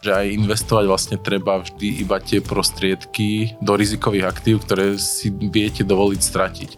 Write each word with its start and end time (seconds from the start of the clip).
že 0.00 0.16
aj 0.16 0.32
investovať 0.32 0.84
vlastne 0.88 1.16
treba 1.20 1.60
vždy 1.60 2.00
iba 2.00 2.16
tie 2.16 2.40
prostriedky 2.40 3.52
do 3.60 3.76
rizikových 3.76 4.32
aktív, 4.32 4.64
ktoré 4.64 4.96
si 4.96 5.28
viete 5.28 5.84
dovoliť 5.84 6.20
stratiť. 6.24 6.70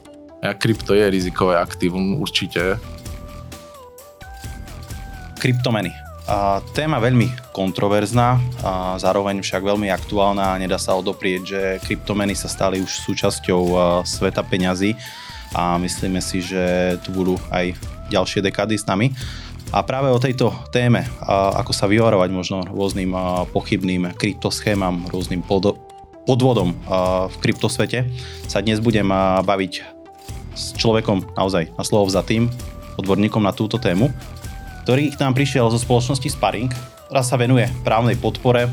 A 0.43 0.59
krypto 0.59 0.91
je 0.91 1.07
rizikové 1.07 1.55
aktívum 1.55 2.19
určite. 2.19 2.83
Kryptomeny. 5.39 5.95
A 6.27 6.63
téma 6.75 6.99
veľmi 6.99 7.55
kontroverzná, 7.55 8.39
a 8.63 8.99
zároveň 8.99 9.43
však 9.43 9.63
veľmi 9.63 9.91
aktuálna 9.91 10.55
a 10.55 10.59
nedá 10.59 10.79
sa 10.79 10.99
odoprieť, 10.99 11.41
že 11.47 11.61
kryptomeny 11.83 12.35
sa 12.35 12.51
stali 12.51 12.83
už 12.83 12.91
súčasťou 13.07 13.63
sveta 14.03 14.43
peňazí 14.43 14.99
a 15.55 15.79
myslíme 15.79 16.19
si, 16.23 16.43
že 16.43 16.95
tu 17.07 17.15
budú 17.15 17.39
aj 17.51 17.75
ďalšie 18.11 18.43
dekády 18.43 18.79
s 18.79 18.87
nami. 18.87 19.15
A 19.73 19.81
práve 19.81 20.13
o 20.13 20.21
tejto 20.21 20.53
téme, 20.69 21.09
ako 21.25 21.73
sa 21.73 21.89
vyvarovať 21.89 22.29
možno 22.29 22.61
rôznym 22.69 23.17
pochybným 23.57 24.13
kryptoschémam, 24.21 25.09
rôznym 25.09 25.41
podvodom 26.29 26.77
v 27.33 27.37
kryptosvete, 27.41 28.05
sa 28.53 28.61
dnes 28.61 28.85
budem 28.85 29.09
baviť 29.41 29.73
s 30.53 30.77
človekom 30.77 31.33
naozaj 31.41 31.73
na 31.73 31.85
slovo 31.89 32.05
vzatým, 32.13 32.53
odborníkom 33.01 33.41
na 33.41 33.57
túto 33.57 33.81
tému, 33.81 34.13
ktorý 34.85 35.09
k 35.09 35.21
nám 35.25 35.33
prišiel 35.33 35.73
zo 35.73 35.81
spoločnosti 35.81 36.29
Sparring, 36.29 36.69
ktorá 37.09 37.25
sa 37.25 37.41
venuje 37.41 37.65
právnej 37.81 38.21
podpore 38.21 38.69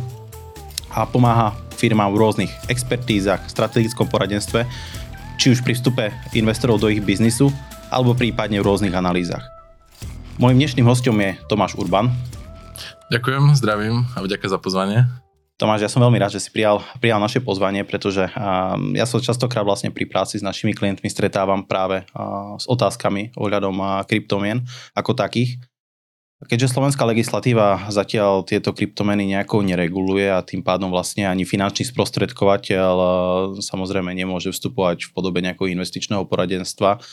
a 0.91 1.08
pomáha 1.08 1.55
firmám 1.80 2.11
v 2.11 2.20
rôznych 2.20 2.52
expertízach, 2.67 3.47
strategickom 3.47 4.11
poradenstve, 4.11 4.67
či 5.39 5.55
už 5.55 5.63
pri 5.63 5.80
vstupe 5.80 6.11
investorov 6.36 6.84
do 6.84 6.91
ich 6.91 7.00
biznisu, 7.00 7.47
alebo 7.88 8.11
prípadne 8.11 8.59
v 8.59 8.67
rôznych 8.67 8.91
analýzach. 8.91 9.59
Mojím 10.40 10.64
dnešným 10.64 10.88
hostom 10.88 11.20
je 11.20 11.36
Tomáš 11.52 11.76
Urban. 11.76 12.08
Ďakujem, 13.12 13.59
zdravím 13.59 14.08
a 14.16 14.23
vďaka 14.23 14.48
za 14.48 14.56
pozvanie. 14.56 15.04
Tomáš, 15.59 15.84
ja 15.84 15.92
som 15.92 16.00
veľmi 16.00 16.16
rád, 16.16 16.40
že 16.40 16.40
si 16.40 16.48
prijal, 16.48 16.80
prijal 17.04 17.20
naše 17.20 17.44
pozvanie, 17.44 17.84
pretože 17.84 18.31
ja 18.96 19.04
sa 19.04 19.20
častokrát 19.20 19.68
vlastne 19.68 19.92
pri 19.92 20.08
práci 20.08 20.40
s 20.40 20.44
našimi 20.48 20.72
klientmi 20.72 21.12
stretávam 21.12 21.68
práve 21.68 22.08
s 22.56 22.64
otázkami 22.72 23.36
ohľadom 23.36 24.08
kryptomien 24.08 24.64
ako 24.96 25.12
takých. 25.12 25.59
Keďže 26.40 26.72
slovenská 26.72 27.03
legislatíva 27.03 27.92
zatiaľ 27.92 28.48
tieto 28.48 28.72
kryptomeny 28.72 29.28
nejako 29.36 29.59
nereguluje 29.59 30.31
a 30.31 30.40
tým 30.40 30.64
pádom 30.64 30.88
vlastne 30.88 31.28
ani 31.28 31.44
finančný 31.44 31.84
sprostredkovateľ 31.92 32.96
samozrejme 33.59 34.16
nemôže 34.16 34.56
vstupovať 34.56 35.03
v 35.03 35.09
podobe 35.12 35.44
nejakého 35.44 35.68
investičného 35.68 36.24
poradenstva 36.31 37.03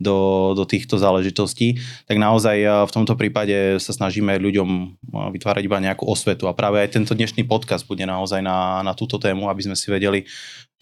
do, 0.00 0.50
do 0.58 0.64
týchto 0.66 0.98
záležitostí, 0.98 1.78
tak 2.06 2.18
naozaj 2.18 2.56
eh, 2.58 2.70
v 2.70 2.94
tomto 2.94 3.14
prípade 3.14 3.78
sa 3.78 3.92
snažíme 3.94 4.34
ľuďom 4.42 4.68
eh, 4.68 4.88
vytvárať 5.38 5.62
iba 5.62 5.78
nejakú 5.78 6.06
osvetu 6.06 6.50
a 6.50 6.56
práve 6.56 6.82
aj 6.82 6.98
tento 6.98 7.14
dnešný 7.14 7.46
podcast 7.46 7.86
bude 7.86 8.02
naozaj 8.02 8.42
na, 8.42 8.82
na 8.82 8.92
túto 8.92 9.22
tému, 9.22 9.46
aby 9.46 9.62
sme 9.70 9.76
si 9.78 9.86
vedeli, 9.90 10.26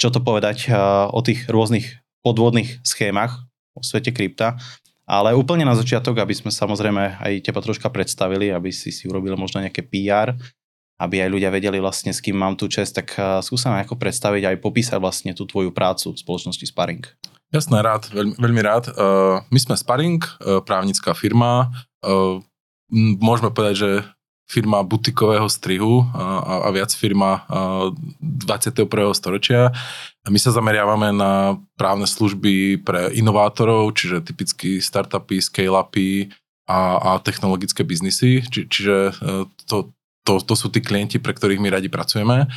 čo 0.01 0.09
to 0.09 0.25
povedať 0.25 0.69
eh, 0.69 0.75
o 1.13 1.21
tých 1.21 1.45
rôznych 1.49 2.01
podvodných 2.25 2.81
schémach 2.87 3.45
o 3.77 3.85
svete 3.85 4.13
krypta. 4.13 4.57
Ale 5.03 5.35
úplne 5.35 5.67
na 5.67 5.75
začiatok, 5.77 6.23
aby 6.23 6.33
sme 6.33 6.55
samozrejme 6.55 7.21
aj 7.21 7.33
teba 7.45 7.59
troška 7.59 7.91
predstavili, 7.91 8.49
aby 8.55 8.71
si 8.71 8.95
si 8.95 9.05
urobil 9.11 9.35
možno 9.35 9.59
nejaké 9.61 9.83
PR, 9.83 10.33
aby 10.97 11.27
aj 11.27 11.29
ľudia 11.29 11.51
vedeli 11.51 11.83
vlastne, 11.83 12.15
s 12.15 12.23
kým 12.23 12.39
mám 12.39 12.55
tú 12.55 12.71
čest, 12.71 12.95
tak 12.95 13.11
skúsam 13.43 13.75
ako 13.75 13.99
predstaviť 13.99 14.55
aj 14.55 14.57
popísať 14.63 15.03
vlastne 15.03 15.35
tú 15.35 15.43
tvoju 15.43 15.75
prácu 15.75 16.15
v 16.15 16.21
spoločnosti 16.23 16.65
Sparring. 16.71 17.03
Jasné, 17.53 17.85
rád, 17.85 18.09
veľmi, 18.09 18.35
veľmi 18.41 18.63
rád. 18.65 18.89
My 19.53 19.59
sme 19.61 19.77
Sparring, 19.77 20.25
právnická 20.65 21.13
firma. 21.13 21.69
Môžeme 23.21 23.53
povedať, 23.53 23.75
že 23.77 23.91
firma 24.49 24.81
butikového 24.81 25.49
strihu 25.53 26.05
a, 26.17 26.65
a 26.65 26.69
viac 26.73 26.93
firma 26.97 27.45
21. 28.21 28.89
storočia. 29.13 29.69
My 30.25 30.41
sa 30.41 30.53
zameriavame 30.53 31.13
na 31.13 31.61
právne 31.77 32.09
služby 32.09 32.81
pre 32.85 33.13
inovátorov, 33.17 33.97
čiže 33.97 34.25
typicky 34.25 34.81
startupy, 34.81 35.41
scale-upy 35.41 36.33
a, 36.69 36.81
a 37.01 37.11
technologické 37.21 37.85
biznisy. 37.85 38.45
Či, 38.49 38.69
čiže 38.69 38.97
to, 39.69 39.93
to, 40.25 40.33
to 40.41 40.55
sú 40.57 40.73
tí 40.73 40.81
klienti, 40.81 41.21
pre 41.21 41.37
ktorých 41.37 41.61
my 41.61 41.69
radi 41.69 41.93
pracujeme. 41.93 42.49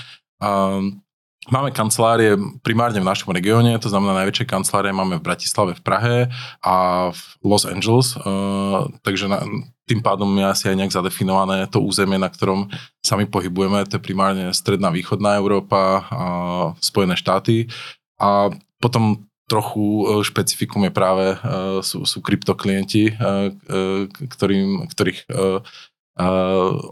Máme 1.45 1.69
kancelárie 1.69 2.33
primárne 2.65 2.97
v 2.97 3.05
našom 3.05 3.29
regióne, 3.29 3.77
to 3.77 3.85
znamená 3.85 4.17
najväčšie 4.17 4.49
kancelárie 4.49 4.89
máme 4.89 5.21
v 5.21 5.25
Bratislave, 5.29 5.77
v 5.77 5.81
Prahe 5.85 6.17
a 6.65 6.75
v 7.13 7.21
Los 7.45 7.69
Angeles, 7.69 8.17
uh, 8.17 8.89
takže 9.05 9.29
na, 9.29 9.45
tým 9.85 10.01
pádom 10.01 10.25
je 10.33 10.45
asi 10.45 10.65
aj 10.73 10.77
nejak 10.81 10.95
zadefinované 10.97 11.69
to 11.69 11.85
územie, 11.85 12.17
na 12.17 12.33
ktorom 12.33 12.73
sa 13.05 13.13
my 13.13 13.29
pohybujeme, 13.29 13.85
to 13.85 14.01
je 14.01 14.05
primárne 14.09 14.49
stredná 14.57 14.89
východná 14.89 15.37
Európa 15.37 16.09
a 16.09 16.23
Spojené 16.81 17.13
štáty. 17.13 17.69
A 18.17 18.49
potom 18.81 19.29
trochu 19.45 19.85
e, 19.85 20.25
špecifikum 20.25 20.81
je 20.89 20.93
práve, 20.97 21.37
uh, 21.37 21.77
sú, 21.85 22.09
sú 22.09 22.25
kryptoklienti, 22.25 23.13
ktorým, 24.33 24.89
ktorých 24.89 25.29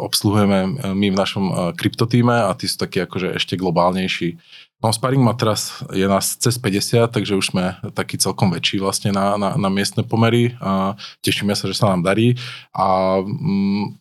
obsluhujeme 0.03 0.91
my 0.91 1.07
v 1.11 1.19
našom 1.19 1.75
kryptotíme 1.79 2.43
a 2.43 2.51
tí 2.59 2.67
sú 2.67 2.75
takí 2.75 2.99
akože 2.99 3.39
ešte 3.39 3.55
globálnejší. 3.55 4.35
No 4.83 4.91
Sparring 4.91 5.23
má 5.23 5.31
teraz, 5.31 5.79
je 5.95 6.03
nás 6.03 6.35
cez 6.35 6.59
50, 6.59 7.07
takže 7.07 7.39
už 7.39 7.55
sme 7.55 7.79
taký 7.95 8.19
celkom 8.19 8.51
väčší 8.51 8.83
vlastne 8.83 9.15
na, 9.15 9.39
na, 9.39 9.55
na 9.55 9.69
miestne 9.71 10.03
pomery 10.03 10.59
a 10.59 10.99
tešíme 11.23 11.55
sa, 11.55 11.71
že 11.71 11.79
sa 11.79 11.95
nám 11.95 12.03
darí 12.03 12.35
a 12.75 13.19
mm, 13.23 13.95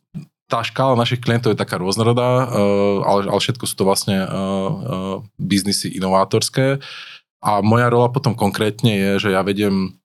tá 0.51 0.61
škála 0.61 0.99
našich 0.99 1.23
klientov 1.23 1.55
je 1.55 1.63
taká 1.63 1.81
rôznorodá, 1.81 2.45
ale, 3.09 3.25
ale 3.25 3.41
všetko 3.41 3.65
sú 3.65 3.73
to 3.73 3.89
vlastne 3.89 4.21
biznisy 5.41 5.97
inovátorské 5.97 6.77
a 7.41 7.65
moja 7.65 7.89
rola 7.89 8.13
potom 8.13 8.37
konkrétne 8.37 8.93
je, 8.93 9.11
že 9.17 9.29
ja 9.33 9.41
vediem 9.41 9.97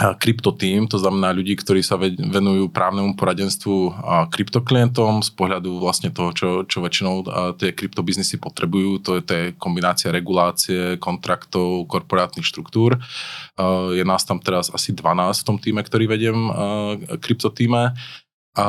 kryptotým, 0.00 0.88
to 0.88 0.96
znamená 0.96 1.36
ľudí, 1.36 1.52
ktorí 1.60 1.84
sa 1.84 2.00
venujú 2.00 2.72
právnemu 2.72 3.12
poradenstvu 3.20 3.92
kryptoklientom 4.32 5.20
z 5.20 5.30
pohľadu 5.36 5.76
vlastne 5.76 6.08
toho, 6.08 6.32
čo, 6.32 6.48
čo 6.64 6.80
väčšinou 6.80 7.28
tie 7.60 7.76
kryptobiznisy 7.76 8.40
potrebujú. 8.40 9.04
To 9.04 9.20
je, 9.20 9.22
to 9.22 9.32
je 9.36 9.44
kombinácia 9.60 10.08
regulácie, 10.08 10.96
kontraktov, 10.96 11.84
korporátnych 11.84 12.48
štruktúr. 12.48 12.96
Je 13.92 14.04
nás 14.08 14.24
tam 14.24 14.40
teraz 14.40 14.72
asi 14.72 14.96
12 14.96 15.36
v 15.36 15.46
tom 15.46 15.56
týme, 15.60 15.84
ktorý 15.84 16.08
vediem 16.08 16.48
kryptotýme. 17.20 17.92
A, 18.50 18.66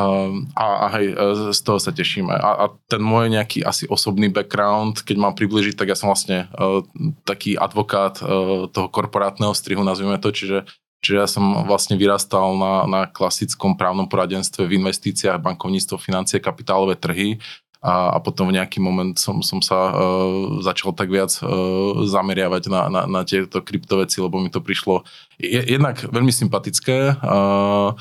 a, 0.53 0.65
a 0.85 0.87
hej, 0.93 1.17
z 1.57 1.61
toho 1.65 1.81
sa 1.81 1.89
tešíme. 1.89 2.29
A, 2.37 2.49
a 2.53 2.65
ten 2.85 3.01
môj 3.01 3.33
nejaký 3.33 3.65
asi 3.65 3.89
osobný 3.89 4.29
background, 4.29 5.01
keď 5.01 5.17
mám 5.17 5.33
približiť, 5.33 5.73
tak 5.73 5.89
ja 5.89 5.97
som 5.97 6.13
vlastne 6.13 6.45
uh, 6.53 6.85
taký 7.25 7.57
advokát 7.57 8.21
uh, 8.21 8.69
toho 8.69 8.87
korporátneho 8.93 9.57
strihu, 9.57 9.81
nazvime 9.81 10.21
to, 10.21 10.29
čiže 10.29 10.69
Čiže 11.01 11.17
ja 11.17 11.25
som 11.25 11.65
vlastne 11.65 11.97
vyrastal 11.97 12.53
na, 12.55 12.85
na 12.85 13.01
klasickom 13.09 13.73
právnom 13.73 14.05
poradenstve 14.05 14.69
v 14.69 14.77
investíciách, 14.77 15.41
bankovníctvo, 15.41 15.97
financie, 15.97 16.37
kapitálové 16.37 16.93
trhy 16.93 17.41
a, 17.81 18.13
a 18.13 18.17
potom 18.21 18.53
v 18.53 18.61
nejaký 18.61 18.77
moment 18.77 19.17
som, 19.17 19.41
som 19.41 19.57
sa 19.57 19.89
uh, 19.89 20.61
začal 20.61 20.93
tak 20.93 21.09
viac 21.09 21.33
uh, 21.41 22.05
zameriavať 22.05 22.69
na, 22.69 22.81
na, 22.93 23.01
na 23.09 23.21
tieto 23.25 23.57
kryptoveci, 23.65 24.21
lebo 24.21 24.37
mi 24.37 24.53
to 24.53 24.61
prišlo 24.61 25.01
je, 25.41 25.57
jednak 25.65 25.97
veľmi 26.05 26.29
sympatické. 26.29 27.17
Uh, 27.17 27.97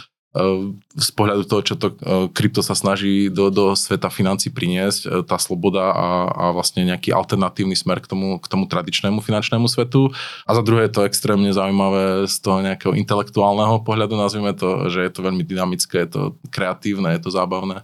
z 0.95 1.11
pohľadu 1.19 1.43
toho, 1.43 1.63
čo 1.67 1.75
to 1.75 1.91
e, 1.91 1.95
krypto 2.31 2.63
sa 2.63 2.79
snaží 2.79 3.27
do, 3.27 3.51
do 3.51 3.75
sveta 3.75 4.07
financí 4.15 4.47
priniesť, 4.55 5.01
e, 5.03 5.09
tá 5.27 5.35
sloboda 5.43 5.91
a, 5.91 6.09
a 6.31 6.45
vlastne 6.55 6.87
nejaký 6.87 7.11
alternatívny 7.11 7.75
smer 7.75 7.99
k 7.99 8.07
tomu, 8.07 8.39
k 8.39 8.47
tomu 8.47 8.71
tradičnému 8.71 9.19
finančnému 9.19 9.67
svetu. 9.67 10.15
A 10.47 10.51
za 10.55 10.63
druhé 10.63 10.87
je 10.87 10.95
to 10.95 11.03
extrémne 11.03 11.51
zaujímavé 11.51 12.31
z 12.31 12.37
toho 12.47 12.63
nejakého 12.63 12.95
intelektuálneho 12.95 13.83
pohľadu, 13.83 14.15
nazvime 14.15 14.55
to, 14.55 14.87
že 14.87 15.03
je 15.03 15.11
to 15.11 15.27
veľmi 15.27 15.43
dynamické, 15.43 16.07
je 16.07 16.11
to 16.15 16.23
kreatívne, 16.55 17.11
je 17.11 17.23
to 17.27 17.35
zábavné. 17.35 17.83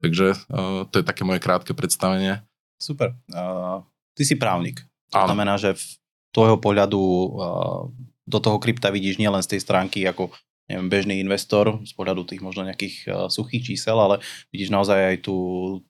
Takže 0.00 0.48
to 0.88 0.94
je 0.96 1.04
také 1.04 1.28
moje 1.28 1.44
krátke 1.44 1.76
predstavenie. 1.76 2.40
Super. 2.80 3.12
Uh, 3.28 3.84
ty 4.16 4.24
si 4.24 4.32
právnik. 4.32 4.80
To 5.12 5.20
Áno. 5.20 5.36
znamená, 5.36 5.60
že 5.60 5.76
v 5.76 5.84
tvojho 6.32 6.56
pohľadu 6.56 6.96
uh, 6.96 7.84
do 8.24 8.38
toho 8.40 8.56
krypta 8.56 8.88
vidíš 8.88 9.20
nielen 9.20 9.44
z 9.44 9.52
tej 9.52 9.60
stránky 9.60 10.08
ako 10.08 10.32
neviem, 10.70 10.86
bežný 10.86 11.18
investor 11.18 11.82
z 11.82 11.90
pohľadu 11.98 12.22
tých 12.30 12.38
možno 12.38 12.62
nejakých 12.62 12.96
uh, 13.10 13.26
suchých 13.26 13.74
čísel, 13.74 13.98
ale 13.98 14.22
vidíš 14.54 14.70
naozaj 14.70 14.98
aj 14.98 15.16
tú, 15.26 15.38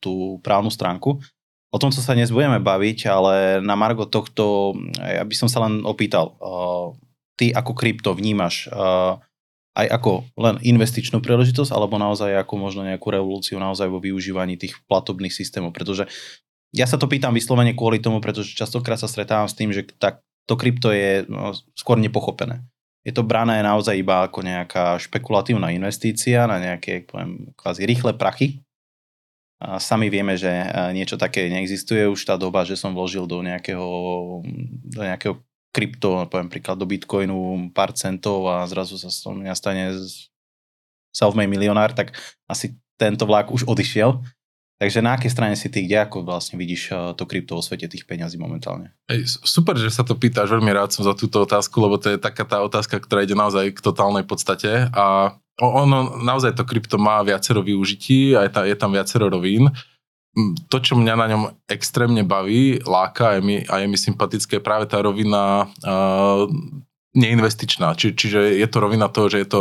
tú 0.01 0.41
právnu 0.41 0.73
stránku. 0.73 1.21
O 1.71 1.79
tom, 1.79 1.93
co 1.93 2.01
sa 2.01 2.17
dnes 2.17 2.33
budeme 2.33 2.59
baviť, 2.59 2.99
ale 3.07 3.35
na 3.61 3.77
Margo 3.77 4.09
tohto, 4.09 4.75
ja 4.99 5.23
by 5.23 5.35
som 5.37 5.47
sa 5.47 5.69
len 5.69 5.85
opýtal, 5.85 6.35
uh, 6.41 6.97
ty 7.37 7.53
ako 7.53 7.77
krypto 7.77 8.17
vnímaš 8.17 8.73
uh, 8.73 9.21
aj 9.77 9.87
ako 9.87 10.27
len 10.35 10.59
investičnú 10.65 11.23
príležitosť, 11.23 11.71
alebo 11.71 12.01
naozaj 12.01 12.43
ako 12.43 12.55
možno 12.59 12.83
nejakú 12.83 13.07
revolúciu 13.13 13.61
naozaj 13.63 13.87
vo 13.87 14.03
využívaní 14.03 14.59
tých 14.59 14.81
platobných 14.91 15.31
systémov, 15.31 15.71
pretože 15.71 16.11
ja 16.75 16.87
sa 16.91 16.99
to 16.99 17.07
pýtam 17.07 17.35
vyslovene 17.35 17.75
kvôli 17.75 18.03
tomu, 18.03 18.19
pretože 18.19 18.55
častokrát 18.55 18.99
sa 18.99 19.07
stretávam 19.07 19.47
s 19.47 19.55
tým, 19.55 19.71
že 19.71 19.87
tak 19.99 20.23
to 20.51 20.59
krypto 20.59 20.91
je 20.91 21.23
no, 21.31 21.55
skôr 21.79 21.99
nepochopené 21.99 22.67
je 23.01 23.13
to 23.17 23.25
brané 23.25 23.65
naozaj 23.65 23.97
iba 23.97 24.29
ako 24.29 24.45
nejaká 24.45 25.01
špekulatívna 25.01 25.73
investícia 25.73 26.45
na 26.45 26.61
nejaké, 26.61 27.09
poviem, 27.09 27.49
kvázi 27.57 27.89
rýchle 27.89 28.13
prachy. 28.21 28.61
Sami 29.61 30.09
vieme, 30.09 30.41
že 30.41 30.49
niečo 30.97 31.21
také 31.21 31.49
neexistuje. 31.53 32.09
Už 32.09 32.25
tá 32.25 32.41
doba, 32.41 32.65
že 32.65 32.81
som 32.81 32.97
vložil 32.97 33.29
do 33.29 33.45
nejakého, 33.45 33.89
do 34.89 35.01
nejakého 35.05 35.37
krypto, 35.69 36.25
poviem 36.33 36.49
príklad 36.49 36.81
do 36.81 36.89
Bitcoinu 36.89 37.69
pár 37.77 37.93
centov 37.93 38.49
a 38.49 38.65
zrazu 38.65 38.97
sa 38.97 39.13
z 39.13 39.21
toho 39.21 39.37
stane 39.53 39.93
self-made 41.13 41.53
milionár, 41.53 41.93
tak 41.93 42.17
asi 42.49 42.77
tento 42.97 43.29
vlak 43.29 43.53
už 43.53 43.69
odišiel. 43.69 44.21
Takže 44.81 45.05
na 45.05 45.13
akej 45.21 45.29
strane 45.29 45.53
si 45.61 45.69
ty, 45.69 45.85
kde 45.85 46.09
ako 46.09 46.25
vlastne 46.25 46.57
vidíš 46.57 46.97
to 47.13 47.29
krypto 47.29 47.53
vo 47.53 47.61
svete 47.61 47.85
tých 47.85 48.09
peňazí 48.09 48.41
momentálne? 48.41 48.97
Super, 49.29 49.77
že 49.77 49.93
sa 49.93 50.09
to 50.09 50.17
pýtaš, 50.17 50.49
veľmi 50.49 50.73
rád 50.73 50.97
som 50.97 51.05
za 51.05 51.13
túto 51.13 51.45
otázku, 51.45 51.85
lebo 51.85 52.01
to 52.01 52.17
je 52.17 52.17
taká 52.17 52.49
tá 52.49 52.65
otázka, 52.65 52.97
ktorá 52.97 53.21
ide 53.21 53.37
naozaj 53.37 53.77
k 53.77 53.85
totálnej 53.85 54.25
podstate 54.25 54.89
a 54.97 55.37
ono, 55.61 56.17
naozaj 56.25 56.57
to 56.57 56.65
krypto 56.65 56.97
má 56.97 57.21
viacero 57.21 57.61
využití 57.61 58.33
a 58.33 58.49
je, 58.49 58.51
tam, 58.57 58.65
je 58.65 58.77
tam 58.81 58.91
viacero 58.97 59.29
rovín. 59.29 59.69
To, 60.73 60.81
čo 60.81 60.97
mňa 60.97 61.15
na 61.19 61.27
ňom 61.29 61.43
extrémne 61.69 62.25
baví, 62.25 62.81
láka 62.81 63.35
a 63.35 63.37
je 63.37 63.43
mi, 63.45 63.57
a 63.69 63.85
je 63.85 63.87
mi 63.91 64.01
sympatické, 64.01 64.57
je 64.57 64.65
práve 64.65 64.89
tá 64.89 65.05
rovina 65.05 65.69
uh, 65.85 66.49
neinvestičná. 67.13 67.93
Či, 67.93 68.17
čiže 68.17 68.57
je 68.57 68.69
to 68.71 68.79
rovina 68.81 69.13
toho, 69.13 69.29
že 69.29 69.45
je 69.45 69.49
to 69.53 69.61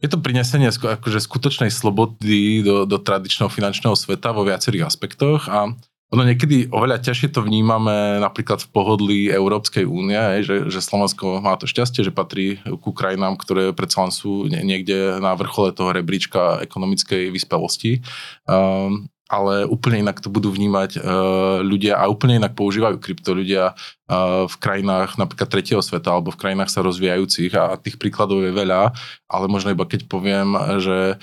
je 0.00 0.08
to 0.08 0.18
prinesenie 0.18 0.72
akože 0.72 1.20
skutočnej 1.20 1.68
slobody 1.68 2.64
do, 2.64 2.88
do 2.88 2.96
tradičného 2.96 3.52
finančného 3.52 3.92
sveta 3.92 4.32
vo 4.32 4.48
viacerých 4.48 4.88
aspektoch 4.88 5.46
a 5.52 5.72
ono 6.10 6.26
niekedy 6.26 6.66
oveľa 6.74 7.06
ťažšie 7.06 7.30
to 7.30 7.46
vnímame 7.46 8.18
napríklad 8.18 8.58
v 8.66 8.70
pohodlí 8.74 9.20
Európskej 9.30 9.86
únie, 9.86 10.42
že, 10.42 10.66
že 10.66 10.82
Slovensko 10.82 11.38
má 11.38 11.54
to 11.54 11.70
šťastie, 11.70 12.02
že 12.02 12.10
patrí 12.10 12.58
ku 12.82 12.90
krajinám, 12.90 13.38
ktoré 13.38 13.70
predsa 13.70 14.02
len 14.02 14.10
sú 14.10 14.50
niekde 14.50 15.22
na 15.22 15.38
vrchole 15.38 15.70
toho 15.70 15.94
rebríčka 15.94 16.66
ekonomickej 16.66 17.30
vyspelosti. 17.30 18.02
Um, 18.50 19.06
ale 19.30 19.62
úplne 19.62 20.02
inak 20.02 20.18
to 20.18 20.26
budú 20.26 20.50
vnímať 20.50 20.98
uh, 20.98 21.62
ľudia 21.62 21.94
a 21.94 22.10
úplne 22.10 22.42
inak 22.42 22.58
používajú 22.58 22.98
krypto 22.98 23.30
ľudia 23.30 23.78
uh, 23.78 24.50
v 24.50 24.54
krajinách 24.58 25.14
napríklad 25.14 25.46
tretieho 25.46 25.78
sveta 25.78 26.10
alebo 26.10 26.34
v 26.34 26.40
krajinách 26.42 26.74
sa 26.74 26.82
rozvíjajúcich 26.82 27.54
a 27.54 27.78
tých 27.78 27.94
príkladov 27.94 28.42
je 28.42 28.50
veľa, 28.50 28.90
ale 29.30 29.46
možno 29.46 29.70
iba 29.70 29.86
keď 29.86 30.10
poviem, 30.10 30.58
že 30.82 31.14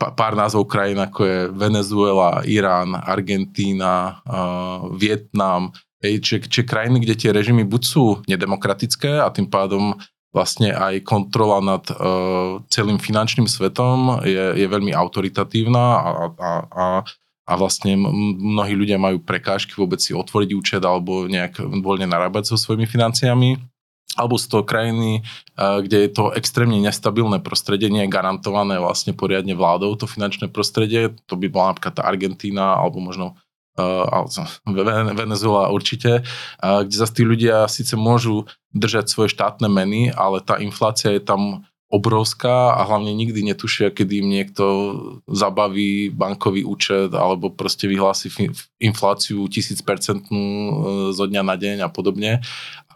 pár 0.00 0.32
názvov 0.32 0.66
krajín 0.66 0.98
ako 0.98 1.20
je 1.22 1.38
Venezuela, 1.52 2.40
Irán, 2.48 2.96
Argentína, 2.96 4.24
uh, 4.24 4.88
Vietnam, 4.96 5.76
hej, 6.00 6.24
či, 6.24 6.34
či 6.40 6.64
krajiny, 6.64 7.04
kde 7.04 7.14
tie 7.14 7.30
režimy 7.30 7.68
buď 7.68 7.82
sú 7.84 8.04
nedemokratické 8.26 9.20
a 9.20 9.28
tým 9.28 9.46
pádom 9.46 9.94
vlastne 10.32 10.72
aj 10.72 11.04
kontrola 11.04 11.60
nad 11.60 11.84
uh, 11.92 12.58
celým 12.72 12.96
finančným 12.96 13.44
svetom 13.44 14.24
je, 14.24 14.64
je 14.64 14.66
veľmi 14.66 14.96
autoritatívna 14.96 15.84
a, 16.00 16.10
a, 16.32 16.50
a, 16.72 16.84
a 17.52 17.60
vlastne 17.60 18.00
mnohí 18.40 18.72
ľudia 18.72 18.96
majú 18.96 19.20
prekážky 19.20 19.76
vôbec 19.76 20.00
si 20.00 20.16
otvoriť 20.16 20.50
účet 20.56 20.80
alebo 20.80 21.28
nejak 21.28 21.60
voľne 21.84 22.08
narábať 22.08 22.48
so 22.48 22.56
svojimi 22.56 22.88
financiami. 22.88 23.60
Alebo 24.12 24.36
z 24.36 24.44
toho 24.44 24.60
krajiny, 24.60 25.24
kde 25.56 26.04
je 26.04 26.10
to 26.12 26.36
extrémne 26.36 26.76
nestabilné 26.84 27.40
prostredie, 27.40 27.88
nie 27.88 28.04
je 28.04 28.12
garantované 28.12 28.76
vlastne 28.76 29.16
poriadne 29.16 29.56
vládou 29.56 29.96
to 29.96 30.04
finančné 30.04 30.52
prostredie, 30.52 31.16
to 31.24 31.32
by 31.32 31.48
bola 31.48 31.72
napríklad 31.72 31.96
tá 31.96 32.04
Argentína, 32.04 32.76
alebo 32.76 33.00
možno 33.00 33.40
Venezuela 35.16 35.72
určite, 35.72 36.28
kde 36.60 36.92
zase 36.92 37.16
tí 37.16 37.24
ľudia 37.24 37.64
síce 37.72 37.96
môžu 37.96 38.44
držať 38.76 39.08
svoje 39.08 39.32
štátne 39.32 39.72
meny, 39.72 40.12
ale 40.12 40.44
tá 40.44 40.60
inflácia 40.60 41.16
je 41.16 41.24
tam 41.24 41.64
obrovská 41.92 42.72
a 42.72 42.88
hlavne 42.88 43.12
nikdy 43.12 43.52
netušia, 43.52 43.92
kedy 43.92 44.24
im 44.24 44.28
niekto 44.32 44.64
zabaví 45.28 46.08
bankový 46.08 46.64
účet 46.64 47.12
alebo 47.12 47.52
proste 47.52 47.84
vyhlási 47.84 48.32
infláciu 48.80 49.44
tisícpercentnú 49.44 50.40
e, 50.40 50.72
zo 51.12 51.28
dňa 51.28 51.42
na 51.44 51.52
deň 51.52 51.84
a 51.84 51.92
podobne. 51.92 52.40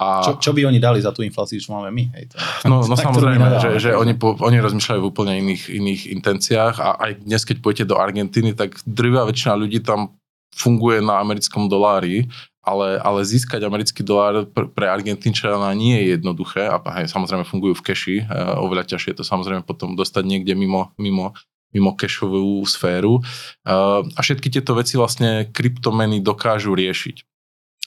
A... 0.01 0.25
Čo, 0.25 0.41
čo 0.41 0.51
by 0.57 0.73
oni 0.73 0.81
dali 0.81 1.05
za 1.05 1.13
tú 1.13 1.21
infláciu, 1.21 1.61
čo 1.61 1.77
máme 1.77 1.93
my? 1.93 2.05
Hej, 2.17 2.25
to, 2.33 2.37
no, 2.73 2.89
no 2.89 2.97
samozrejme, 2.97 3.61
že, 3.61 3.71
že 3.77 3.91
oni, 3.93 4.17
po, 4.17 4.33
oni 4.41 4.65
rozmýšľajú 4.65 5.01
v 5.05 5.09
úplne 5.13 5.45
iných, 5.45 5.69
iných 5.77 6.03
intenciách 6.17 6.75
a 6.81 6.89
aj 6.97 7.13
dnes, 7.21 7.45
keď 7.45 7.57
pôjdete 7.61 7.93
do 7.93 8.01
Argentíny, 8.01 8.57
tak 8.57 8.81
drvá 8.89 9.29
väčšina 9.29 9.61
ľudí 9.61 9.85
tam 9.85 10.17
funguje 10.57 11.05
na 11.05 11.21
americkom 11.21 11.69
dolári 11.69 12.33
ale, 12.67 12.99
ale 12.99 13.23
získať 13.23 13.63
americký 13.63 14.03
dolár 14.03 14.51
pre, 14.51 14.91
Argentínčana 14.91 15.71
nie 15.79 15.95
je 16.03 16.19
jednoduché 16.19 16.67
a 16.67 16.83
hej, 16.99 17.07
samozrejme 17.07 17.47
fungujú 17.47 17.79
v 17.79 17.85
keši, 17.87 18.17
e, 18.21 18.25
oveľa 18.59 18.91
ťažšie 18.91 19.15
je 19.15 19.19
to 19.23 19.25
samozrejme 19.25 19.63
potom 19.63 19.95
dostať 19.95 20.27
niekde 20.27 20.59
mimo, 20.59 20.91
mimo, 20.99 21.39
mimo 21.71 21.95
cashovú 21.95 22.67
sféru. 22.67 23.23
E, 23.23 23.73
a 24.03 24.19
všetky 24.19 24.51
tieto 24.51 24.75
veci 24.75 24.99
vlastne 24.99 25.47
kryptomeny 25.55 26.19
dokážu 26.19 26.75
riešiť. 26.75 27.17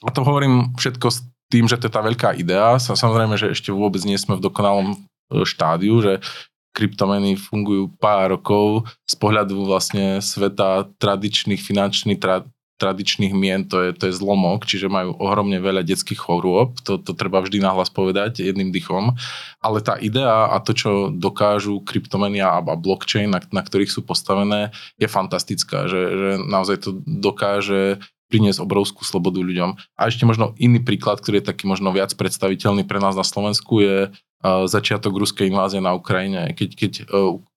A 0.07 0.15
to 0.15 0.23
hovorím 0.23 0.71
všetko 0.79 1.07
s 1.11 1.27
tým, 1.51 1.67
že 1.67 1.75
to 1.75 1.91
je 1.91 1.93
tá 1.93 1.99
veľká 1.99 2.39
idea. 2.39 2.79
Samozrejme, 2.79 3.35
že 3.35 3.51
ešte 3.51 3.75
vôbec 3.75 3.99
nie 4.07 4.15
sme 4.15 4.39
v 4.39 4.45
dokonalom 4.47 4.95
e, 4.95 4.97
štádiu, 5.43 5.99
že 5.99 6.23
kryptomeny 6.71 7.35
fungujú 7.35 7.91
pár 7.99 8.31
rokov 8.31 8.87
z 9.03 9.19
pohľadu 9.19 9.67
vlastne 9.67 10.23
sveta 10.23 10.87
tradičných 11.01 11.59
finančných, 11.59 12.21
tra, 12.21 12.47
tradičných 12.79 13.35
mien 13.35 13.67
to 13.67 13.77
je, 13.83 13.89
to 13.91 14.07
je 14.07 14.15
zlomok, 14.15 14.63
čiže 14.63 14.87
majú 14.87 15.19
ohromne 15.19 15.59
veľa 15.59 15.83
detských 15.83 16.17
chorôb, 16.17 16.79
to, 16.87 16.95
to 16.95 17.11
treba 17.11 17.43
vždy 17.43 17.59
nahlas 17.59 17.91
povedať 17.91 18.39
jedným 18.39 18.71
dychom, 18.71 19.19
ale 19.59 19.83
tá 19.83 19.99
idea 19.99 20.47
a 20.49 20.57
to, 20.63 20.71
čo 20.71 21.11
dokážu 21.11 21.83
kryptomeny 21.83 22.39
a, 22.39 22.63
blockchain, 22.63 23.27
na, 23.27 23.43
na 23.51 23.61
ktorých 23.61 23.91
sú 23.91 24.07
postavené, 24.07 24.71
je 24.95 25.11
fantastická, 25.11 25.91
že, 25.91 26.01
že 26.07 26.29
naozaj 26.47 26.87
to 26.87 26.89
dokáže 27.03 27.99
priniesť 28.29 28.61
obrovskú 28.61 29.01
slobodu 29.01 29.41
ľuďom. 29.41 29.73
A 29.97 30.01
ešte 30.05 30.21
možno 30.23 30.53
iný 30.61 30.79
príklad, 30.85 31.17
ktorý 31.17 31.41
je 31.41 31.49
taký 31.49 31.65
možno 31.65 31.89
viac 31.89 32.13
predstaviteľný 32.13 32.85
pre 32.85 33.01
nás 33.01 33.17
na 33.17 33.25
Slovensku, 33.25 33.81
je 33.81 34.13
začiatok 34.43 35.19
ruskej 35.19 35.51
invázie 35.51 35.83
na 35.83 35.91
Ukrajine. 35.91 36.55
Keď, 36.55 36.69
keď 36.71 36.91
e, 37.03 37.03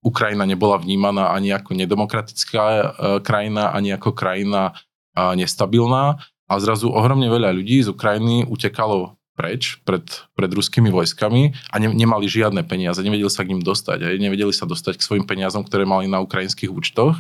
Ukrajina 0.02 0.42
nebola 0.42 0.82
vnímaná 0.82 1.30
ani 1.30 1.54
ako 1.54 1.78
nedemokratická 1.78 2.64
e, 2.66 2.82
krajina, 3.22 3.70
ani 3.70 3.94
ako 3.94 4.10
krajina 4.10 4.74
nestabilná 5.16 6.20
a 6.48 6.52
zrazu 6.60 6.92
ohromne 6.92 7.28
veľa 7.28 7.52
ľudí 7.56 7.80
z 7.84 7.92
Ukrajiny 7.92 8.44
utekalo 8.48 9.16
preč 9.32 9.80
pred, 9.88 10.04
pred 10.36 10.50
ruskými 10.52 10.92
vojskami 10.92 11.56
a 11.72 11.74
ne, 11.80 11.88
nemali 11.88 12.28
žiadne 12.28 12.60
peniaze, 12.68 13.00
nevedeli 13.00 13.32
sa 13.32 13.42
k 13.42 13.56
ním 13.56 13.64
dostať, 13.64 14.04
aj 14.04 14.14
nevedeli 14.20 14.52
sa 14.52 14.68
dostať 14.68 15.00
k 15.00 15.06
svojim 15.08 15.24
peniazom, 15.24 15.64
ktoré 15.64 15.88
mali 15.88 16.04
na 16.04 16.20
ukrajinských 16.20 16.68
účtoch 16.68 17.16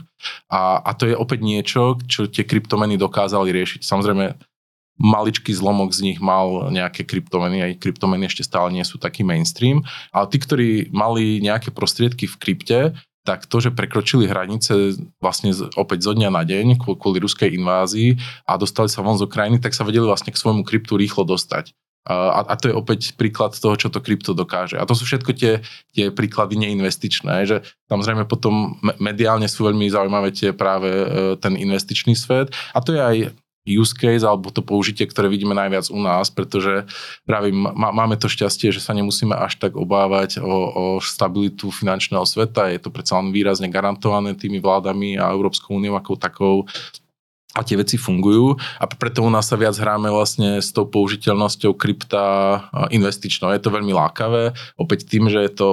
a, 0.52 0.60
a 0.84 0.90
to 0.92 1.08
je 1.08 1.16
opäť 1.16 1.40
niečo, 1.40 1.96
čo 2.04 2.28
tie 2.28 2.44
kryptomeny 2.44 3.00
dokázali 3.00 3.48
riešiť. 3.48 3.80
Samozrejme, 3.80 4.36
maličký 5.00 5.56
zlomok 5.56 5.96
z 5.96 6.12
nich 6.12 6.18
mal 6.20 6.68
nejaké 6.68 7.08
kryptomeny, 7.08 7.64
aj 7.64 7.80
kryptomeny 7.80 8.28
ešte 8.28 8.44
stále 8.44 8.68
nie 8.76 8.84
sú 8.84 9.00
taký 9.00 9.24
mainstream, 9.24 9.80
ale 10.12 10.28
tí, 10.28 10.36
ktorí 10.36 10.68
mali 10.92 11.40
nejaké 11.40 11.72
prostriedky 11.72 12.28
v 12.28 12.36
krypte, 12.36 12.80
tak 13.22 13.46
to, 13.46 13.62
že 13.62 13.70
prekročili 13.70 14.26
hranice 14.26 14.98
vlastne 15.22 15.54
opäť 15.78 16.10
zo 16.10 16.12
dňa 16.12 16.30
na 16.30 16.42
deň 16.42 16.82
kvôli 16.98 17.22
ruskej 17.22 17.54
invázii 17.54 18.18
a 18.46 18.58
dostali 18.58 18.90
sa 18.90 19.02
von 19.02 19.14
z 19.14 19.26
Ukrajiny, 19.30 19.62
tak 19.62 19.78
sa 19.78 19.86
vedeli 19.86 20.02
vlastne 20.02 20.34
k 20.34 20.40
svojmu 20.40 20.66
kryptu 20.66 20.98
rýchlo 20.98 21.22
dostať. 21.22 21.70
A, 22.02 22.42
a 22.42 22.54
to 22.58 22.66
je 22.66 22.74
opäť 22.74 23.14
príklad 23.14 23.54
toho, 23.54 23.78
čo 23.78 23.86
to 23.86 24.02
krypto 24.02 24.34
dokáže. 24.34 24.74
A 24.74 24.82
to 24.82 24.98
sú 24.98 25.06
všetko 25.06 25.38
tie, 25.38 25.62
tie 25.94 26.10
príklady 26.10 26.58
neinvestičné, 26.58 27.46
že 27.46 27.62
samozrejme 27.86 28.26
potom 28.26 28.74
mediálne 28.98 29.46
sú 29.46 29.70
veľmi 29.70 29.86
zaujímavé 29.86 30.34
tie 30.34 30.50
práve 30.50 30.90
e, 30.90 31.06
ten 31.38 31.54
investičný 31.54 32.18
svet. 32.18 32.50
A 32.74 32.82
to 32.82 32.98
je 32.98 32.98
aj 32.98 33.16
use 33.62 33.94
case 33.94 34.26
alebo 34.26 34.50
to 34.50 34.60
použitie, 34.60 35.06
ktoré 35.06 35.30
vidíme 35.30 35.54
najviac 35.54 35.86
u 35.94 36.00
nás, 36.02 36.30
pretože 36.34 36.86
práve 37.22 37.54
máme 37.54 38.18
to 38.18 38.26
šťastie, 38.26 38.74
že 38.74 38.82
sa 38.82 38.90
nemusíme 38.94 39.34
až 39.34 39.58
tak 39.62 39.78
obávať 39.78 40.42
o, 40.42 40.50
o 40.50 40.84
stabilitu 40.98 41.70
finančného 41.70 42.26
sveta. 42.26 42.74
Je 42.74 42.82
to 42.82 42.90
predsa 42.90 43.22
len 43.22 43.30
výrazne 43.30 43.70
garantované 43.70 44.34
tými 44.34 44.58
vládami 44.58 45.14
a 45.14 45.30
Európskou 45.30 45.78
úniou 45.78 45.94
ako 45.94 46.18
takou 46.18 46.56
a 47.52 47.60
tie 47.60 47.76
veci 47.76 48.00
fungujú 48.00 48.56
a 48.80 48.84
preto 48.88 49.20
u 49.20 49.28
nás 49.28 49.52
sa 49.52 49.60
viac 49.60 49.76
hráme 49.76 50.08
vlastne 50.08 50.64
s 50.64 50.72
tou 50.72 50.88
použiteľnosťou 50.88 51.76
krypta 51.76 52.24
investičnou. 52.88 53.52
Je 53.52 53.60
to 53.60 53.68
veľmi 53.68 53.92
lákavé, 53.92 54.56
opäť 54.80 55.04
tým, 55.04 55.28
že 55.28 55.44
je 55.44 55.52
to 55.52 55.68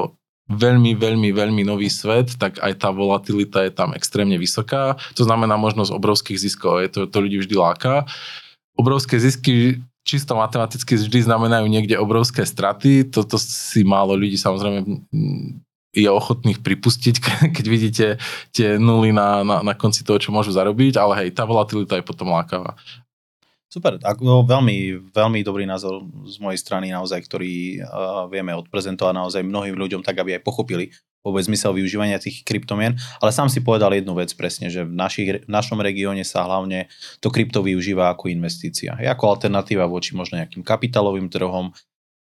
veľmi, 0.50 0.98
veľmi, 0.98 1.30
veľmi 1.30 1.62
nový 1.62 1.88
svet, 1.88 2.36
tak 2.42 2.58
aj 2.58 2.82
tá 2.82 2.90
volatilita 2.90 3.64
je 3.64 3.72
tam 3.72 3.94
extrémne 3.94 4.36
vysoká. 4.36 4.98
To 5.14 5.24
znamená 5.24 5.56
možnosť 5.56 5.94
obrovských 5.94 6.42
ziskov. 6.42 6.82
Je 6.82 6.90
to, 6.90 7.00
to 7.06 7.18
ľudí 7.22 7.38
vždy 7.46 7.56
láka. 7.56 8.10
Obrovské 8.74 9.22
zisky 9.22 9.80
čisto 10.02 10.34
matematicky 10.34 10.98
vždy 10.98 11.30
znamenajú 11.30 11.70
niekde 11.70 12.02
obrovské 12.02 12.42
straty. 12.42 13.06
Toto 13.06 13.38
si 13.38 13.86
málo 13.86 14.18
ľudí 14.18 14.36
samozrejme 14.42 15.06
je 15.90 16.06
ochotných 16.06 16.62
pripustiť, 16.62 17.16
keď 17.56 17.66
vidíte 17.66 18.06
tie 18.54 18.78
nuly 18.78 19.10
na, 19.10 19.42
na, 19.42 19.58
na 19.66 19.74
konci 19.74 20.06
toho, 20.06 20.22
čo 20.22 20.30
môžu 20.30 20.54
zarobiť, 20.54 20.98
ale 21.02 21.26
hej, 21.26 21.30
tá 21.34 21.46
volatilita 21.46 21.98
je 21.98 22.06
potom 22.06 22.30
lákavá. 22.30 22.78
Super, 23.70 24.02
ako 24.02 24.50
veľmi, 24.50 25.14
veľmi 25.14 25.46
dobrý 25.46 25.70
názor 25.70 26.02
z 26.26 26.42
mojej 26.42 26.58
strany 26.58 26.90
naozaj, 26.90 27.22
ktorý 27.30 27.78
uh, 27.78 28.26
vieme 28.26 28.50
odprezentovať 28.58 29.14
naozaj 29.14 29.42
mnohým 29.46 29.78
ľuďom 29.78 30.02
tak, 30.02 30.18
aby 30.18 30.42
aj 30.42 30.42
pochopili, 30.42 30.90
vôbec 31.22 31.46
zmysel 31.46 31.78
využívania 31.78 32.18
tých 32.18 32.42
kryptomien, 32.42 32.98
ale 33.22 33.30
sám 33.30 33.46
si 33.46 33.62
povedal 33.62 33.94
jednu 33.94 34.18
vec 34.18 34.34
presne, 34.34 34.74
že 34.74 34.90
v, 34.90 34.90
našich, 34.90 35.46
v 35.46 35.52
našom 35.54 35.78
regióne 35.86 36.26
sa 36.26 36.50
hlavne 36.50 36.90
to 37.22 37.30
krypto 37.30 37.62
využíva 37.62 38.10
ako 38.10 38.34
investícia. 38.34 38.98
Ako 38.98 39.38
alternatíva 39.38 39.86
voči 39.86 40.18
možno 40.18 40.42
nejakým 40.42 40.66
kapitálovým 40.66 41.30
trhom. 41.30 41.70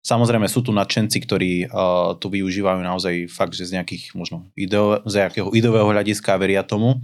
Samozrejme 0.03 0.51
sú 0.51 0.67
tu 0.67 0.75
nadšenci, 0.75 1.17
ktorí 1.23 1.51
uh, 1.71 2.19
tu 2.19 2.27
využívajú 2.27 2.79
naozaj 2.83 3.31
fakt, 3.31 3.55
že 3.55 3.71
z 3.71 3.79
nejakých 3.79 4.19
možno 4.19 4.51
ideo, 4.59 4.99
z 5.07 5.23
nejakého 5.23 5.55
ideového 5.55 5.95
hľadiska 5.95 6.35
veria 6.35 6.67
tomu, 6.67 6.99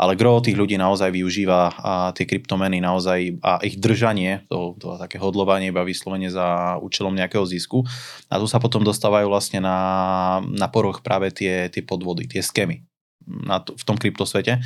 ale 0.00 0.16
gro 0.16 0.40
tých 0.40 0.56
ľudí 0.56 0.80
naozaj 0.80 1.12
využíva 1.12 1.76
a 1.76 1.92
tie 2.16 2.24
kryptomeny 2.24 2.80
naozaj 2.80 3.36
a 3.44 3.60
ich 3.60 3.76
držanie, 3.76 4.48
to, 4.48 4.72
to 4.80 4.96
také 4.96 5.20
hodlovanie 5.20 5.68
iba 5.68 5.84
vyslovene 5.84 6.32
za 6.32 6.80
účelom 6.80 7.12
nejakého 7.12 7.44
zisku. 7.44 7.84
A 8.32 8.40
tu 8.40 8.48
sa 8.48 8.56
potom 8.56 8.80
dostávajú 8.80 9.28
vlastne 9.28 9.60
na, 9.60 10.40
na 10.48 10.72
poroch 10.72 11.04
práve 11.04 11.28
tie, 11.36 11.68
tie 11.68 11.84
podvody, 11.84 12.24
tie 12.24 12.40
skemy 12.40 12.80
na 13.28 13.60
to, 13.60 13.76
v 13.76 13.84
tom 13.84 14.00
kryptosvete. 14.00 14.64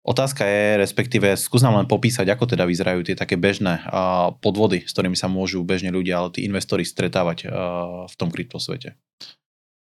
Otázka 0.00 0.46
je, 0.46 0.80
respektíve 0.80 1.34
skús 1.36 1.60
nám 1.60 1.76
len 1.76 1.90
popísať, 1.90 2.30
ako 2.30 2.54
teda 2.54 2.64
vyzerajú 2.64 3.04
tie 3.04 3.18
také 3.18 3.36
bežné 3.36 3.84
podvody, 4.40 4.86
s 4.86 4.96
ktorými 4.96 5.18
sa 5.18 5.28
môžu 5.28 5.60
bežne 5.66 5.92
ľudia, 5.92 6.22
ale 6.22 6.32
tí 6.32 6.46
investori 6.46 6.88
stretávať 6.88 7.50
v 8.08 8.14
tom 8.16 8.32
kryptosvete. 8.32 8.96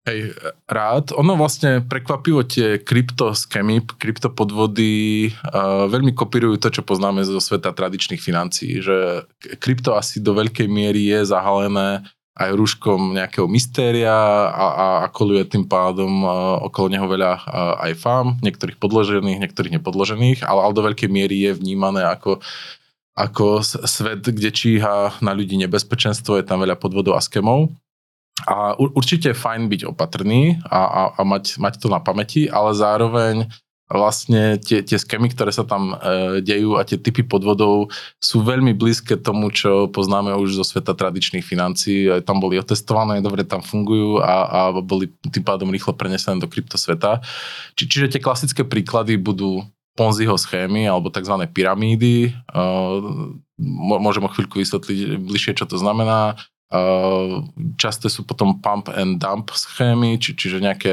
Hej, 0.05 0.37
rád. 0.69 1.17
Ono 1.17 1.33
vlastne 1.33 1.81
prekvapivo 1.81 2.45
tie 2.45 2.77
kryptoskemy, 2.77 3.89
kryptopodvody 3.97 5.33
uh, 5.33 5.89
veľmi 5.89 6.13
kopírujú 6.13 6.61
to, 6.61 6.69
čo 6.69 6.85
poznáme 6.85 7.25
zo 7.25 7.41
sveta 7.41 7.73
tradičných 7.73 8.21
financií, 8.21 8.85
že 8.85 9.25
krypto 9.65 9.97
asi 9.97 10.21
do 10.21 10.37
veľkej 10.37 10.69
miery 10.69 11.09
je 11.09 11.25
zahalené 11.25 12.05
aj 12.37 12.51
rúškom 12.53 13.17
nejakého 13.17 13.49
mystéria 13.49 14.13
a, 14.13 14.67
a, 14.77 14.87
a 15.03 15.07
koluje 15.09 15.41
tým 15.49 15.65
pádom 15.65 16.21
uh, 16.21 16.61
okolo 16.69 16.93
neho 16.93 17.09
veľa 17.09 17.33
uh, 17.41 17.75
aj 17.89 17.93
fám, 17.97 18.37
niektorých 18.45 18.77
podložených, 18.77 19.41
niektorých 19.41 19.81
nepodložených, 19.81 20.45
ale, 20.45 20.69
ale 20.69 20.77
do 20.77 20.85
veľkej 20.85 21.09
miery 21.09 21.49
je 21.49 21.57
vnímané 21.57 22.05
ako 22.05 22.45
ako 23.15 23.63
svet, 23.63 24.27
kde 24.27 24.51
číha 24.51 25.15
na 25.23 25.31
ľudí 25.31 25.55
nebezpečenstvo, 25.55 26.35
je 26.35 26.45
tam 26.45 26.59
veľa 26.59 26.75
podvodov 26.75 27.15
a 27.15 27.23
skemov. 27.23 27.71
A 28.43 28.75
určite 28.75 29.31
je 29.31 29.39
fajn 29.39 29.71
byť 29.71 29.81
opatrný 29.87 30.59
a, 30.67 30.83
a, 30.83 31.03
a 31.15 31.23
mať, 31.23 31.63
mať 31.63 31.79
to 31.79 31.87
na 31.87 32.03
pamäti, 32.03 32.51
ale 32.51 32.75
zároveň 32.75 33.47
vlastne 33.85 34.57
tie, 34.59 34.81
tie 34.81 34.97
skemy, 34.97 35.31
ktoré 35.31 35.53
sa 35.53 35.63
tam 35.63 35.93
e, 35.95 36.41
dejú 36.41 36.81
a 36.81 36.83
tie 36.83 36.97
typy 36.97 37.23
podvodov 37.23 37.93
sú 38.17 38.41
veľmi 38.41 38.73
blízke 38.73 39.15
tomu, 39.21 39.53
čo 39.53 39.93
poznáme 39.93 40.35
už 40.41 40.57
zo 40.57 40.65
sveta 40.65 40.97
tradičných 40.97 41.45
financií. 41.45 42.09
Tam 42.25 42.41
boli 42.41 42.57
otestované, 42.57 43.21
dobre 43.21 43.45
tam 43.45 43.61
fungujú 43.61 44.25
a, 44.25 44.35
a 44.49 44.61
boli 44.81 45.13
tým 45.29 45.45
pádom 45.45 45.69
rýchlo 45.69 45.93
prenesené 45.95 46.41
do 46.41 46.49
kryptosveta. 46.49 47.21
Či, 47.77 47.85
čiže 47.87 48.11
tie 48.17 48.25
klasické 48.25 48.65
príklady 48.65 49.21
budú 49.21 49.63
Ponziho 49.95 50.35
schémy 50.35 50.91
alebo 50.91 51.13
tzv. 51.13 51.39
pyramídy. 51.55 52.33
E, 52.33 52.61
môžem 54.01 54.27
o 54.27 54.33
chvíľku 54.33 54.59
vysvetliť 54.59 55.23
bližšie, 55.23 55.61
čo 55.61 55.71
to 55.71 55.79
znamená. 55.79 56.35
Časté 57.79 58.11
sú 58.11 58.27
potom 58.27 58.59
pump 58.59 58.91
and 58.91 59.23
dump 59.23 59.55
schémy, 59.55 60.19
či, 60.19 60.35
čiže 60.35 60.59
nejaké 60.59 60.91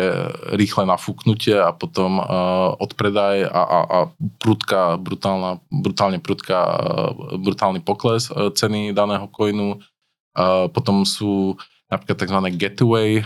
rýchle 0.54 0.86
nafúknutie 0.86 1.58
a 1.58 1.74
potom 1.74 2.22
uh, 2.22 2.78
odpredaj 2.78 3.50
a, 3.50 3.62
a, 3.62 3.80
a 3.90 4.00
prudká, 4.38 5.02
brutálna, 5.02 5.58
brutálne 5.74 6.22
prudká, 6.22 6.60
uh, 6.62 7.36
brutálny 7.42 7.82
pokles 7.82 8.30
ceny 8.30 8.94
daného 8.94 9.26
coinu. 9.32 9.82
Potom 10.72 11.04
sú 11.04 11.60
napríklad 11.92 12.24
tzv. 12.24 12.40
getaway 12.56 13.20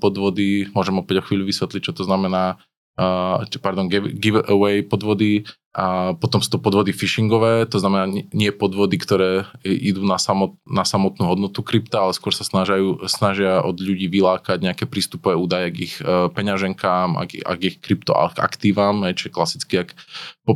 podvody, 0.00 0.72
môžem 0.72 0.96
opäť 0.96 1.20
o 1.20 1.26
chvíľu 1.28 1.44
vysvetliť, 1.52 1.82
čo 1.84 1.92
to 1.92 2.08
znamená, 2.08 2.56
uh, 2.96 3.44
pardon, 3.60 3.88
giveaway 3.92 4.82
podvody, 4.82 5.44
a 5.76 6.16
potom 6.16 6.40
sú 6.40 6.56
to 6.56 6.56
podvody 6.56 6.96
phishingové, 6.96 7.68
to 7.68 7.76
znamená 7.76 8.08
nie 8.32 8.48
podvody, 8.48 8.96
ktoré 8.96 9.44
idú 9.60 10.08
na, 10.08 10.16
samot, 10.16 10.56
na 10.64 10.88
samotnú 10.88 11.28
hodnotu 11.28 11.60
krypta, 11.60 12.00
ale 12.00 12.16
skôr 12.16 12.32
sa 12.32 12.48
snažajú, 12.48 13.04
snažia 13.12 13.60
od 13.60 13.76
ľudí 13.76 14.08
vylákať 14.08 14.64
nejaké 14.64 14.88
prístupové 14.88 15.36
údaje 15.36 15.68
k 15.68 15.76
ich 15.84 15.94
e, 16.00 16.32
peňaženkám, 16.32 17.20
a 17.20 17.28
k, 17.28 17.44
a 17.44 17.52
k 17.60 17.60
ich 17.68 17.76
kryptoaktívam, 17.84 19.04
čo 19.12 19.28
je 19.28 19.36
klasicky 19.36 19.84
ak, 19.84 19.92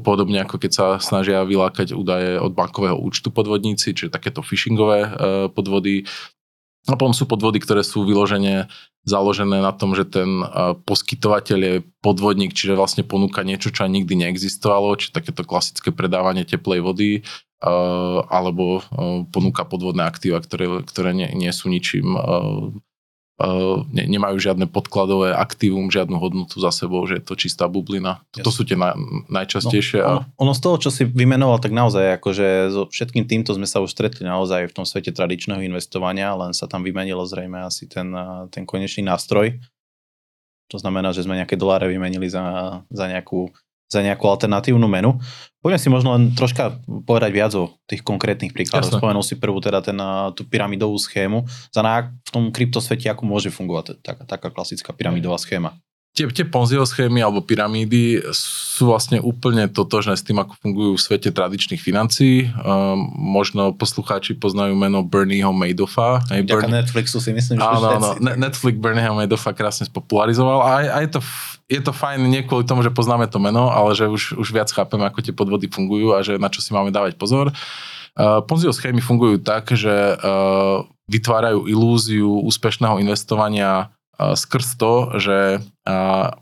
podobne 0.00 0.40
ako 0.40 0.56
keď 0.56 0.73
sa 0.73 0.87
snažia 0.97 1.44
vylákať 1.44 1.92
údaje 1.92 2.40
od 2.40 2.56
bankového 2.56 2.97
účtu 2.97 3.28
podvodníci, 3.28 3.92
čiže 3.92 4.16
takéto 4.16 4.40
phishingové 4.40 5.04
e, 5.04 5.11
podvody. 5.52 6.09
A 6.88 6.97
potom 6.97 7.12
sú 7.12 7.28
podvody, 7.28 7.61
ktoré 7.61 7.85
sú 7.85 8.09
vyložené 8.09 8.73
založené 9.04 9.64
na 9.64 9.73
tom, 9.73 9.97
že 9.97 10.04
ten 10.04 10.45
poskytovateľ 10.85 11.59
je 11.59 11.75
podvodník, 12.04 12.52
čiže 12.52 12.76
vlastne 12.76 13.02
ponúka 13.02 13.40
niečo, 13.40 13.73
čo 13.73 13.88
nikdy 13.88 14.26
neexistovalo, 14.26 14.97
či 15.00 15.11
takéto 15.11 15.42
klasické 15.42 15.88
predávanie 15.88 16.45
teplej 16.45 16.80
vody, 16.85 17.11
alebo 18.28 18.80
ponúka 19.33 19.69
podvodné 19.69 20.04
aktíva, 20.04 20.40
ktoré, 20.40 20.85
ktoré 20.85 21.12
nie, 21.12 21.28
nie 21.33 21.52
sú 21.52 21.69
ničím 21.69 22.16
ne, 23.90 24.04
nemajú 24.04 24.37
žiadne 24.37 24.68
podkladové 24.68 25.32
aktívum, 25.32 25.88
žiadnu 25.88 26.20
hodnotu 26.20 26.61
za 26.61 26.68
sebou, 26.68 27.04
že 27.09 27.20
je 27.20 27.25
to 27.25 27.35
čistá 27.37 27.66
bublina. 27.66 28.20
Toto 28.30 28.52
sú 28.52 28.68
tie 28.68 28.76
na, 28.76 28.92
najčastejšie. 29.32 30.00
No, 30.04 30.09
ono, 30.09 30.20
ono 30.37 30.52
z 30.52 30.61
toho, 30.61 30.76
čo 30.76 30.90
si 30.92 31.09
vymenoval, 31.09 31.56
tak 31.59 31.73
naozaj 31.73 32.20
akože 32.20 32.47
so 32.68 32.82
všetkým 32.92 33.25
týmto 33.25 33.56
sme 33.56 33.64
sa 33.64 33.80
už 33.80 33.97
stretli 33.97 34.28
naozaj 34.28 34.68
v 34.68 34.76
tom 34.76 34.85
svete 34.85 35.11
tradičného 35.11 35.64
investovania, 35.64 36.37
len 36.37 36.52
sa 36.52 36.68
tam 36.68 36.85
vymenilo 36.85 37.25
zrejme 37.25 37.64
asi 37.64 37.88
ten, 37.88 38.12
ten 38.52 38.68
konečný 38.68 39.09
nástroj. 39.09 39.56
To 40.70 40.76
znamená, 40.78 41.11
že 41.11 41.26
sme 41.26 41.35
nejaké 41.35 41.59
doláre 41.59 41.90
vymenili 41.90 42.30
za, 42.30 42.78
za 42.87 43.04
nejakú 43.11 43.50
za 43.90 44.00
nejakú 44.00 44.23
alternatívnu 44.30 44.87
menu. 44.87 45.18
Poďme 45.61 45.82
si 45.82 45.90
možno 45.90 46.14
len 46.14 46.32
troška 46.32 46.78
povedať 47.04 47.30
viac 47.35 47.52
o 47.59 47.75
tých 47.85 48.06
konkrétnych 48.06 48.54
príkladoch. 48.54 48.97
Spomenul 48.97 49.26
si 49.26 49.37
prvú 49.37 49.59
teda 49.59 49.82
ten, 49.82 49.99
tú 50.38 50.47
pyramidovú 50.47 50.97
schému. 50.97 51.44
Za 51.75 51.82
na, 51.82 52.14
v 52.14 52.30
tom 52.30 52.44
kryptosvete, 52.54 53.11
ako 53.11 53.26
môže 53.26 53.50
fungovať 53.50 54.00
taká, 54.00 54.25
taká 54.25 54.49
klasická 54.54 54.94
pyramidová 54.94 55.37
schéma? 55.37 55.76
Tie, 56.11 56.26
tie 56.26 56.43
Ponziho 56.43 56.83
schémy 56.83 57.23
alebo 57.23 57.38
pyramídy 57.38 58.19
sú 58.35 58.90
vlastne 58.90 59.23
úplne 59.23 59.71
totožné 59.71 60.19
s 60.19 60.26
tým, 60.26 60.43
ako 60.43 60.59
fungujú 60.59 60.93
v 60.99 61.05
svete 61.07 61.31
tradičných 61.31 61.79
financií. 61.79 62.50
Um, 62.67 63.07
možno 63.14 63.71
poslucháči 63.71 64.35
poznajú 64.35 64.75
meno 64.75 65.07
Bernieho 65.07 65.55
Madoffa. 65.55 66.19
Hey, 66.26 66.43
Bernie... 66.43 66.83
Netflixu 66.83 67.23
si 67.23 67.31
myslím, 67.31 67.62
že 67.62 67.64
Áno, 67.64 67.87
áno. 67.95 68.09
Netflix 68.19 68.75
Bernieho 68.83 69.14
Madoffa 69.14 69.55
krásne 69.55 69.87
spopularizoval 69.87 70.59
a, 70.67 70.73
a 70.90 70.99
je, 70.99 71.14
to, 71.14 71.21
je 71.71 71.79
to 71.79 71.95
fajn 71.95 72.26
nie 72.26 72.43
kvôli 72.43 72.67
tomu, 72.67 72.83
že 72.83 72.90
poznáme 72.90 73.31
to 73.31 73.38
meno, 73.38 73.71
ale 73.71 73.95
že 73.95 74.11
už, 74.11 74.35
už 74.35 74.49
viac 74.50 74.67
chápeme, 74.67 75.07
ako 75.07 75.23
tie 75.23 75.31
podvody 75.31 75.71
fungujú 75.71 76.19
a 76.19 76.26
že 76.26 76.43
na 76.43 76.50
čo 76.50 76.59
si 76.59 76.75
máme 76.75 76.90
dávať 76.90 77.14
pozor. 77.14 77.55
Uh, 78.19 78.43
Ponziho 78.43 78.75
schémy 78.75 78.99
fungujú 78.99 79.38
tak, 79.38 79.71
že 79.79 80.19
uh, 80.19 80.83
vytvárajú 81.07 81.71
ilúziu 81.71 82.26
úspešného 82.50 82.99
investovania 82.99 83.95
skrz 84.21 84.77
to, 84.77 84.95
že 85.17 85.39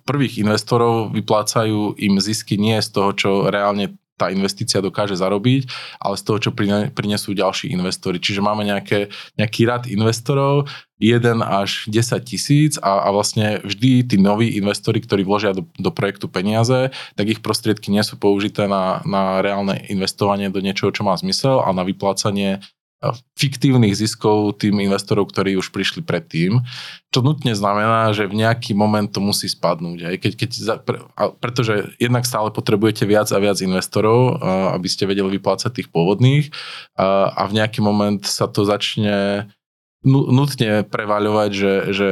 prvých 0.05 0.43
investorov 0.43 1.15
vyplácajú 1.15 1.95
im 1.99 2.19
zisky 2.19 2.59
nie 2.59 2.79
z 2.83 2.89
toho, 2.91 3.11
čo 3.15 3.31
reálne 3.49 3.95
tá 4.19 4.35
investícia 4.35 4.83
dokáže 4.83 5.15
zarobiť, 5.15 5.71
ale 6.03 6.19
z 6.19 6.23
toho, 6.27 6.39
čo 6.43 6.51
prinesú 6.91 7.39
ďalší 7.39 7.71
investori. 7.71 8.19
Čiže 8.19 8.43
máme 8.43 8.67
nejaké, 8.67 9.15
nejaký 9.39 9.63
rad 9.71 9.87
investorov, 9.87 10.67
1 10.99 11.39
až 11.39 11.87
10 11.87 12.19
tisíc 12.27 12.75
a, 12.83 13.07
a 13.07 13.09
vlastne 13.15 13.63
vždy 13.63 14.03
tí 14.03 14.17
noví 14.19 14.59
investori, 14.59 14.99
ktorí 14.99 15.23
vložia 15.23 15.55
do, 15.55 15.63
do 15.79 15.95
projektu 15.95 16.27
peniaze, 16.27 16.91
tak 17.15 17.31
ich 17.31 17.39
prostriedky 17.39 17.95
nie 17.95 18.03
sú 18.03 18.19
použité 18.19 18.67
na, 18.67 18.99
na 19.07 19.39
reálne 19.39 19.79
investovanie 19.87 20.51
do 20.51 20.59
niečoho, 20.59 20.91
čo 20.91 21.07
má 21.07 21.15
zmysel 21.15 21.63
a 21.63 21.71
na 21.71 21.87
vyplácanie 21.87 22.59
fiktívnych 23.39 23.95
ziskov 23.95 24.59
tým 24.59 24.83
investorov, 24.83 25.31
ktorí 25.31 25.55
už 25.55 25.71
prišli 25.71 26.03
predtým, 26.03 26.59
čo 27.15 27.23
nutne 27.23 27.55
znamená, 27.55 28.11
že 28.11 28.27
v 28.27 28.43
nejaký 28.43 28.75
moment 28.75 29.07
to 29.07 29.23
musí 29.23 29.47
spadnúť. 29.47 29.99
Aj 30.03 30.17
keď, 30.19 30.33
keď, 30.35 30.51
pretože 31.39 31.95
jednak 32.03 32.27
stále 32.27 32.51
potrebujete 32.51 33.07
viac 33.07 33.31
a 33.31 33.39
viac 33.39 33.63
investorov, 33.63 34.43
aby 34.75 34.89
ste 34.91 35.07
vedeli 35.07 35.39
vyplácať 35.39 35.79
tých 35.79 35.89
pôvodných 35.95 36.51
a 36.99 37.43
v 37.47 37.53
nejaký 37.55 37.79
moment 37.79 38.27
sa 38.27 38.51
to 38.51 38.67
začne 38.67 39.47
nutne 40.07 40.87
prevaľovať, 40.87 41.51
že, 41.51 41.75
že 41.91 42.09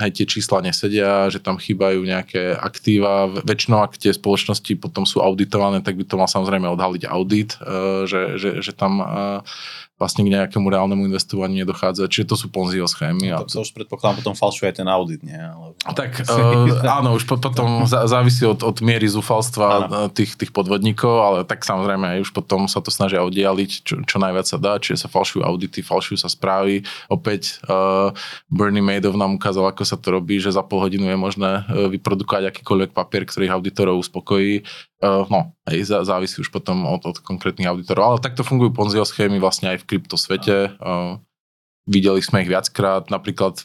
hej, 0.00 0.10
tie 0.16 0.24
čísla 0.24 0.64
nesedia, 0.64 1.28
že 1.28 1.44
tam 1.44 1.60
chýbajú 1.60 2.00
nejaké 2.00 2.56
aktíva. 2.56 3.28
Väčšinou, 3.44 3.84
ak 3.84 4.00
tie 4.00 4.16
spoločnosti 4.16 4.72
potom 4.80 5.04
sú 5.04 5.20
auditované, 5.20 5.84
tak 5.84 6.00
by 6.00 6.08
to 6.08 6.16
mal 6.16 6.24
samozrejme 6.24 6.72
odhaliť 6.72 7.04
audit, 7.04 7.60
že, 8.08 8.40
že, 8.40 8.64
že 8.64 8.72
tam 8.72 9.04
vlastne 9.98 10.22
k 10.22 10.30
nejakému 10.30 10.70
reálnemu 10.70 11.10
investovaniu 11.10 11.66
nedochádza. 11.66 12.06
Čiže 12.06 12.30
to 12.30 12.36
sú 12.38 12.46
Ponziho 12.54 12.86
schémy. 12.86 13.34
No, 13.34 13.42
to, 13.42 13.58
to 13.58 13.66
už 13.66 13.74
predpokladám 13.74 14.22
potom 14.22 14.34
falšuje 14.38 14.70
ten 14.70 14.86
audit, 14.86 15.26
nie? 15.26 15.34
Ale... 15.34 15.74
Tak 15.82 16.22
uh, 16.22 16.86
áno, 17.02 17.18
už 17.18 17.26
potom 17.26 17.82
závisí 17.84 18.46
od, 18.46 18.62
od 18.62 18.78
miery 18.78 19.10
zúfalstva 19.10 19.66
áno. 19.66 20.06
tých, 20.14 20.38
tých 20.38 20.54
podvodníkov, 20.54 21.10
ale 21.18 21.38
tak 21.42 21.66
samozrejme 21.66 22.14
aj 22.14 22.18
už 22.24 22.30
potom 22.30 22.70
sa 22.70 22.78
to 22.78 22.94
snažia 22.94 23.26
oddialiť, 23.26 23.70
čo, 23.82 23.94
čo 24.06 24.16
najviac 24.22 24.46
sa 24.46 24.56
dá, 24.56 24.78
čiže 24.78 25.02
sa 25.02 25.08
falšujú 25.10 25.42
audity, 25.42 25.82
falšujú 25.82 26.22
sa 26.22 26.30
správy. 26.30 26.86
Opäť 27.10 27.58
uh, 27.66 28.14
Bernie 28.46 28.80
Madoff 28.80 29.18
nám 29.18 29.34
ukázal, 29.34 29.66
ako 29.66 29.82
sa 29.82 29.98
to 29.98 30.14
robí, 30.14 30.38
že 30.38 30.54
za 30.54 30.62
pol 30.62 30.78
hodinu 30.78 31.10
je 31.10 31.18
možné 31.18 31.66
vyprodukovať 31.68 32.54
akýkoľvek 32.54 32.90
papier, 32.94 33.26
ktorý 33.26 33.50
auditorov 33.50 33.98
uspokojí. 33.98 34.62
Uh, 34.98 35.22
no, 35.30 35.54
hej, 35.70 35.86
závisí 35.86 36.42
už 36.42 36.50
potom 36.50 36.82
od, 36.82 37.06
od 37.06 37.22
konkrétnych 37.22 37.70
auditorov. 37.70 38.02
Ale 38.02 38.18
takto 38.18 38.42
fungujú 38.42 38.74
Ponziho 38.74 39.06
schémy 39.06 39.38
vlastne 39.38 39.70
aj 39.70 39.86
v 39.86 39.94
kryptosvete. 39.94 40.74
Uh, 40.82 41.22
videli 41.86 42.18
sme 42.18 42.42
ich 42.42 42.50
viackrát, 42.50 43.06
napríklad 43.06 43.62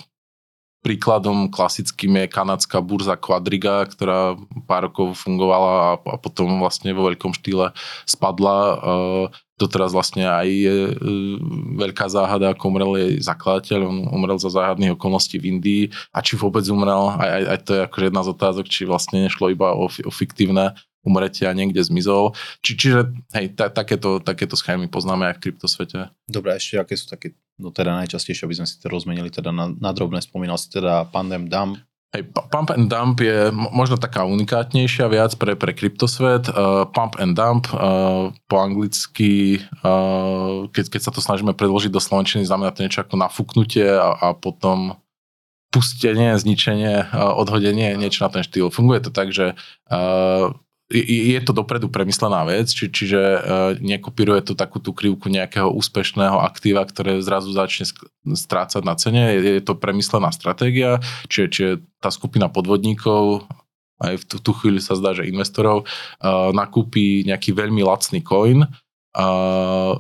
príkladom 0.84 1.48
klasickým 1.50 2.22
je 2.22 2.26
kanadská 2.28 2.84
burza 2.84 3.16
Quadriga, 3.16 3.88
ktorá 3.88 4.36
pár 4.68 4.92
rokov 4.92 5.16
fungovala 5.16 5.72
a, 5.74 5.92
a 5.96 6.16
potom 6.20 6.60
vlastne 6.60 6.92
vo 6.94 7.08
veľkom 7.08 7.34
štýle 7.34 7.74
spadla. 8.06 8.58
Uh, 8.78 9.26
doteraz 9.58 9.90
vlastne 9.90 10.30
aj 10.30 10.46
je 10.46 10.76
uh, 10.92 11.40
veľká 11.82 12.14
záhada, 12.14 12.54
ako 12.54 12.70
umrel 12.70 12.94
jej 13.00 13.14
zakladateľ, 13.26 13.80
on 13.90 13.98
umrel 14.12 14.38
za 14.38 14.54
záhadných 14.54 14.94
okolností 14.94 15.42
v 15.42 15.58
Indii 15.58 15.84
a 16.14 16.22
či 16.22 16.38
vôbec 16.38 16.68
umrel, 16.70 17.10
aj, 17.16 17.30
aj, 17.32 17.44
aj 17.48 17.60
to 17.66 17.72
je 17.74 17.82
akože 17.90 18.06
jedna 18.12 18.22
z 18.22 18.30
otázok, 18.38 18.66
či 18.70 18.82
vlastne 18.86 19.26
nešlo 19.26 19.50
iba 19.50 19.74
o, 19.74 19.90
o 19.90 20.12
fiktívne 20.14 20.78
umretia 21.04 21.52
niekde 21.52 21.84
zmizol. 21.84 22.34
Či, 22.64 22.72
čiže 22.80 23.00
hej, 23.36 23.54
ta, 23.54 23.68
takéto, 23.70 24.24
takéto 24.24 24.56
schémy 24.56 24.88
poznáme 24.88 25.30
aj 25.32 25.36
v 25.38 25.42
kryptosvete. 25.50 26.10
Dobre, 26.26 26.56
ešte 26.56 26.80
aké 26.80 26.96
sú 26.96 27.12
také, 27.12 27.36
no 27.60 27.70
teda 27.70 27.94
najčastejšie, 28.04 28.48
aby 28.48 28.58
sme 28.64 28.68
si 28.68 28.80
to 28.80 28.88
rozmenili 28.88 29.30
teda 29.30 29.52
na, 29.52 29.70
na 29.70 29.92
drobné, 29.92 30.24
spomínal 30.24 30.56
si 30.56 30.72
teda 30.72 31.06
Pandem 31.12 31.52
Dump, 31.52 31.84
Hej, 32.14 32.30
pump 32.30 32.70
and 32.70 32.94
dump 32.94 33.26
je 33.26 33.50
možno 33.74 33.98
taká 33.98 34.22
unikátnejšia 34.30 35.10
viac 35.10 35.34
pre, 35.34 35.58
pre 35.58 35.74
kryptosvet. 35.74 36.46
Uh, 36.46 36.86
pump 36.86 37.18
and 37.18 37.34
dump 37.34 37.66
uh, 37.74 38.30
po 38.46 38.56
anglicky, 38.62 39.58
uh, 39.82 40.70
keď, 40.70 40.94
keď 40.94 41.02
sa 41.02 41.10
to 41.10 41.26
snažíme 41.26 41.58
predložiť 41.58 41.90
do 41.90 41.98
slovenčiny, 41.98 42.46
znamená 42.46 42.70
to 42.70 42.86
niečo 42.86 43.02
ako 43.02 43.18
nafúknutie 43.18 43.90
a, 43.90 44.14
a 44.14 44.28
potom 44.38 45.02
pustenie, 45.74 46.38
zničenie, 46.38 47.18
odhodenie, 47.18 47.98
niečo 47.98 48.22
na 48.22 48.30
ten 48.30 48.46
štýl. 48.46 48.70
Funguje 48.70 49.02
to 49.02 49.10
tak, 49.10 49.34
že 49.34 49.58
je 50.94 51.42
to 51.42 51.52
dopredu 51.58 51.90
premyslená 51.90 52.46
vec, 52.46 52.70
či, 52.70 52.94
čiže 52.94 53.22
uh, 53.22 53.42
nekopíruje 53.82 54.46
to 54.46 54.54
takú 54.54 54.78
tú 54.78 54.94
krivku 54.94 55.28
nejakého 55.28 55.74
úspešného 55.74 56.38
aktíva, 56.46 56.86
ktoré 56.86 57.18
zrazu 57.26 57.50
začne 57.50 57.90
strácať 58.38 58.82
na 58.86 58.94
cene. 58.94 59.34
Je, 59.42 59.62
to 59.66 59.74
premyslená 59.74 60.30
stratégia, 60.30 61.02
čiže, 61.28 61.48
čiže 61.50 61.72
tá 61.98 62.14
skupina 62.14 62.46
podvodníkov 62.48 63.50
aj 64.04 64.20
v 64.20 64.24
tú, 64.28 64.36
tú 64.38 64.52
chvíľu 64.54 64.82
sa 64.84 64.94
zdá, 65.00 65.18
že 65.18 65.30
investorov 65.30 65.86
uh, 65.86 66.52
nakúpi 66.54 67.26
nejaký 67.26 67.56
veľmi 67.58 67.82
lacný 67.82 68.22
coin 68.22 68.66
uh, 68.66 69.94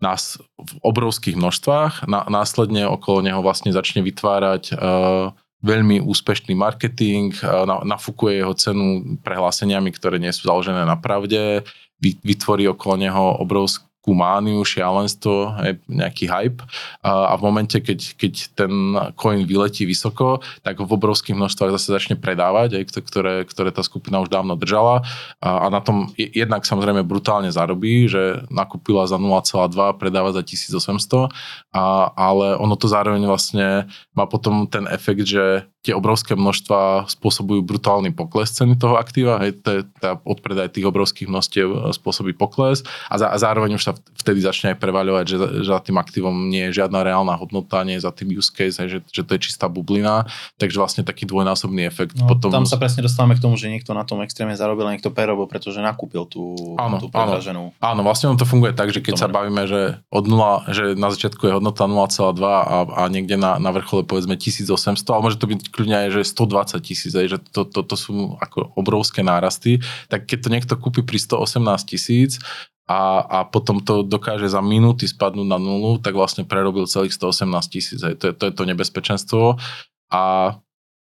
nás 0.00 0.40
v 0.56 0.72
obrovských 0.80 1.36
množstvách, 1.36 2.08
na, 2.08 2.24
následne 2.26 2.88
okolo 2.88 3.20
neho 3.20 3.44
vlastne 3.44 3.70
začne 3.70 4.00
vytvárať 4.00 4.74
uh, 4.74 5.36
veľmi 5.60 6.00
úspešný 6.00 6.56
marketing, 6.56 7.36
nafúkuje 7.84 8.40
jeho 8.40 8.54
cenu 8.56 9.20
prehláseniami, 9.20 9.92
ktoré 9.92 10.16
nie 10.16 10.32
sú 10.32 10.48
založené 10.48 10.88
na 10.88 10.96
pravde, 10.96 11.64
vytvorí 12.00 12.64
okolo 12.64 12.96
neho 12.96 13.36
obrovský 13.44 13.89
nejakú 14.00 14.16
mániu, 14.16 14.64
šialenstvo, 14.64 15.60
nejaký 15.84 16.24
hype. 16.24 16.64
A, 17.04 17.36
v 17.36 17.42
momente, 17.44 17.76
keď, 17.76 18.16
keď 18.16 18.32
ten 18.56 18.72
coin 19.12 19.44
vyletí 19.44 19.84
vysoko, 19.84 20.40
tak 20.64 20.80
v 20.80 20.88
obrovských 20.88 21.36
množstvách 21.36 21.76
zase 21.76 21.92
začne 21.92 22.16
predávať, 22.16 22.80
ktoré, 22.88 23.44
ktoré 23.44 23.68
tá 23.68 23.84
skupina 23.84 24.24
už 24.24 24.32
dávno 24.32 24.56
držala. 24.56 25.04
A, 25.44 25.68
a 25.68 25.70
na 25.70 25.84
tom 25.84 26.08
jednak 26.16 26.64
samozrejme 26.64 27.04
brutálne 27.04 27.52
zarobí, 27.52 28.08
že 28.08 28.40
nakúpila 28.48 29.04
za 29.04 29.20
0,2, 29.20 30.00
predáva 30.00 30.32
za 30.32 30.40
1800, 30.40 31.28
a, 31.76 32.08
ale 32.16 32.56
ono 32.56 32.80
to 32.80 32.88
zároveň 32.88 33.20
vlastne 33.28 33.84
má 34.16 34.24
potom 34.24 34.64
ten 34.64 34.88
efekt, 34.88 35.28
že 35.28 35.68
tie 35.80 35.96
obrovské 35.96 36.36
množstva 36.36 37.08
spôsobujú 37.08 37.64
brutálny 37.64 38.12
pokles 38.12 38.52
ceny 38.52 38.76
toho 38.76 39.00
aktíva, 39.00 39.40
hej, 39.40 39.56
to 39.64 39.80
je, 39.80 39.82
odpredaj 40.28 40.76
tých 40.76 40.84
obrovských 40.84 41.24
množstiev 41.24 41.68
e, 41.72 41.78
spôsobí 41.96 42.36
pokles 42.36 42.84
a, 43.08 43.16
za, 43.16 43.32
a 43.32 43.36
zároveň 43.40 43.80
už 43.80 43.84
sa 43.88 43.92
vtedy 43.96 44.44
začne 44.44 44.76
aj 44.76 44.76
prevaľovať, 44.76 45.24
že, 45.24 45.36
že 45.64 45.70
za 45.72 45.80
tým 45.80 45.96
aktívom 45.96 46.52
nie 46.52 46.68
je 46.68 46.84
žiadna 46.84 47.00
reálna 47.00 47.32
hodnota, 47.32 47.80
nie 47.88 47.96
je 47.96 48.04
za 48.04 48.12
tým 48.12 48.28
use 48.36 48.52
case, 48.52 48.76
hej, 48.76 48.88
že, 48.92 48.98
že 49.08 49.22
to 49.24 49.40
je 49.40 49.40
čistá 49.40 49.72
bublina, 49.72 50.28
takže 50.60 50.76
vlastne 50.76 51.00
taký 51.00 51.24
dvojnásobný 51.24 51.88
efekt. 51.88 52.12
No, 52.20 52.28
potom... 52.28 52.52
Tam 52.52 52.68
sa 52.68 52.76
presne 52.76 53.00
dostávame 53.00 53.40
k 53.40 53.40
tomu, 53.40 53.56
že 53.56 53.72
niekto 53.72 53.96
na 53.96 54.04
tom 54.04 54.20
extrémne 54.20 54.60
zarobil 54.60 54.84
a 54.84 54.92
niekto 54.92 55.08
prerobil, 55.08 55.48
pretože 55.48 55.80
nakúpil 55.80 56.28
tú, 56.28 56.76
áno, 56.76 57.00
tú 57.00 57.08
áno, 57.16 57.72
áno, 57.80 58.00
vlastne 58.04 58.28
on 58.28 58.36
to 58.36 58.44
funguje 58.44 58.76
tak, 58.76 58.92
že 58.92 59.00
keď 59.00 59.16
sa 59.16 59.32
bavíme, 59.32 59.64
že 59.64 59.96
od 60.12 60.28
0, 60.28 60.68
že 60.76 60.92
na 60.92 61.08
začiatku 61.08 61.48
je 61.48 61.56
hodnota 61.56 61.88
0,2 61.88 62.36
a, 62.44 62.76
a 62.84 63.02
niekde 63.08 63.40
na, 63.40 63.56
na 63.56 63.72
vrchole 63.72 64.04
povedzme 64.04 64.36
1800, 64.36 64.76
ale 65.08 65.24
môže 65.24 65.40
to 65.40 65.48
byť 65.48 65.69
kľudne 65.70 66.06
aj, 66.06 66.08
že 66.20 66.34
120 66.34 66.82
tisíc, 66.82 67.12
že 67.14 67.38
to, 67.50 67.64
to, 67.64 67.80
to 67.86 67.96
sú 67.96 68.36
ako 68.42 68.74
obrovské 68.74 69.22
nárasty, 69.22 69.78
tak 70.10 70.26
keď 70.26 70.38
to 70.42 70.48
niekto 70.52 70.74
kúpi 70.76 71.06
pri 71.06 71.18
118 71.22 71.62
tisíc 71.86 72.42
a, 72.90 73.22
a 73.22 73.38
potom 73.46 73.78
to 73.78 74.02
dokáže 74.02 74.50
za 74.50 74.58
minúty 74.58 75.06
spadnúť 75.06 75.46
na 75.46 75.62
nulu, 75.62 76.02
tak 76.02 76.18
vlastne 76.18 76.42
prerobil 76.42 76.90
celých 76.90 77.14
118 77.14 77.70
tisíc. 77.70 78.02
To, 78.02 78.34
to 78.34 78.42
je 78.50 78.52
to 78.52 78.62
nebezpečenstvo. 78.66 79.62
A, 80.10 80.22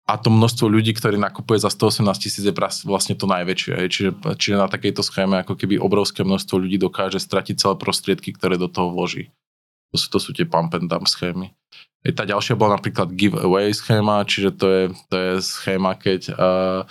a 0.10 0.14
to 0.18 0.34
množstvo 0.34 0.66
ľudí, 0.66 0.98
ktorí 0.98 1.22
nakupuje 1.22 1.62
za 1.62 1.70
118 1.70 2.02
tisíc 2.18 2.42
je 2.42 2.56
vlastne 2.90 3.14
to 3.14 3.30
najväčšie. 3.30 3.94
Čiže, 3.94 4.10
čiže 4.42 4.56
na 4.58 4.66
takejto 4.66 5.06
schéme 5.06 5.46
ako 5.46 5.54
keby 5.54 5.78
obrovské 5.78 6.26
množstvo 6.26 6.58
ľudí 6.58 6.82
dokáže 6.82 7.22
stratiť 7.22 7.62
celé 7.62 7.76
prostriedky, 7.78 8.34
ktoré 8.34 8.58
do 8.58 8.66
toho 8.66 8.90
vloží. 8.90 9.30
To 9.92 9.96
sú, 9.96 10.08
to 10.12 10.20
sú 10.20 10.30
tie 10.36 10.48
pump 10.48 10.76
and 10.76 10.92
dump 10.92 11.08
schémy. 11.08 11.56
Tá 12.16 12.24
ďalšia 12.24 12.56
bola 12.56 12.80
napríklad 12.80 13.12
giveaway 13.20 13.76
schéma, 13.76 14.24
čiže 14.24 14.56
to 14.56 14.68
je, 14.72 14.84
to 15.12 15.16
je 15.16 15.32
schéma, 15.44 15.98
keď 16.00 16.22
uh, 16.36 16.82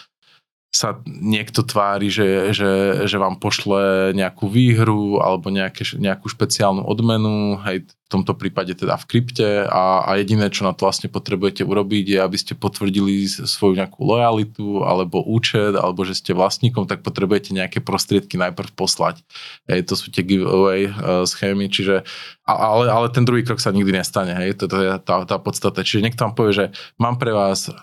sa 0.76 1.00
niekto 1.08 1.64
tvári, 1.64 2.12
že, 2.12 2.52
že, 2.52 2.70
že 3.08 3.16
vám 3.16 3.40
pošle 3.40 4.12
nejakú 4.12 4.44
výhru 4.52 5.16
alebo 5.24 5.48
nejaké, 5.48 5.88
nejakú 5.96 6.28
špeciálnu 6.28 6.84
odmenu, 6.84 7.56
hej, 7.64 7.88
v 8.06 8.08
tomto 8.12 8.38
prípade 8.38 8.70
teda 8.78 8.94
v 9.02 9.08
krypte 9.08 9.66
a, 9.66 10.06
a 10.06 10.10
jediné, 10.22 10.46
čo 10.46 10.62
na 10.62 10.70
to 10.70 10.86
vlastne 10.86 11.10
potrebujete 11.10 11.66
urobiť 11.66 12.04
je, 12.14 12.18
aby 12.22 12.38
ste 12.38 12.54
potvrdili 12.54 13.26
svoju 13.26 13.74
nejakú 13.74 13.98
lojalitu 13.98 14.86
alebo 14.86 15.26
účet, 15.26 15.74
alebo 15.74 16.06
že 16.06 16.14
ste 16.14 16.30
vlastníkom, 16.30 16.86
tak 16.86 17.02
potrebujete 17.02 17.50
nejaké 17.50 17.82
prostriedky 17.82 18.38
najprv 18.38 18.78
poslať. 18.78 19.26
Hej, 19.66 19.90
to 19.90 19.98
sú 19.98 20.14
tie 20.14 20.22
giveaway 20.22 20.86
uh, 20.86 21.26
schémy, 21.26 21.66
čiže 21.66 22.06
ale, 22.46 22.86
ale 22.86 23.10
ten 23.10 23.26
druhý 23.26 23.42
krok 23.42 23.58
sa 23.58 23.74
nikdy 23.74 23.90
nestane, 23.90 24.38
hej, 24.38 24.54
to, 24.54 24.70
to 24.70 24.76
je 24.78 24.90
tá, 25.02 25.26
tá 25.26 25.36
podstata. 25.42 25.82
Čiže 25.82 26.06
niekto 26.06 26.22
vám 26.22 26.38
povie, 26.38 26.54
že 26.54 26.66
mám 27.02 27.18
pre 27.18 27.34
vás 27.34 27.74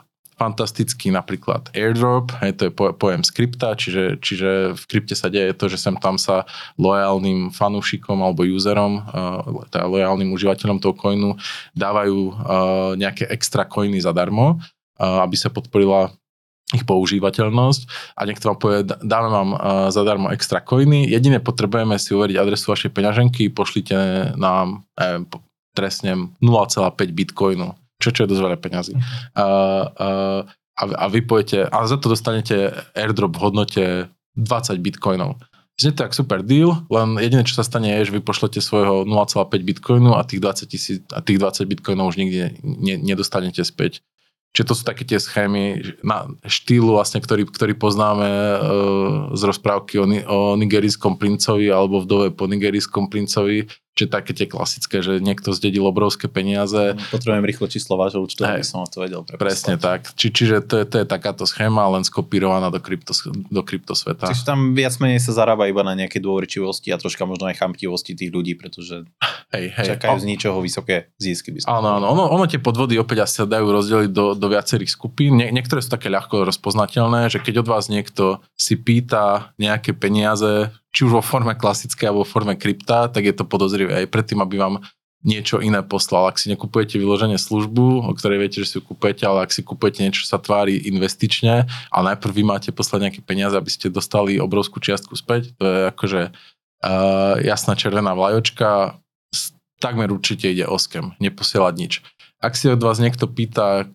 fantastický 0.43 1.07
napríklad 1.15 1.71
airdrop, 1.71 2.35
hej, 2.43 2.59
to 2.59 2.67
je 2.67 2.71
pojem 2.75 3.23
skripta, 3.23 3.79
čiže, 3.79 4.19
čiže 4.19 4.75
v 4.75 4.83
krypte 4.91 5.15
sa 5.15 5.31
deje 5.31 5.55
to, 5.55 5.71
že 5.71 5.79
sem 5.79 5.95
tam 5.95 6.19
sa 6.19 6.43
lojálnym 6.75 7.55
fanúšikom 7.55 8.19
alebo 8.19 8.43
userom, 8.43 8.99
uh, 9.07 9.63
teda 9.71 9.87
lojálnym 9.87 10.35
užívateľom 10.35 10.83
toho 10.83 10.93
coinu 10.99 11.39
dávajú 11.79 12.19
uh, 12.27 12.35
nejaké 12.99 13.31
extra 13.31 13.63
coiny 13.63 14.03
zadarmo, 14.03 14.59
uh, 14.59 15.23
aby 15.23 15.39
sa 15.39 15.47
podporila 15.47 16.11
ich 16.73 16.83
používateľnosť. 16.83 17.81
A 18.17 18.25
niekto 18.25 18.49
vám 18.51 18.59
povie, 18.59 18.79
dáme 18.83 19.29
vám 19.29 19.49
uh, 19.53 19.59
zadarmo 19.93 20.33
extra 20.35 20.59
coiny, 20.59 21.07
jediné 21.07 21.39
potrebujeme 21.39 21.95
si 21.95 22.11
uveriť 22.11 22.35
adresu 22.35 22.73
vašej 22.73 22.91
peňaženky, 22.91 23.53
pošlite 23.53 23.95
nám, 24.35 24.83
eh, 24.99 25.23
trestnem 25.73 26.33
0,5 26.37 27.13
bitcoinu 27.13 27.73
čo, 28.01 28.09
čo 28.13 28.23
je 28.25 28.31
dosť 28.31 28.43
veľa 28.43 28.57
peňazí. 28.59 28.93
A, 29.35 29.45
a, 30.73 30.83
a 30.83 31.05
vy 31.09 31.21
pojete, 31.25 31.67
a 31.67 31.77
za 31.85 31.97
to 31.97 32.09
dostanete 32.09 32.73
airdrop 32.97 33.37
v 33.37 33.43
hodnote 33.43 33.83
20 34.37 34.79
bitcoinov. 34.81 35.37
Znie 35.73 35.97
to 35.97 36.05
tak 36.05 36.13
super 36.13 36.45
deal, 36.45 36.85
len 36.93 37.17
jediné, 37.17 37.41
čo 37.41 37.57
sa 37.57 37.65
stane, 37.65 37.89
je, 37.89 38.05
že 38.09 38.13
vy 38.13 38.21
pošlete 38.21 38.61
svojho 38.61 39.09
0,5 39.09 39.49
bitcoinu 39.65 40.13
a 40.13 40.21
tých 40.21 40.37
20, 40.37 40.69
tisíc, 40.69 40.97
a 41.09 41.17
tých 41.17 41.41
20 41.41 41.65
bitcoinov 41.65 42.13
už 42.13 42.21
nikdy 42.21 42.61
ne, 42.61 42.95
nedostanete 43.01 43.65
späť. 43.65 44.05
Čiže 44.53 44.69
to 44.69 44.77
sú 44.77 44.83
také 44.85 45.01
tie 45.01 45.17
schémy 45.17 45.97
na 46.05 46.29
štýlu, 46.45 46.93
vlastne, 46.93 47.17
ktorý, 47.25 47.49
ktorý 47.49 47.73
poznáme 47.73 48.29
e, 48.29 48.57
z 49.33 49.41
rozprávky 49.49 49.97
o, 49.97 50.05
o 50.05 50.39
nigerijskom 50.61 51.17
princovi 51.17 51.73
alebo 51.73 52.05
vdove 52.05 52.29
po 52.37 52.45
nigerijskom 52.45 53.09
princovi, 53.09 53.65
Čiže 53.93 54.09
také 54.09 54.31
tie 54.33 54.49
klasické, 54.49 55.05
že 55.05 55.21
niekto 55.21 55.53
zdedil 55.53 55.85
obrovské 55.85 56.25
peniaze. 56.25 56.97
No, 56.97 57.03
potrebujem 57.13 57.45
rýchlo 57.45 57.69
číslo 57.69 57.93
vášho 57.93 58.25
účtu, 58.25 58.41
aby 58.41 58.65
som 58.65 58.89
to 58.89 59.05
vedel 59.05 59.21
preposlať. 59.21 59.45
Presne 59.45 59.75
tak. 59.77 60.09
Či, 60.17 60.33
čiže 60.33 60.65
to 60.65 60.81
je, 60.81 60.85
to 60.89 60.95
je 61.01 61.05
takáto 61.05 61.45
schéma, 61.45 61.85
len 61.93 62.01
skopírovaná 62.01 62.73
do, 62.73 62.81
krypto, 62.81 63.13
do 63.29 63.61
kryptosveta. 63.61 64.33
Čiže 64.33 64.49
tam 64.49 64.73
viac 64.73 64.97
menej 64.97 65.21
sa 65.21 65.37
zarába 65.37 65.69
iba 65.69 65.85
na 65.85 65.93
nejaké 65.93 66.17
dôverčivosti 66.17 66.89
a 66.89 66.97
troška 66.97 67.29
možno 67.29 67.45
aj 67.53 67.61
chamtivosti 67.61 68.17
tých 68.17 68.33
ľudí, 68.33 68.57
pretože... 68.57 69.05
hej, 69.53 69.65
hej. 69.77 69.87
čakajú 69.93 70.17
z 70.17 70.25
ničoho 70.25 70.57
vysoké 70.57 71.13
zisky. 71.21 71.53
Áno, 71.69 72.01
áno, 72.01 72.09
ono, 72.17 72.33
ono 72.33 72.49
tie 72.49 72.57
podvody 72.57 72.97
opäť 72.97 73.29
asi 73.29 73.41
sa 73.41 73.45
dajú 73.45 73.69
rozdeliť 73.69 74.09
do, 74.09 74.33
do 74.33 74.47
viacerých 74.49 74.89
skupín. 74.89 75.37
Nie, 75.37 75.53
niektoré 75.53 75.85
sú 75.85 75.93
také 75.93 76.09
ľahko 76.09 76.49
rozpoznateľné, 76.49 77.29
že 77.29 77.37
keď 77.37 77.61
od 77.61 77.67
vás 77.69 77.93
niekto 77.93 78.41
si 78.57 78.73
pýta 78.73 79.53
nejaké 79.61 79.93
peniaze, 79.93 80.73
či 80.93 81.09
už 81.09 81.19
vo 81.19 81.23
forme 81.25 81.57
klasické 81.57 82.05
alebo 82.05 82.21
vo 82.21 82.29
forme 82.29 82.53
krypta, 82.53 83.09
tak 83.09 83.25
je 83.25 83.33
to 83.33 83.43
podozrivé 83.49 84.05
aj 84.05 84.13
predtým, 84.13 84.39
aby 84.45 84.61
vám 84.61 84.85
niečo 85.23 85.63
iné 85.63 85.79
poslal. 85.81 86.29
Ak 86.29 86.37
si 86.37 86.51
nekupujete 86.51 86.99
vyloženie 86.99 87.39
službu, 87.39 88.05
o 88.05 88.11
ktorej 88.13 88.43
viete, 88.43 88.59
že 88.61 88.67
si 88.67 88.75
ju 88.77 88.83
kupujete, 88.83 89.23
ale 89.23 89.47
ak 89.47 89.55
si 89.55 89.63
kupujete 89.63 90.03
niečo, 90.03 90.27
čo 90.27 90.35
sa 90.35 90.37
tvári 90.37 90.77
investične 90.83 91.65
a 91.65 91.97
najprv 92.03 92.31
vy 92.35 92.43
máte 92.43 92.69
poslať 92.75 93.09
nejaké 93.09 93.21
peniaze, 93.23 93.55
aby 93.55 93.71
ste 93.71 93.87
dostali 93.87 94.37
obrovskú 94.37 94.83
čiastku 94.83 95.15
späť, 95.15 95.55
to 95.55 95.63
je 95.63 95.79
akože 95.95 96.21
uh, 96.29 97.35
jasná 97.39 97.73
červená 97.79 98.11
vlajočka, 98.13 98.99
takmer 99.79 100.11
určite 100.11 100.51
ide 100.51 100.67
o 100.67 100.75
skem, 100.75 101.15
neposielať 101.23 101.73
nič. 101.79 101.93
Ak 102.43 102.59
si 102.59 102.67
od 102.67 102.83
vás 102.83 102.99
niekto 102.99 103.27
pýta, 103.31 103.87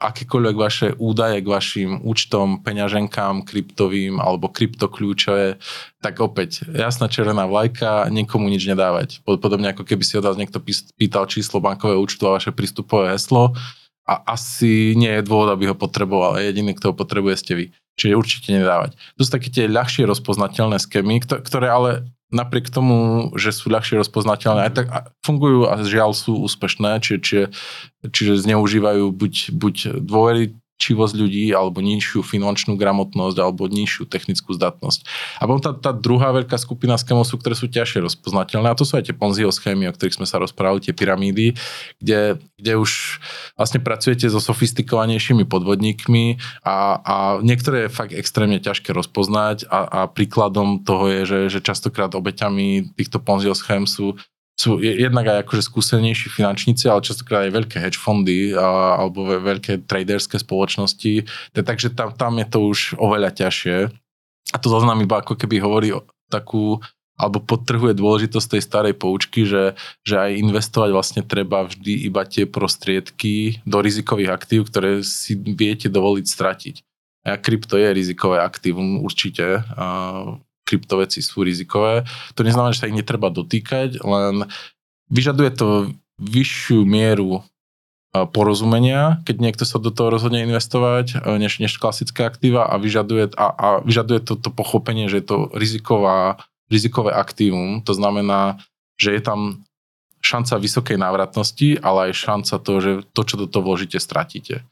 akékoľvek 0.00 0.56
vaše 0.56 0.88
údaje 0.96 1.44
k 1.44 1.48
vašim 1.52 1.90
účtom, 2.00 2.64
peňaženkám, 2.64 3.44
kryptovým 3.44 4.16
alebo 4.16 4.48
kryptokľúčové, 4.48 5.60
tak 6.00 6.24
opäť 6.24 6.64
jasná 6.72 7.12
červená 7.12 7.44
vlajka, 7.44 8.08
niekomu 8.08 8.48
nič 8.48 8.64
nedávať. 8.64 9.20
Podobne 9.28 9.76
ako 9.76 9.84
keby 9.84 10.02
si 10.04 10.16
od 10.16 10.24
vás 10.24 10.40
niekto 10.40 10.56
pýtal 10.96 11.28
číslo 11.28 11.60
bankového 11.60 12.00
účtu 12.00 12.24
a 12.24 12.40
vaše 12.40 12.48
prístupové 12.48 13.12
heslo 13.12 13.52
a 14.08 14.24
asi 14.32 14.96
nie 14.96 15.20
je 15.20 15.26
dôvod, 15.28 15.52
aby 15.52 15.68
ho 15.68 15.76
potreboval. 15.76 16.40
Jediný, 16.40 16.72
kto 16.72 16.90
ho 16.90 16.94
potrebuje, 16.96 17.34
ste 17.36 17.52
vy. 17.52 17.66
Čiže 18.00 18.16
určite 18.16 18.48
nedávať. 18.56 18.96
To 19.20 19.20
sú 19.20 19.28
také 19.28 19.52
tie 19.52 19.68
ľahšie 19.68 20.08
rozpoznateľné 20.08 20.80
skémy, 20.80 21.20
ktoré 21.44 21.68
ale 21.68 22.08
napriek 22.28 22.68
tomu, 22.68 23.30
že 23.40 23.56
sú 23.56 23.72
ľahšie 23.72 23.96
rozpoznateľné, 24.00 24.68
aj 24.68 24.72
tak 24.76 24.86
fungujú 25.24 25.64
a 25.64 25.80
žiaľ 25.80 26.12
sú 26.12 26.36
úspešné, 26.44 27.00
čiže, 27.00 27.18
čiže, 27.24 27.44
čiže 28.12 28.32
zneužívajú 28.44 29.08
buď, 29.12 29.34
buď 29.56 29.74
dôvery 30.04 30.52
čivosť 30.78 31.14
ľudí, 31.18 31.50
alebo 31.50 31.82
nižšiu 31.82 32.22
finančnú 32.22 32.78
gramotnosť, 32.78 33.36
alebo 33.42 33.66
nižšiu 33.66 34.06
technickú 34.06 34.54
zdatnosť. 34.54 35.04
A 35.42 35.50
potom 35.50 35.60
tá, 35.60 35.72
tá 35.74 35.90
druhá 35.90 36.30
veľká 36.30 36.54
skupina 36.54 36.94
schémov 36.94 37.26
sú, 37.26 37.36
ktoré 37.36 37.58
sú 37.58 37.66
ťažšie 37.66 38.06
rozpoznateľné, 38.06 38.70
a 38.70 38.78
to 38.78 38.86
sú 38.86 38.94
aj 38.94 39.10
tie 39.10 39.18
Ponziho 39.18 39.50
schémy, 39.50 39.90
o 39.90 39.94
ktorých 39.94 40.22
sme 40.22 40.26
sa 40.30 40.38
rozprávali, 40.38 40.86
tie 40.86 40.94
pyramídy, 40.94 41.58
kde, 41.98 42.38
kde 42.56 42.72
už 42.78 43.18
vlastne 43.58 43.82
pracujete 43.82 44.30
so 44.30 44.38
sofistikovanejšími 44.38 45.42
podvodníkmi 45.50 46.38
a, 46.62 47.02
a 47.02 47.14
niektoré 47.42 47.90
je 47.90 47.96
fakt 47.98 48.14
extrémne 48.14 48.62
ťažké 48.62 48.94
rozpoznať 48.94 49.66
a, 49.66 49.78
a 49.82 50.00
príkladom 50.06 50.86
toho 50.86 51.10
je, 51.10 51.20
že, 51.26 51.40
že 51.58 51.60
častokrát 51.60 52.14
obeťami 52.14 52.94
týchto 52.94 53.18
Ponziho 53.18 53.58
schém 53.58 53.82
sú 53.82 54.14
sú 54.58 54.82
jednak 54.82 55.22
aj 55.30 55.46
akože 55.46 55.62
skúsenejší 55.70 56.34
finančníci, 56.34 56.90
ale 56.90 57.06
častokrát 57.06 57.46
aj 57.46 57.54
veľké 57.54 57.76
hedge 57.78 57.94
fondy 57.94 58.50
a, 58.58 58.98
alebo 58.98 59.22
veľké 59.38 59.86
traderské 59.86 60.42
spoločnosti. 60.42 61.30
Takže 61.54 61.94
tam, 61.94 62.10
tam 62.18 62.42
je 62.42 62.46
to 62.50 62.58
už 62.66 62.98
oveľa 62.98 63.30
ťažšie. 63.38 63.86
A 64.50 64.56
to 64.58 64.66
zase 64.66 64.82
nám 64.82 64.98
iba 64.98 65.22
ako 65.22 65.38
keby 65.38 65.62
hovorí 65.62 65.94
takú 66.26 66.82
alebo 67.18 67.42
podtrhuje 67.42 67.98
dôležitosť 67.98 68.46
tej 68.46 68.62
starej 68.62 68.94
poučky, 68.94 69.42
že, 69.42 69.74
že 70.06 70.14
aj 70.14 70.38
investovať 70.38 70.90
vlastne 70.94 71.22
treba 71.26 71.66
vždy 71.66 72.06
iba 72.06 72.22
tie 72.22 72.46
prostriedky 72.46 73.58
do 73.66 73.82
rizikových 73.82 74.30
aktív, 74.30 74.70
ktoré 74.70 75.02
si 75.02 75.34
viete 75.34 75.90
dovoliť 75.90 76.26
stratiť. 76.30 76.74
A 77.26 77.34
krypto 77.34 77.74
je 77.74 77.90
rizikové 77.90 78.38
aktívum 78.38 79.02
určite 79.02 79.66
kryptoveci 80.68 81.24
sú 81.24 81.40
rizikové. 81.40 82.04
To 82.36 82.44
neznamená, 82.44 82.76
že 82.76 82.84
sa 82.84 82.88
ich 82.92 82.98
netreba 83.00 83.32
dotýkať, 83.32 84.04
len 84.04 84.44
vyžaduje 85.08 85.50
to 85.56 85.68
vyššiu 86.20 86.84
mieru 86.84 87.40
porozumenia, 88.12 89.20
keď 89.28 89.36
niekto 89.36 89.64
sa 89.68 89.76
do 89.76 89.92
toho 89.92 90.08
rozhodne 90.08 90.44
investovať, 90.44 91.24
než, 91.38 91.60
než 91.60 91.76
klasické 91.76 92.24
aktíva 92.24 92.64
a 92.64 92.80
vyžaduje, 92.80 93.36
a, 93.36 93.46
a 93.52 93.68
vyžaduje 93.84 94.24
to, 94.24 94.34
to 94.40 94.48
pochopenie, 94.48 95.12
že 95.12 95.20
je 95.20 95.26
to 95.28 95.38
riziková, 95.52 96.40
rizikové 96.72 97.12
aktívum. 97.12 97.84
To 97.84 97.92
znamená, 97.92 98.60
že 98.96 99.12
je 99.12 99.22
tam 99.22 99.40
šanca 100.24 100.58
vysokej 100.58 100.98
návratnosti, 100.98 101.78
ale 101.78 102.10
aj 102.10 102.20
šanca 102.26 102.54
to, 102.58 102.72
že 102.80 102.92
to, 103.14 103.22
čo 103.22 103.36
do 103.38 103.46
toho 103.46 103.62
vložíte, 103.62 104.00
stratíte. 104.02 104.66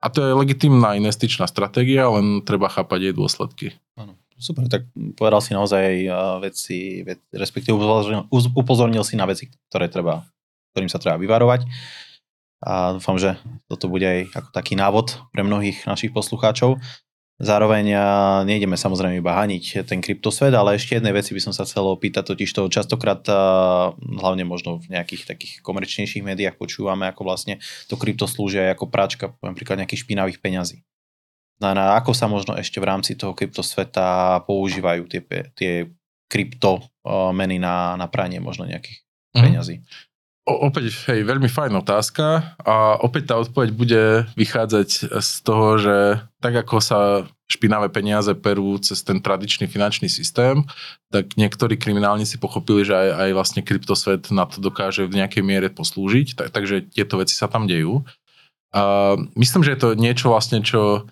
A 0.00 0.08
to 0.08 0.24
je 0.24 0.32
legitimná 0.32 0.96
investičná 0.96 1.44
stratégia, 1.44 2.08
len 2.08 2.40
treba 2.40 2.72
chápať 2.72 3.10
jej 3.10 3.14
dôsledky. 3.14 3.66
Super, 4.40 4.72
tak 4.72 4.88
povedal 5.20 5.44
si 5.44 5.52
naozaj 5.52 6.08
veci, 6.40 7.04
veci 7.04 7.20
respektíve 7.28 7.76
upozornil, 8.32 9.04
si 9.04 9.20
na 9.20 9.28
veci, 9.28 9.52
ktoré 9.68 9.92
treba, 9.92 10.24
ktorým 10.72 10.88
sa 10.88 10.96
treba 10.96 11.20
vyvarovať. 11.20 11.68
A 12.64 12.96
dúfam, 12.96 13.20
že 13.20 13.36
toto 13.68 13.92
bude 13.92 14.08
aj 14.08 14.20
ako 14.32 14.48
taký 14.56 14.80
návod 14.80 15.28
pre 15.28 15.44
mnohých 15.44 15.84
našich 15.84 16.16
poslucháčov. 16.16 16.80
Zároveň 17.40 17.88
nejdeme 18.44 18.76
samozrejme 18.76 19.20
iba 19.20 19.32
haniť 19.32 19.88
ten 19.88 20.04
kryptosvet, 20.04 20.52
ale 20.52 20.76
ešte 20.76 20.96
jednej 20.96 21.16
veci 21.16 21.32
by 21.32 21.40
som 21.40 21.56
sa 21.56 21.64
chcel 21.64 21.88
opýtať, 21.88 22.32
totiž 22.32 22.52
to 22.52 22.68
častokrát, 22.68 23.24
hlavne 23.96 24.44
možno 24.44 24.76
v 24.76 24.92
nejakých 24.92 25.24
takých 25.24 25.64
komerčnejších 25.64 26.20
médiách 26.20 26.60
počúvame, 26.60 27.08
ako 27.08 27.24
vlastne 27.24 27.56
to 27.88 27.96
krypto 27.96 28.28
slúži 28.28 28.60
ako 28.72 28.92
práčka, 28.92 29.32
napríklad 29.40 29.80
nejakých 29.80 30.04
špinavých 30.04 30.40
peňazí 30.40 30.84
na 31.60 32.00
ako 32.00 32.16
sa 32.16 32.24
možno 32.24 32.56
ešte 32.56 32.80
v 32.80 32.88
rámci 32.88 33.12
toho 33.14 33.36
kryptosveta 33.36 34.40
používajú 34.48 35.04
tie, 35.06 35.20
tie 35.52 35.72
kryptomeny 36.32 37.60
na, 37.60 38.00
na 38.00 38.06
pranie 38.08 38.40
možno 38.40 38.64
nejakých 38.64 39.04
mm. 39.36 39.42
peňazí. 39.44 39.76
O, 40.48 40.66
opäť, 40.72 41.04
hej, 41.12 41.20
veľmi 41.22 41.52
fajn 41.52 41.84
otázka 41.84 42.56
a 42.64 42.96
opäť 43.04 43.30
tá 43.30 43.34
odpoveď 43.38 43.70
bude 43.76 44.04
vychádzať 44.40 45.12
z 45.20 45.32
toho, 45.44 45.76
že 45.76 45.96
tak 46.40 46.64
ako 46.64 46.80
sa 46.80 47.28
špinavé 47.50 47.92
peniaze 47.92 48.32
perú 48.32 48.80
cez 48.80 49.04
ten 49.04 49.20
tradičný 49.20 49.68
finančný 49.68 50.08
systém, 50.08 50.64
tak 51.12 51.36
niektorí 51.36 51.76
kriminálnici 51.76 52.40
pochopili, 52.40 52.86
že 52.88 52.96
aj, 52.96 53.08
aj 53.26 53.30
vlastne 53.36 53.60
kryptosvet 53.60 54.32
na 54.32 54.48
to 54.48 54.64
dokáže 54.64 55.04
v 55.04 55.20
nejakej 55.20 55.42
miere 55.44 55.68
poslúžiť, 55.68 56.38
tak, 56.38 56.48
takže 56.56 56.88
tieto 56.88 57.20
veci 57.20 57.36
sa 57.36 57.50
tam 57.50 57.68
dejú. 57.68 58.06
A 58.70 59.18
myslím, 59.34 59.66
že 59.66 59.74
je 59.74 59.80
to 59.82 59.88
niečo 59.98 60.30
vlastne, 60.30 60.62
čo 60.62 61.10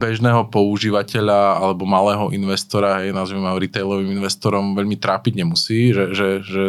bežného 0.00 0.48
používateľa 0.48 1.60
alebo 1.60 1.84
malého 1.84 2.32
investora, 2.32 3.04
hej, 3.04 3.12
nazvime 3.12 3.52
ho 3.52 3.60
retailovým 3.60 4.16
investorom, 4.16 4.72
veľmi 4.72 4.96
trápiť 4.96 5.44
nemusí, 5.44 5.92
že, 5.92 6.16
že, 6.16 6.28
že 6.40 6.62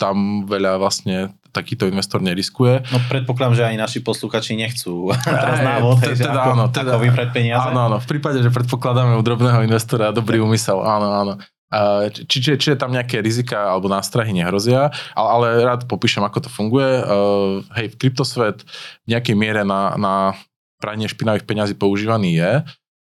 tam 0.00 0.48
veľa 0.48 0.80
vlastne 0.80 1.36
takýto 1.52 1.84
investor 1.84 2.24
neriskuje. 2.24 2.80
No 2.88 2.98
predpokladám, 3.10 3.54
že 3.58 3.64
aj 3.68 3.76
naši 3.76 3.98
posluchači 4.00 4.56
nechcú 4.56 5.12
teraz 5.28 5.60
návod, 5.60 6.00
hej, 6.08 6.24
teda, 6.24 6.40
ako, 6.40 6.50
áno, 6.56 6.64
teda, 6.72 6.90
ako 6.96 7.04
vybrať 7.04 7.28
peniaze. 7.36 7.68
Áno, 7.68 7.80
áno, 7.84 7.96
v 8.00 8.08
prípade, 8.08 8.40
že 8.40 8.48
predpokladáme 8.48 9.12
u 9.18 9.22
drobného 9.22 9.60
investora 9.66 10.14
dobrý 10.14 10.40
úmysel, 10.40 10.80
áno, 10.80 11.08
áno. 11.12 11.34
Čiže, 12.10 12.58
či 12.58 12.74
tam 12.74 12.90
nejaké 12.90 13.22
rizika 13.22 13.70
alebo 13.70 13.86
nástrahy 13.86 14.34
nehrozia, 14.34 14.90
ale, 15.14 15.28
ale 15.30 15.46
rád 15.62 15.86
popíšem, 15.86 16.18
ako 16.26 16.38
to 16.42 16.50
funguje. 16.50 16.98
Hej, 17.78 17.94
v 17.94 17.98
kryptosvet 17.98 18.66
v 19.06 19.14
nejakej 19.14 19.36
miere 19.38 19.62
na, 19.62 19.94
na 19.94 20.34
pranie 20.80 21.06
špinavých 21.06 21.44
peňazí 21.44 21.76
používaný 21.76 22.40
je. 22.40 22.52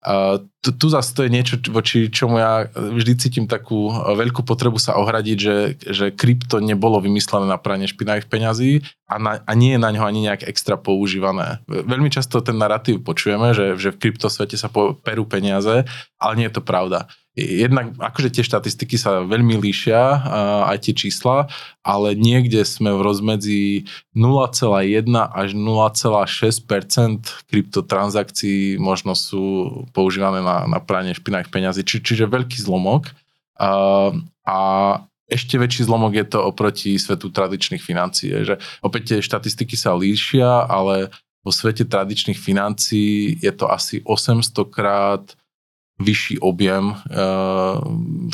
Uh, 0.04 0.36
tu, 0.60 0.92
zase 0.92 1.16
to 1.16 1.24
je 1.24 1.32
niečo, 1.32 1.56
voči 1.72 2.12
čomu 2.12 2.36
ja 2.36 2.68
vždy 2.76 3.16
cítim 3.16 3.48
takú 3.48 3.88
veľkú 3.88 4.44
potrebu 4.44 4.76
sa 4.76 5.00
ohradiť, 5.00 5.38
že, 5.40 5.58
že 5.80 6.06
krypto 6.12 6.60
nebolo 6.60 7.00
vymyslené 7.00 7.48
na 7.48 7.56
pranie 7.56 7.88
špinavých 7.88 8.28
peňazí 8.28 8.84
a, 9.08 9.16
na, 9.16 9.40
a 9.48 9.52
nie 9.56 9.76
je 9.76 9.80
na 9.80 9.96
ňo 9.96 10.04
ani 10.04 10.28
nejak 10.28 10.44
extra 10.44 10.76
používané. 10.76 11.64
Veľmi 11.72 12.12
často 12.12 12.44
ten 12.44 12.60
narratív 12.60 13.00
počujeme, 13.00 13.56
že, 13.56 13.80
že 13.80 13.96
v 13.96 14.00
kryptosvete 14.04 14.60
sa 14.60 14.68
perú 14.76 15.24
peniaze, 15.24 15.88
ale 16.20 16.34
nie 16.36 16.52
je 16.52 16.60
to 16.60 16.64
pravda 16.68 17.08
jednak 17.34 17.98
akože 17.98 18.30
tie 18.30 18.44
štatistiky 18.46 18.94
sa 18.94 19.26
veľmi 19.26 19.58
líšia, 19.58 20.22
aj 20.70 20.86
tie 20.86 20.94
čísla, 20.94 21.50
ale 21.82 22.14
niekde 22.14 22.62
sme 22.62 22.94
v 22.94 23.02
rozmedzi 23.02 23.90
0,1 24.14 25.10
až 25.18 25.50
0,6% 25.58 27.50
kryptotransakcií 27.50 28.78
možno 28.78 29.18
sú 29.18 29.70
používané 29.98 30.46
na, 30.46 30.70
na 30.70 30.78
pranie 30.78 31.18
špinavých 31.18 31.50
peňazí, 31.50 31.82
či, 31.82 32.06
čiže 32.06 32.30
veľký 32.30 32.62
zlomok. 32.62 33.10
A, 33.58 34.14
a 34.46 34.60
ešte 35.26 35.58
väčší 35.58 35.90
zlomok 35.90 36.14
je 36.14 36.26
to 36.30 36.40
oproti 36.46 37.02
svetu 37.02 37.34
tradičných 37.34 37.82
financií. 37.82 38.30
Že 38.30 38.62
opäť 38.86 39.02
tie 39.10 39.18
štatistiky 39.26 39.74
sa 39.74 39.98
líšia, 39.98 40.70
ale 40.70 41.10
vo 41.42 41.50
svete 41.50 41.90
tradičných 41.90 42.38
financií 42.38 43.42
je 43.42 43.52
to 43.52 43.66
asi 43.68 44.06
800 44.06 44.54
krát 44.70 45.34
vyšší 46.02 46.42
objem 46.42 46.94
uh, 46.94 47.78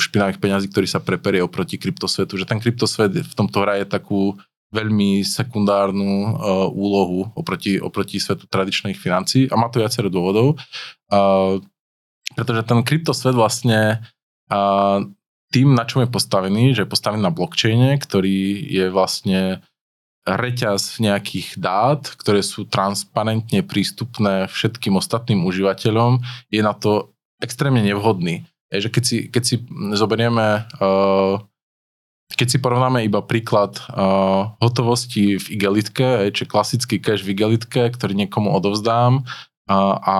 špinavých 0.00 0.40
peňazí, 0.40 0.66
ktorý 0.72 0.86
sa 0.88 1.04
preperie 1.04 1.44
oproti 1.44 1.76
kryptosvetu. 1.76 2.40
Že 2.40 2.48
ten 2.48 2.60
kryptosvet 2.60 3.12
v 3.12 3.34
tomto 3.36 3.60
hraje 3.60 3.84
takú 3.84 4.40
veľmi 4.70 5.26
sekundárnu 5.26 6.10
uh, 6.30 6.30
úlohu 6.70 7.28
oproti, 7.36 7.76
oproti 7.76 8.22
svetu 8.22 8.46
tradičných 8.46 8.96
financií 8.96 9.50
a 9.50 9.58
má 9.58 9.68
to 9.68 9.82
viacero 9.82 10.08
dôvodov. 10.08 10.56
Uh, 11.10 11.60
pretože 12.32 12.62
ten 12.64 12.80
kryptosvet 12.80 13.34
vlastne 13.34 14.00
uh, 14.48 15.02
tým, 15.50 15.74
na 15.74 15.82
čom 15.84 16.06
je 16.06 16.10
postavený, 16.14 16.72
že 16.72 16.86
je 16.86 16.92
postavený 16.92 17.20
na 17.26 17.34
blockchaine, 17.34 17.98
ktorý 17.98 18.70
je 18.70 18.86
vlastne 18.88 19.60
reťaz 20.22 21.02
nejakých 21.02 21.58
dát, 21.58 22.06
ktoré 22.06 22.44
sú 22.44 22.68
transparentne 22.70 23.66
prístupné 23.66 24.46
všetkým 24.46 24.94
ostatným 24.94 25.42
užívateľom, 25.42 26.22
je 26.54 26.60
na 26.62 26.74
to 26.76 27.10
extrémne 27.40 27.82
nevhodný. 27.82 28.46
Je, 28.70 28.86
že 28.86 28.90
keď 28.92 29.04
si, 29.04 29.16
keď 29.26 29.42
si 29.42 29.56
zoberieme, 29.98 30.64
uh, 30.78 31.42
keď 32.38 32.48
si 32.48 32.58
porovnáme 32.62 33.02
iba 33.02 33.20
príklad 33.24 33.76
uh, 33.90 34.54
hotovosti 34.62 35.36
v 35.42 35.46
igelitke, 35.58 36.30
či 36.30 36.46
klasický 36.46 37.02
cash 37.02 37.26
v 37.26 37.34
igelitke, 37.34 37.90
ktorý 37.90 38.14
niekomu 38.14 38.54
odovzdám, 38.54 39.26
a, 39.70 39.78
a, 40.02 40.16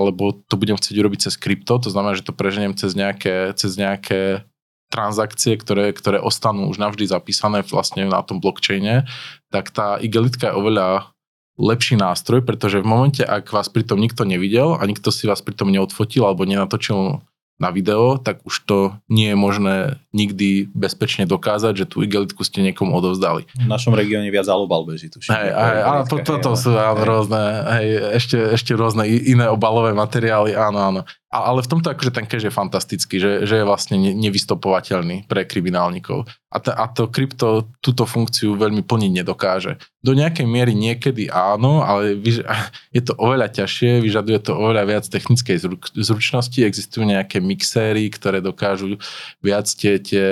alebo 0.00 0.40
to 0.48 0.56
budem 0.56 0.80
chcieť 0.80 0.96
urobiť 0.96 1.28
cez 1.28 1.36
krypto, 1.36 1.76
to 1.76 1.92
znamená, 1.92 2.16
že 2.16 2.24
to 2.24 2.32
preženiem 2.32 2.72
cez 2.72 2.96
nejaké, 2.96 3.52
cez 3.52 3.76
nejaké 3.76 4.48
transakcie, 4.88 5.54
ktoré, 5.60 5.92
ktoré 5.92 6.16
ostanú 6.16 6.72
už 6.72 6.80
navždy 6.80 7.04
zapísané 7.04 7.60
vlastne 7.62 8.08
na 8.08 8.24
tom 8.24 8.40
blockchaine, 8.40 9.04
tak 9.52 9.68
tá 9.70 10.00
igelitka 10.00 10.50
je 10.50 10.56
oveľa 10.56 11.12
lepší 11.60 12.00
nástroj, 12.00 12.40
pretože 12.40 12.80
v 12.80 12.88
momente, 12.88 13.22
ak 13.22 13.52
vás 13.52 13.68
pritom 13.68 14.00
nikto 14.00 14.24
nevidel 14.24 14.80
a 14.80 14.82
nikto 14.88 15.12
si 15.12 15.28
vás 15.28 15.44
pritom 15.44 15.68
neodfotil 15.68 16.24
alebo 16.24 16.48
nenatočil 16.48 17.20
na 17.60 17.68
video, 17.68 18.16
tak 18.16 18.40
už 18.48 18.64
to 18.64 18.78
nie 19.12 19.30
je 19.30 19.36
možné 19.36 20.00
nikdy 20.16 20.64
bezpečne 20.72 21.28
dokázať, 21.28 21.84
že 21.84 21.86
tú 21.86 22.00
igelitku 22.00 22.40
ste 22.40 22.64
niekomu 22.64 22.96
odovzdali. 22.96 23.44
V 23.52 23.68
našom 23.68 23.92
regióne 23.92 24.32
viac 24.32 24.48
alobal 24.48 24.88
beží, 24.88 25.12
tuším. 25.12 25.28
Hej, 25.28 25.52
hej, 25.52 25.78
áno, 25.84 26.02
to, 26.08 26.24
to, 26.24 26.40
to 26.40 26.56
sú 26.56 26.72
áno, 26.72 27.04
rôzne, 27.04 27.44
hej, 27.76 28.16
ešte, 28.16 28.56
ešte 28.56 28.72
rôzne 28.72 29.04
iné 29.04 29.44
obalové 29.52 29.92
materiály, 29.92 30.56
áno, 30.56 30.80
áno. 30.80 31.00
Ale 31.30 31.62
v 31.62 31.70
tomto 31.70 31.94
akože 31.94 32.10
ten 32.10 32.26
cash 32.26 32.42
je 32.42 32.50
fantastický, 32.50 33.22
že, 33.22 33.46
že 33.46 33.62
je 33.62 33.68
vlastne 33.68 33.94
nevystopovateľný 33.94 35.30
pre 35.30 35.46
kriminálnikov. 35.46 36.26
A, 36.50 36.58
ta, 36.58 36.74
a 36.74 36.90
to 36.90 37.06
krypto 37.06 37.70
túto 37.78 38.02
funkciu 38.02 38.58
veľmi 38.58 38.82
plniť 38.82 39.22
nedokáže. 39.22 39.78
Do 40.02 40.10
nejakej 40.18 40.42
miery 40.50 40.74
niekedy 40.74 41.30
áno, 41.30 41.86
ale 41.86 42.18
vyž, 42.18 42.42
je 42.98 43.02
to 43.06 43.14
oveľa 43.14 43.46
ťažšie, 43.46 44.02
vyžaduje 44.02 44.42
to 44.42 44.58
oveľa 44.58 44.82
viac 44.90 45.04
technickej 45.06 45.70
zručnosti, 45.94 46.58
existujú 46.58 47.06
nejaké 47.06 47.38
mixéry, 47.38 48.10
ktoré 48.10 48.42
dokážu 48.42 48.98
viac 49.38 49.70
tie, 49.70 50.02
tie 50.02 50.26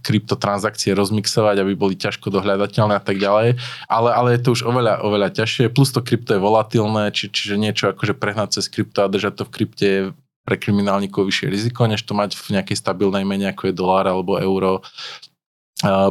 kryptotransakcie 0.00 0.96
rozmixovať, 0.96 1.60
aby 1.60 1.76
boli 1.76 1.92
ťažko 1.92 2.32
dohľadateľné 2.32 2.96
a 2.96 3.04
tak 3.04 3.20
ďalej. 3.20 3.60
Ale, 3.84 4.10
ale 4.16 4.40
je 4.40 4.48
to 4.48 4.56
už 4.56 4.64
oveľa, 4.64 5.04
oveľa 5.04 5.28
ťažšie, 5.44 5.68
plus 5.76 5.92
to 5.92 6.00
krypto 6.00 6.32
je 6.32 6.40
volatilné, 6.40 7.12
či, 7.12 7.28
čiže 7.28 7.60
niečo 7.60 7.92
akože 7.92 8.16
prehnať 8.16 8.56
cez 8.56 8.72
krypto 8.72 9.04
a 9.04 9.12
držať 9.12 9.36
to 9.36 9.44
v 9.44 9.52
krypte 9.52 9.84
je 9.84 10.02
pre 10.48 10.56
kriminálnikov 10.56 11.28
vyššie 11.28 11.52
riziko, 11.52 11.84
než 11.84 12.00
to 12.08 12.16
mať 12.16 12.40
v 12.40 12.56
nejakej 12.56 12.80
stabilnej 12.80 13.28
mene, 13.28 13.52
ako 13.52 13.68
je 13.68 13.76
dolár 13.76 14.08
alebo 14.08 14.40
euro. 14.40 14.80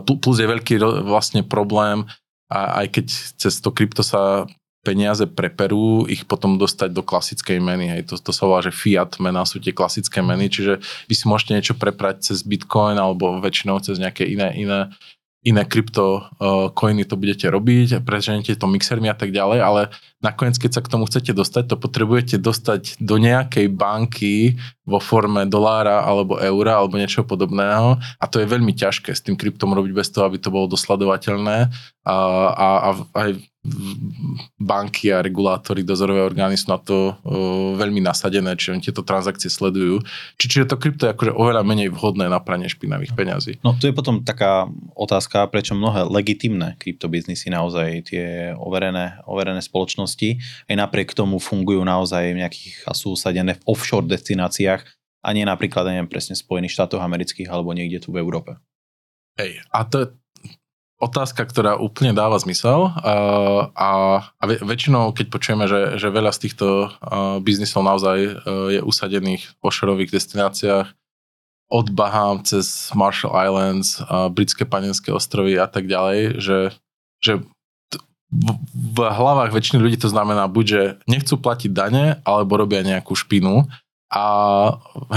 Plus 0.05 0.37
je 0.37 0.45
veľký 0.45 0.77
vlastne 1.01 1.41
problém, 1.41 2.05
a 2.47 2.85
aj 2.85 2.87
keď 2.93 3.05
cez 3.41 3.59
to 3.59 3.73
krypto 3.73 4.05
sa 4.05 4.45
peniaze 4.85 5.27
preperú, 5.27 6.07
ich 6.07 6.23
potom 6.23 6.55
dostať 6.55 6.95
do 6.95 7.03
klasickej 7.03 7.59
meny. 7.59 7.91
Hej. 7.91 8.01
To, 8.07 8.15
to 8.15 8.31
sa 8.31 8.47
volá, 8.47 8.63
že 8.63 8.71
fiat 8.71 9.19
mena 9.19 9.43
sú 9.43 9.59
tie 9.59 9.75
klasické 9.75 10.23
meny, 10.23 10.47
čiže 10.47 10.79
vy 11.11 11.13
si 11.17 11.27
môžete 11.27 11.51
niečo 11.51 11.75
preprať 11.75 12.31
cez 12.31 12.39
Bitcoin 12.47 12.95
alebo 12.95 13.43
väčšinou 13.43 13.83
cez 13.83 13.99
nejaké 13.99 14.23
iné, 14.23 14.55
iné 14.55 14.87
iné 15.45 15.63
krypto 15.63 16.21
uh, 16.21 16.69
coiny 16.73 17.05
to 17.05 17.15
budete 17.15 17.45
robiť, 17.45 18.01
preženete 18.01 18.57
to 18.57 18.65
mixermi 18.65 19.07
a 19.07 19.15
tak 19.15 19.29
ďalej, 19.29 19.59
ale 19.61 19.81
nakoniec, 20.19 20.57
keď 20.57 20.71
sa 20.77 20.81
k 20.81 20.91
tomu 20.91 21.05
chcete 21.05 21.31
dostať, 21.31 21.63
to 21.71 21.75
potrebujete 21.77 22.35
dostať 22.41 22.97
do 22.97 23.21
nejakej 23.21 23.69
banky 23.69 24.57
vo 24.83 24.97
forme 24.97 25.45
dolára 25.45 26.01
alebo 26.03 26.41
eura 26.41 26.81
alebo 26.81 26.97
niečo 26.97 27.21
podobného. 27.21 28.01
A 28.17 28.25
to 28.25 28.41
je 28.41 28.49
veľmi 28.49 28.73
ťažké 28.73 29.13
s 29.13 29.21
tým 29.21 29.37
kryptom 29.37 29.71
robiť 29.77 29.93
bez 29.93 30.09
toho, 30.09 30.25
aby 30.25 30.41
to 30.41 30.49
bolo 30.49 30.65
dosledovateľné. 30.71 31.69
A, 32.07 32.15
a, 32.49 32.67
a 32.81 32.89
aj 33.13 33.29
banky 34.57 35.11
a 35.11 35.19
regulátory, 35.21 35.83
dozorové 35.83 36.23
orgány 36.23 36.55
sú 36.55 36.71
na 36.71 36.79
to 36.79 37.13
uh, 37.13 37.75
veľmi 37.75 37.99
nasadené, 37.99 38.55
čiže 38.55 38.71
oni 38.73 38.81
tieto 38.83 39.03
transakcie 39.03 39.51
sledujú. 39.51 40.01
Či, 40.39 40.45
čiže 40.47 40.69
to 40.71 40.79
krypto 40.79 41.07
je 41.07 41.13
akože 41.13 41.33
oveľa 41.35 41.61
menej 41.67 41.91
vhodné 41.91 42.31
na 42.31 42.39
pranie 42.39 42.71
špinavých 42.71 43.13
peňazí. 43.13 43.59
No 43.61 43.75
tu 43.75 43.87
je 43.87 43.95
potom 43.95 44.23
taká 44.23 44.67
otázka, 44.95 45.47
prečo 45.51 45.75
mnohé 45.75 46.07
legitimné 46.07 46.79
kryptobiznisy, 46.79 47.51
naozaj 47.51 48.11
tie 48.11 48.55
overené, 48.55 49.19
overené 49.27 49.59
spoločnosti, 49.59 50.39
aj 50.67 50.75
napriek 50.75 51.11
tomu 51.11 51.37
fungujú 51.37 51.83
naozaj 51.83 52.33
v 52.33 52.41
nejakých 52.43 52.75
a 52.87 52.95
sú 52.95 53.15
usadené 53.15 53.59
v 53.59 53.65
offshore 53.67 54.07
destináciách 54.07 54.81
a 55.21 55.29
nie 55.35 55.43
napríklad, 55.43 55.83
neviem, 55.87 56.07
presne 56.07 56.39
v 56.39 56.43
Spojených 56.43 56.75
štátoch 56.75 57.03
amerických 57.03 57.51
alebo 57.51 57.75
niekde 57.75 57.99
tu 57.99 58.15
v 58.15 58.21
Európe. 58.23 58.55
Hej, 59.37 59.61
a 59.69 59.85
to, 59.85 60.17
otázka, 60.97 61.45
ktorá 61.45 61.77
úplne 61.77 62.13
dáva 62.13 62.41
zmysel 62.41 62.89
a, 62.89 63.13
a, 63.73 63.89
a 64.41 64.43
väčšinou, 64.49 65.13
keď 65.13 65.25
počujeme, 65.29 65.65
že, 65.69 66.01
že 66.01 66.09
veľa 66.09 66.33
z 66.33 66.49
týchto 66.49 66.89
biznisov 67.45 67.85
naozaj 67.85 68.17
uh, 68.17 68.33
je 68.73 68.81
usadených 68.81 69.45
v 69.57 69.61
offshoreových 69.61 70.13
destináciách, 70.13 70.89
od 71.67 71.91
Bahám 71.91 72.47
cez 72.47 72.87
Marshall 72.95 73.35
Islands, 73.35 73.99
britské 74.31 74.63
panenské 74.63 75.11
ostrovy 75.11 75.59
a 75.59 75.67
tak 75.67 75.83
ďalej, 75.91 76.39
že, 76.39 76.71
že 77.19 77.43
v, 78.31 78.47
v 78.71 78.97
hlavách 79.03 79.51
väčšiny 79.51 79.79
ľudí 79.83 79.99
to 79.99 80.07
znamená 80.07 80.47
buď, 80.47 80.65
že 80.65 80.81
nechcú 81.11 81.35
platiť 81.39 81.71
dane, 81.71 82.23
alebo 82.23 82.55
robia 82.55 82.83
nejakú 82.83 83.15
špinu 83.15 83.67
a 84.07 84.23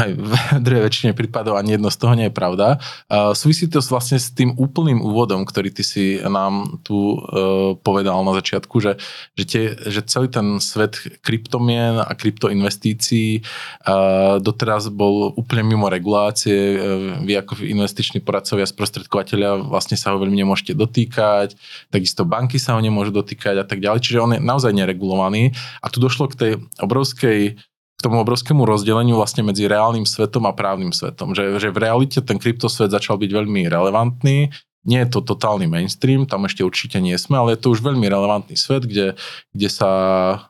hej, 0.02 0.18
v 0.18 0.32
druhej 0.66 0.82
väčšine 0.90 1.12
prípadov 1.14 1.54
ani 1.54 1.78
jedno 1.78 1.94
z 1.94 1.98
toho 1.98 2.14
nie 2.18 2.26
je 2.26 2.34
pravda. 2.34 2.82
Uh, 3.06 3.30
súvisí 3.38 3.70
to 3.70 3.78
vlastne 3.86 4.18
s 4.18 4.34
tým 4.34 4.58
úplným 4.58 4.98
úvodom, 4.98 5.46
ktorý 5.46 5.70
ty 5.70 5.86
si 5.86 6.18
nám 6.18 6.82
tu 6.82 7.14
uh, 7.14 7.78
povedal 7.78 8.18
na 8.26 8.34
začiatku, 8.34 8.82
že, 8.82 8.98
že, 9.38 9.44
tie, 9.46 9.64
že 9.86 10.02
celý 10.02 10.26
ten 10.26 10.58
svet 10.58 10.98
kryptomien 11.22 12.02
a 12.02 12.10
kryptoinvestícií 12.18 13.46
uh, 13.86 14.42
doteraz 14.42 14.90
bol 14.90 15.38
úplne 15.38 15.62
mimo 15.70 15.86
regulácie. 15.86 16.74
Uh, 16.74 17.22
vy 17.22 17.38
ako 17.38 17.62
investiční 17.62 18.18
poradcovia, 18.18 18.66
sprostredkovateľia 18.66 19.70
vlastne 19.70 19.94
sa 19.94 20.10
ho 20.10 20.18
veľmi 20.18 20.34
nemôžete 20.34 20.74
dotýkať, 20.74 21.54
takisto 21.94 22.26
banky 22.26 22.58
sa 22.58 22.74
ho 22.74 22.82
nemôžu 22.82 23.14
dotýkať 23.14 23.62
a 23.62 23.64
tak 23.66 23.78
ďalej, 23.78 24.02
čiže 24.02 24.18
on 24.18 24.34
je 24.34 24.42
naozaj 24.42 24.74
neregulovaný. 24.74 25.54
A 25.78 25.86
tu 25.86 26.02
došlo 26.02 26.26
k 26.26 26.34
tej 26.34 26.52
obrovskej 26.82 27.69
k 28.00 28.04
tomu 28.08 28.16
obrovskému 28.24 28.64
rozdeleniu 28.64 29.20
vlastne 29.20 29.44
medzi 29.44 29.68
reálnym 29.68 30.08
svetom 30.08 30.48
a 30.48 30.56
právnym 30.56 30.88
svetom. 30.88 31.36
Že, 31.36 31.60
že 31.60 31.68
v 31.68 31.78
realite 31.84 32.24
ten 32.24 32.40
kryptosvet 32.40 32.88
začal 32.88 33.20
byť 33.20 33.28
veľmi 33.28 33.68
relevantný, 33.68 34.48
nie 34.80 34.96
je 35.04 35.12
to 35.12 35.20
totálny 35.20 35.68
mainstream, 35.68 36.24
tam 36.24 36.48
ešte 36.48 36.64
určite 36.64 36.96
nie 37.04 37.12
sme, 37.20 37.36
ale 37.36 37.52
je 37.52 37.60
to 37.60 37.76
už 37.76 37.84
veľmi 37.84 38.08
relevantný 38.08 38.56
svet, 38.56 38.88
kde, 38.88 39.12
kde 39.52 39.68
sa 39.68 39.90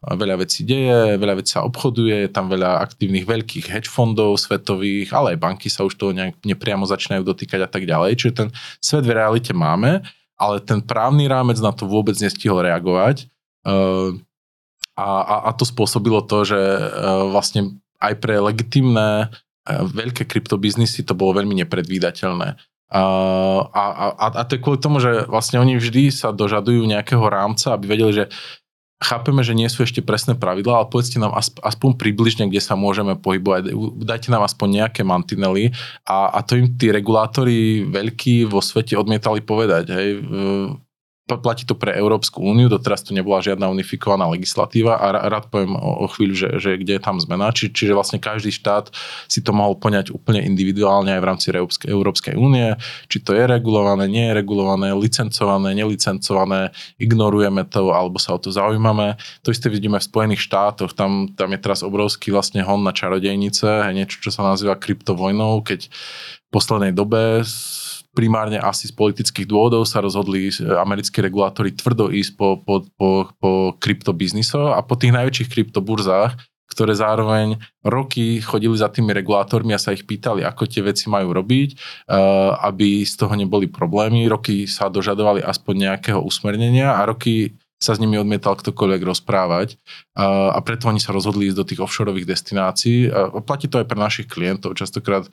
veľa 0.07 0.47
vecí 0.47 0.63
deje, 0.63 1.19
veľa 1.19 1.43
vecí 1.43 1.59
sa 1.59 1.67
obchoduje, 1.67 2.27
je 2.27 2.31
tam 2.31 2.47
veľa 2.47 2.79
aktívnych 2.79 3.27
veľkých 3.27 3.67
hedge 3.67 3.91
fondov 3.91 4.39
svetových, 4.39 5.11
ale 5.11 5.35
aj 5.35 5.43
banky 5.43 5.67
sa 5.67 5.83
už 5.83 5.99
toho 5.99 6.15
nejak 6.15 6.39
nepriamo 6.47 6.87
začínajú 6.87 7.27
dotýkať 7.27 7.67
a 7.67 7.69
tak 7.71 7.91
ďalej. 7.91 8.23
Čiže 8.23 8.35
ten 8.39 8.49
svet 8.79 9.03
v 9.03 9.19
realite 9.19 9.51
máme, 9.51 10.07
ale 10.39 10.57
ten 10.63 10.79
právny 10.79 11.27
rámec 11.27 11.59
na 11.59 11.75
to 11.75 11.91
vôbec 11.91 12.15
nestihol 12.23 12.63
reagovať. 12.63 13.27
Uh, 13.67 14.15
a, 15.01 15.09
a, 15.25 15.37
a 15.49 15.51
to 15.57 15.65
spôsobilo 15.65 16.21
to, 16.29 16.45
že 16.45 16.61
e, 16.61 16.85
vlastne 17.33 17.81
aj 17.97 18.21
pre 18.21 18.37
legitimné 18.37 19.33
e, 19.65 19.73
veľké 19.73 20.29
kryptobiznisy 20.29 21.09
to 21.09 21.17
bolo 21.17 21.41
veľmi 21.41 21.57
nepredvídateľné. 21.65 22.61
A, 22.91 23.03
a, 23.71 23.85
a, 24.19 24.27
a 24.35 24.43
to 24.45 24.59
je 24.59 24.63
kvôli 24.63 24.83
tomu, 24.83 24.99
že 24.99 25.25
vlastne 25.31 25.63
oni 25.63 25.79
vždy 25.79 26.11
sa 26.11 26.35
dožadujú 26.35 26.85
nejakého 26.85 27.23
rámca, 27.23 27.79
aby 27.79 27.87
vedeli, 27.87 28.13
že 28.13 28.25
chápeme, 29.01 29.41
že 29.41 29.57
nie 29.57 29.71
sú 29.71 29.87
ešte 29.87 30.05
presné 30.05 30.37
pravidlá, 30.37 30.85
ale 30.85 30.93
povedzte 30.93 31.17
nám 31.17 31.33
aspoň 31.39 31.97
približne, 31.97 32.51
kde 32.51 32.61
sa 32.61 32.77
môžeme 32.77 33.17
pohybovať. 33.17 33.73
Dajte 34.05 34.29
nám 34.29 34.45
aspoň 34.45 34.85
nejaké 34.85 35.01
mantinely 35.07 35.73
a, 36.05 36.37
a 36.37 36.45
to 36.45 36.61
im 36.61 36.77
tí 36.77 36.93
regulátori 36.93 37.89
veľkí 37.89 38.45
vo 38.51 38.61
svete 38.61 38.99
odmietali 38.99 39.41
povedať. 39.41 39.85
Hej 39.89 40.09
platí 41.39 41.63
to 41.63 41.79
pre 41.79 41.95
Európsku 41.95 42.43
úniu, 42.43 42.67
doteraz 42.67 43.07
tu 43.07 43.15
nebola 43.15 43.39
žiadna 43.39 43.71
unifikovaná 43.71 44.27
legislatíva 44.27 44.99
a 44.99 45.31
rád 45.31 45.47
poviem 45.53 45.79
o, 45.79 46.09
chvíľu, 46.11 46.35
že, 46.35 46.49
že 46.59 46.71
kde 46.81 46.99
je 46.99 47.03
tam 47.03 47.21
zmena. 47.23 47.55
Či, 47.55 47.71
čiže 47.71 47.95
vlastne 47.95 48.19
každý 48.19 48.51
štát 48.51 48.91
si 49.31 49.45
to 49.45 49.55
mohol 49.55 49.79
poňať 49.79 50.11
úplne 50.11 50.43
individuálne 50.43 51.15
aj 51.15 51.21
v 51.23 51.29
rámci 51.29 51.47
Európskej 51.87 52.35
únie, 52.35 52.75
či 53.07 53.23
to 53.23 53.37
je 53.37 53.45
regulované, 53.47 54.11
nie 54.11 54.27
je 54.33 54.37
regulované, 54.43 54.91
licencované, 54.97 55.77
nelicencované, 55.77 56.75
ignorujeme 56.99 57.63
to 57.71 57.95
alebo 57.95 58.19
sa 58.19 58.35
o 58.35 58.41
to 58.43 58.51
zaujímame. 58.51 59.15
To 59.47 59.55
isté 59.55 59.71
vidíme 59.71 60.01
v 60.01 60.09
Spojených 60.09 60.43
štátoch, 60.43 60.97
tam, 60.97 61.31
tam 61.37 61.53
je 61.55 61.61
teraz 61.61 61.87
obrovský 61.87 62.35
vlastne 62.35 62.65
hon 62.65 62.83
na 62.83 62.97
čarodejnice, 62.97 63.93
niečo, 63.93 64.23
čo 64.25 64.31
sa 64.33 64.47
nazýva 64.47 64.81
kryptovojnou, 64.81 65.61
keď 65.61 65.91
v 65.91 66.49
poslednej 66.49 66.97
dobe 66.97 67.45
primárne 68.11 68.59
asi 68.59 68.91
z 68.91 68.95
politických 68.95 69.47
dôvodov 69.47 69.87
sa 69.87 70.03
rozhodli 70.03 70.51
americkí 70.61 71.23
regulátori 71.23 71.75
tvrdo 71.75 72.11
ísť 72.11 72.33
po, 72.35 72.59
po, 72.59 72.87
po, 72.99 73.11
po 73.39 73.51
kryptobiznisoch 73.79 74.75
a 74.75 74.81
po 74.83 74.99
tých 74.99 75.15
najväčších 75.15 75.51
kryptoburzách, 75.51 76.35
ktoré 76.71 76.95
zároveň 76.95 77.59
roky 77.83 78.39
chodili 78.39 78.79
za 78.79 78.87
tými 78.91 79.11
regulátormi 79.11 79.75
a 79.75 79.83
sa 79.83 79.91
ich 79.91 80.07
pýtali, 80.07 80.47
ako 80.47 80.71
tie 80.71 80.87
veci 80.87 81.11
majú 81.11 81.35
robiť, 81.35 81.71
uh, 81.75 82.55
aby 82.63 83.03
z 83.03 83.15
toho 83.19 83.35
neboli 83.35 83.67
problémy. 83.67 84.31
Roky 84.31 84.71
sa 84.71 84.87
dožadovali 84.87 85.43
aspoň 85.43 85.75
nejakého 85.91 86.23
usmernenia 86.23 86.95
a 86.95 87.03
roky 87.07 87.59
sa 87.81 87.97
s 87.97 88.03
nimi 88.03 88.21
odmietal 88.21 88.61
ktokoľvek 88.61 89.03
rozprávať 89.09 89.81
a, 90.13 90.53
a 90.53 90.59
preto 90.61 90.93
oni 90.93 91.01
sa 91.01 91.17
rozhodli 91.17 91.49
ísť 91.49 91.59
do 91.59 91.65
tých 91.65 91.81
offshoreových 91.81 92.29
destinácií. 92.29 93.09
A 93.09 93.41
platí 93.41 93.73
to 93.73 93.81
aj 93.81 93.89
pre 93.89 93.97
našich 93.97 94.29
klientov. 94.29 94.77
Častokrát 94.77 95.25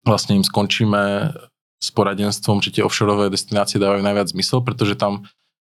vlastne 0.00 0.40
im 0.40 0.44
skončíme 0.44 1.36
s 1.80 1.88
poradenstvom, 1.90 2.60
či 2.60 2.78
tie 2.78 2.82
offshoreové 2.84 3.32
destinácie 3.32 3.80
dávajú 3.80 4.04
najviac 4.04 4.28
zmysel, 4.30 4.60
pretože 4.60 5.00
tam 5.00 5.24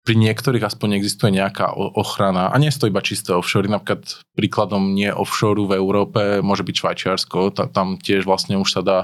pri 0.06 0.14
niektorých 0.14 0.62
aspoň 0.62 1.02
existuje 1.02 1.34
nejaká 1.34 1.74
ochrana. 1.74 2.54
A 2.54 2.56
nie 2.62 2.70
je 2.70 2.78
to 2.78 2.86
iba 2.86 3.02
čisté 3.02 3.34
offshore. 3.34 3.66
Napríklad 3.66 4.22
príkladom 4.38 4.94
nie 4.94 5.10
offshore 5.10 5.66
v 5.66 5.74
Európe 5.74 6.38
môže 6.46 6.62
byť 6.62 6.74
Švajčiarsko. 6.78 7.50
Tam 7.74 7.98
tiež 7.98 8.22
vlastne 8.22 8.54
už 8.54 8.70
sa 8.70 8.82
dá 8.86 8.98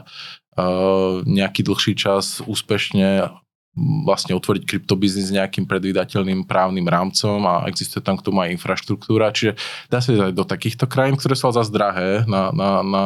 uh, 0.54 1.26
nejaký 1.26 1.66
dlhší 1.66 1.98
čas 1.98 2.38
úspešne 2.46 3.34
vlastne 4.04 4.36
otvoriť 4.36 4.68
kryptobiznis 4.68 5.32
s 5.32 5.34
nejakým 5.34 5.64
predvydateľným 5.64 6.44
právnym 6.44 6.84
rámcom 6.84 7.40
a 7.48 7.64
existuje 7.72 8.04
tam 8.04 8.20
k 8.20 8.24
tomu 8.28 8.44
aj 8.44 8.52
infraštruktúra. 8.60 9.32
Čiže 9.32 9.56
dá 9.88 10.04
sa 10.04 10.12
ísť 10.12 10.28
aj 10.28 10.34
do 10.36 10.44
takýchto 10.44 10.84
krajín, 10.84 11.16
ktoré 11.16 11.34
sú 11.34 11.48
zase 11.50 11.72
drahé 11.72 12.28
na, 12.28 12.52
na, 12.52 12.84
na, 12.84 13.04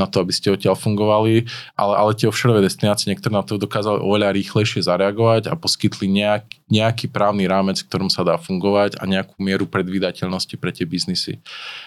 na 0.00 0.08
to, 0.08 0.24
aby 0.24 0.32
ste 0.32 0.48
odtiaľ 0.48 0.80
fungovali, 0.80 1.44
ale, 1.76 1.94
ale 2.00 2.16
tie 2.16 2.24
offshore 2.24 2.64
destinácie 2.64 3.12
niektoré 3.12 3.36
na 3.36 3.44
to 3.44 3.60
dokázali 3.60 4.00
oveľa 4.00 4.32
rýchlejšie 4.32 4.80
zareagovať 4.88 5.52
a 5.52 5.54
poskytli 5.60 6.08
nejak, 6.08 6.48
nejaký 6.72 7.12
právny 7.12 7.44
rámec, 7.44 7.84
v 7.84 7.88
ktorom 7.92 8.08
sa 8.08 8.24
dá 8.24 8.40
fungovať 8.40 8.96
a 8.96 9.04
nejakú 9.04 9.36
mieru 9.36 9.68
predvydateľnosti 9.68 10.56
pre 10.56 10.72
tie 10.72 10.88
biznisy. 10.88 11.36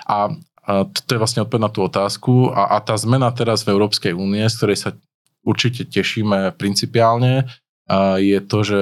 A, 0.05 0.29
a 0.61 0.85
to 0.85 1.09
je 1.17 1.21
vlastne 1.21 1.41
odpoveď 1.41 1.63
na 1.65 1.73
tú 1.73 1.81
otázku 1.81 2.53
a, 2.53 2.77
a 2.77 2.85
tá 2.85 2.93
zmena 2.93 3.33
teraz 3.33 3.65
v 3.65 3.73
Európskej 3.73 4.13
únie, 4.13 4.45
z 4.45 4.55
ktorej 4.61 4.77
sa 4.77 4.89
určite 5.41 5.89
tešíme 5.89 6.55
principiálne, 6.55 7.49
je 8.15 8.39
to, 8.39 8.63
že 8.63 8.81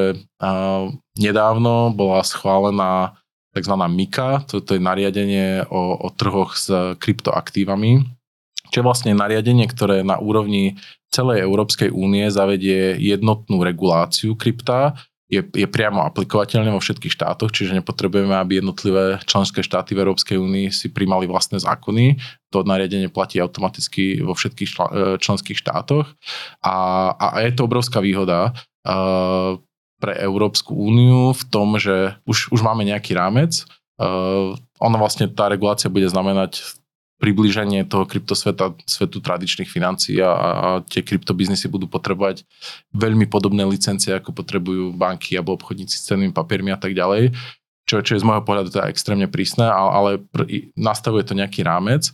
nedávno 1.17 1.89
bola 1.89 2.22
schválená 2.22 3.17
tzv. 3.52 3.74
MIKA, 3.76 4.46
to 4.48 4.62
je 4.62 4.80
nariadenie 4.80 5.65
o, 5.67 5.98
o 6.06 6.08
trhoch 6.13 6.56
s 6.56 6.70
kryptoaktívami, 7.02 8.06
čo 8.72 8.82
je 8.82 8.88
vlastne 8.88 9.12
nariadenie, 9.12 9.68
ktoré 9.68 10.02
na 10.02 10.18
úrovni 10.18 10.80
celej 11.12 11.44
Európskej 11.44 11.92
únie 11.92 12.32
zavedie 12.32 12.96
jednotnú 12.98 13.62
reguláciu 13.62 14.40
krypta, 14.40 14.96
je, 15.32 15.40
je 15.56 15.64
priamo 15.64 16.04
aplikovateľné 16.12 16.76
vo 16.76 16.84
všetkých 16.84 17.16
štátoch, 17.16 17.56
čiže 17.56 17.80
nepotrebujeme, 17.80 18.36
aby 18.36 18.60
jednotlivé 18.60 19.16
členské 19.24 19.64
štáty 19.64 19.96
v 19.96 20.04
Európskej 20.04 20.36
únii 20.36 20.76
si 20.76 20.92
primali 20.92 21.24
vlastné 21.24 21.56
zákony. 21.64 22.20
To 22.52 22.68
nariadenie 22.68 23.08
platí 23.08 23.40
automaticky 23.40 24.20
vo 24.20 24.36
všetkých 24.36 24.70
e, 24.76 24.76
členských 25.24 25.56
štátoch 25.56 26.04
a, 26.60 26.76
a 27.16 27.48
je 27.48 27.56
to 27.56 27.64
obrovská 27.64 28.04
výhoda, 28.04 28.52
pre 30.02 30.18
Európsku 30.18 30.74
úniu 30.74 31.38
v 31.38 31.44
tom, 31.54 31.78
že 31.78 32.18
už, 32.26 32.50
už 32.50 32.60
máme 32.66 32.82
nejaký 32.82 33.14
rámec. 33.14 33.70
Uh, 34.02 34.58
ono 34.82 34.98
vlastne 34.98 35.30
tá 35.30 35.46
regulácia 35.46 35.86
bude 35.94 36.10
znamenať 36.10 36.81
priblíženie 37.22 37.86
toho 37.86 38.10
kryptosveta 38.10 38.74
svetu 38.90 39.22
tradičných 39.22 39.70
financií 39.70 40.18
a, 40.18 40.34
a 40.34 40.68
tie 40.82 41.06
kryptobiznisy 41.06 41.70
budú 41.70 41.86
potrebovať 41.86 42.42
veľmi 42.98 43.30
podobné 43.30 43.62
licencie, 43.70 44.10
ako 44.18 44.34
potrebujú 44.34 44.90
banky 44.98 45.38
alebo 45.38 45.54
obchodníci 45.54 46.02
s 46.02 46.10
cennými 46.10 46.34
papiermi 46.34 46.74
a 46.74 46.82
tak 46.82 46.98
ďalej. 46.98 47.30
Čo, 47.86 48.02
čo 48.02 48.18
je 48.18 48.22
z 48.22 48.28
môjho 48.28 48.42
pohľadu 48.42 48.74
teda 48.74 48.90
extrémne 48.90 49.30
prísne, 49.30 49.70
ale, 49.70 49.92
ale 49.94 50.12
pr- 50.34 50.74
nastavuje 50.74 51.22
to 51.22 51.38
nejaký 51.38 51.62
rámec 51.62 52.10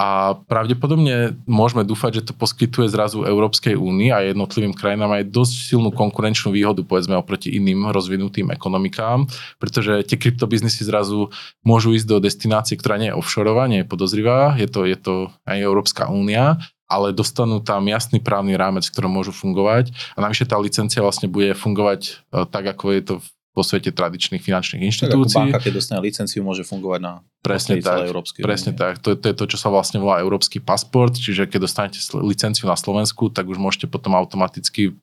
a 0.00 0.32
pravdepodobne 0.48 1.36
môžeme 1.44 1.84
dúfať, 1.84 2.24
že 2.24 2.26
to 2.28 2.32
poskytuje 2.32 2.88
zrazu 2.88 3.20
Európskej 3.20 3.76
únii 3.76 4.08
a 4.08 4.32
jednotlivým 4.32 4.72
krajinám 4.72 5.20
aj 5.20 5.28
dosť 5.28 5.54
silnú 5.68 5.92
konkurenčnú 5.92 6.56
výhodu, 6.56 6.80
povedzme, 6.80 7.20
oproti 7.20 7.52
iným 7.52 7.92
rozvinutým 7.92 8.48
ekonomikám, 8.48 9.28
pretože 9.60 10.00
tie 10.08 10.16
kryptobiznisy 10.16 10.88
zrazu 10.88 11.28
môžu 11.60 11.92
ísť 11.92 12.08
do 12.08 12.16
destinácie, 12.16 12.80
ktorá 12.80 12.96
nie 12.96 13.12
je 13.12 13.18
offshoreová, 13.20 13.68
nie 13.68 13.84
je 13.84 13.90
podozrivá, 13.92 14.56
je 14.56 14.72
to, 14.72 14.88
je 14.88 14.96
to 14.96 15.14
aj 15.44 15.60
Európska 15.60 16.08
únia, 16.08 16.56
ale 16.88 17.12
dostanú 17.12 17.60
tam 17.60 17.84
jasný 17.84 18.24
právny 18.24 18.56
rámec, 18.56 18.88
v 18.88 18.92
ktorom 18.96 19.12
môžu 19.12 19.36
fungovať. 19.36 19.92
A 20.16 20.24
navyše 20.24 20.48
tá 20.48 20.56
licencia 20.56 21.04
vlastne 21.04 21.28
bude 21.28 21.52
fungovať 21.52 22.00
e, 22.08 22.12
tak, 22.48 22.72
ako 22.72 22.84
je 22.96 23.02
to 23.04 23.14
vo 23.60 23.64
svete 23.64 23.92
tradičných 23.92 24.40
finančných 24.40 24.88
inštitúcií. 24.88 25.36
Tak 25.36 25.52
banka, 25.52 25.60
keď 25.60 25.72
dostane 25.76 26.00
licenciu, 26.00 26.40
môže 26.40 26.64
fungovať 26.64 27.00
na 27.04 27.12
presne 27.44 27.76
tak, 27.84 28.08
Európskej 28.08 28.40
Presne 28.40 28.72
tak. 28.72 29.04
To, 29.04 29.12
to 29.12 29.26
je 29.28 29.36
to, 29.36 29.44
čo 29.52 29.58
sa 29.60 29.68
vlastne 29.68 30.00
volá 30.00 30.24
Európsky 30.24 30.56
pasport, 30.64 31.12
čiže 31.12 31.44
keď 31.44 31.68
dostanete 31.68 32.00
licenciu 32.24 32.64
na 32.64 32.80
Slovensku, 32.80 33.28
tak 33.28 33.44
už 33.52 33.60
môžete 33.60 33.84
potom 33.92 34.16
automaticky 34.16 34.96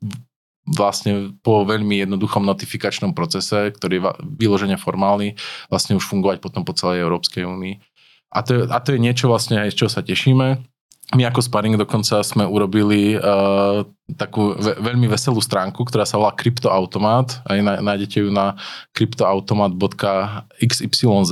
vlastne 0.67 1.37
po 1.45 1.63
veľmi 1.63 2.03
jednoduchom 2.03 2.43
notifikačnom 2.43 3.15
procese, 3.15 3.71
ktorý 3.71 3.93
je 4.01 4.03
vyložene 4.41 4.75
formálny, 4.75 5.37
vlastne 5.71 5.95
už 5.95 6.03
fungovať 6.09 6.43
potom 6.43 6.67
po 6.67 6.75
celej 6.75 7.05
Európskej 7.07 7.47
únii. 7.47 7.79
A 8.35 8.43
to, 8.43 8.51
je, 8.51 8.61
a 8.67 8.77
to 8.83 8.91
je 8.91 8.99
niečo 8.99 9.31
vlastne 9.31 9.63
aj 9.63 9.71
z 9.71 9.77
čoho 9.79 9.91
sa 9.93 10.03
tešíme 10.03 10.59
my 11.15 11.23
ako 11.23 11.39
Sparring 11.39 11.79
dokonca 11.79 12.19
sme 12.19 12.43
urobili 12.43 13.15
uh, 13.15 13.79
takú 14.19 14.59
ve- 14.59 14.75
veľmi 14.75 15.07
veselú 15.07 15.39
stránku, 15.39 15.87
ktorá 15.87 16.03
sa 16.03 16.19
volá 16.19 16.35
Kryptoautomat. 16.35 17.47
Aj 17.47 17.55
nájdete 17.63 18.27
ju 18.27 18.29
na 18.31 18.59
kryptoautomat.xyz 18.91 21.31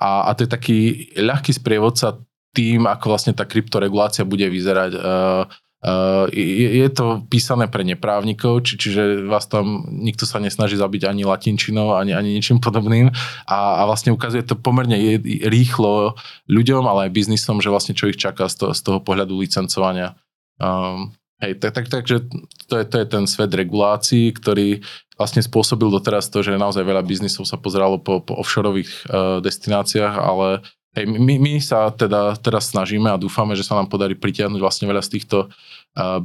a, 0.00 0.10
a 0.24 0.30
to 0.32 0.40
je 0.44 0.48
taký 0.48 0.78
ľahký 1.20 1.52
sprievodca 1.52 2.24
tým, 2.56 2.88
ako 2.88 3.12
vlastne 3.12 3.36
tá 3.36 3.44
kryptoregulácia 3.44 4.24
bude 4.24 4.48
vyzerať. 4.48 4.96
Uh, 4.96 5.44
Uh, 5.82 6.30
je, 6.30 6.78
je 6.78 6.88
to 6.94 7.26
písané 7.26 7.66
pre 7.66 7.82
neprávnikov, 7.82 8.62
či, 8.62 8.78
čiže 8.78 9.26
vás 9.26 9.50
tam 9.50 9.82
nikto 9.90 10.30
sa 10.30 10.38
nesnaží 10.38 10.78
zabiť 10.78 11.10
ani 11.10 11.26
latinčinou, 11.26 11.98
ani, 11.98 12.14
ani 12.14 12.38
ničím 12.38 12.62
podobným 12.62 13.10
a, 13.50 13.58
a 13.78 13.90
vlastne 13.90 14.14
ukazuje 14.14 14.46
to 14.46 14.54
pomerne 14.54 14.94
rýchlo 15.42 16.14
ľuďom, 16.46 16.86
ale 16.86 17.10
aj 17.10 17.18
biznisom, 17.18 17.58
že 17.58 17.66
vlastne 17.66 17.98
čo 17.98 18.06
ich 18.06 18.14
čaká 18.14 18.46
z 18.46 18.62
toho, 18.62 18.70
z 18.78 18.80
toho 18.86 18.98
pohľadu 19.02 19.34
licencovania. 19.34 20.14
Um, 20.62 21.18
hej, 21.42 21.58
tak, 21.58 21.74
tak, 21.74 21.90
takže 21.90 22.30
to 22.70 22.78
je, 22.78 22.84
to 22.86 23.02
je 23.02 23.06
ten 23.10 23.26
svet 23.26 23.50
regulácií, 23.50 24.30
ktorý 24.38 24.86
vlastne 25.18 25.42
spôsobil 25.42 25.90
doteraz 25.90 26.30
to, 26.30 26.46
že 26.46 26.62
naozaj 26.62 26.86
veľa 26.86 27.02
biznisov 27.02 27.42
sa 27.42 27.58
pozeralo 27.58 27.98
po, 27.98 28.22
po 28.22 28.38
offshoreových 28.38 28.90
uh, 29.10 29.42
destináciách, 29.42 30.14
ale 30.14 30.62
Hej, 30.92 31.08
my, 31.08 31.34
my 31.40 31.56
sa 31.56 31.88
teda 31.88 32.36
teraz 32.36 32.68
snažíme 32.68 33.08
a 33.08 33.16
dúfame, 33.16 33.56
že 33.56 33.64
sa 33.64 33.80
nám 33.80 33.88
podarí 33.88 34.12
pritiahnuť 34.12 34.60
vlastne 34.60 34.84
veľa 34.84 35.00
z 35.00 35.16
týchto 35.16 35.48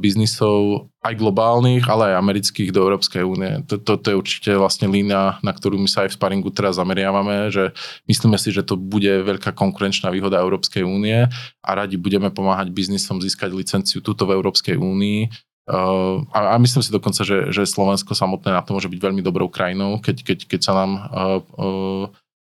biznisov, 0.00 0.88
aj 1.04 1.12
globálnych, 1.20 1.84
ale 1.92 2.12
aj 2.12 2.20
amerických 2.24 2.72
do 2.72 2.88
Európskej 2.88 3.20
únie. 3.20 3.60
Toto 3.68 4.00
to 4.00 4.06
je 4.12 4.16
určite 4.16 4.50
vlastne 4.56 4.88
línia, 4.88 5.36
na 5.44 5.52
ktorú 5.52 5.76
my 5.76 5.84
sa 5.84 6.08
aj 6.08 6.12
v 6.12 6.16
sparingu 6.16 6.48
teraz 6.48 6.80
zameriavame, 6.80 7.52
že 7.52 7.76
myslíme 8.08 8.40
si, 8.40 8.48
že 8.48 8.64
to 8.64 8.80
bude 8.80 9.08
veľká 9.08 9.52
konkurenčná 9.52 10.08
výhoda 10.08 10.40
Európskej 10.40 10.88
únie 10.88 11.28
a 11.60 11.70
radi 11.72 12.00
budeme 12.00 12.32
pomáhať 12.32 12.72
biznisom 12.72 13.20
získať 13.20 13.52
licenciu 13.52 14.00
túto 14.00 14.24
v 14.24 14.40
Európskej 14.40 14.80
únii. 14.80 15.28
A, 15.68 16.56
a 16.56 16.56
myslím 16.56 16.80
si 16.80 16.88
dokonca, 16.88 17.20
že, 17.28 17.52
že 17.52 17.68
Slovensko 17.68 18.16
samotné 18.16 18.56
na 18.56 18.64
to 18.64 18.72
môže 18.72 18.88
byť 18.88 19.00
veľmi 19.04 19.20
dobrou 19.20 19.52
krajinou, 19.52 20.00
keď, 20.00 20.24
keď, 20.24 20.38
keď 20.48 20.60
sa 20.64 20.72
nám 20.72 20.90
uh, 20.96 21.40
uh, 21.60 22.04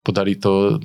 podarí 0.02 0.34
to 0.34 0.82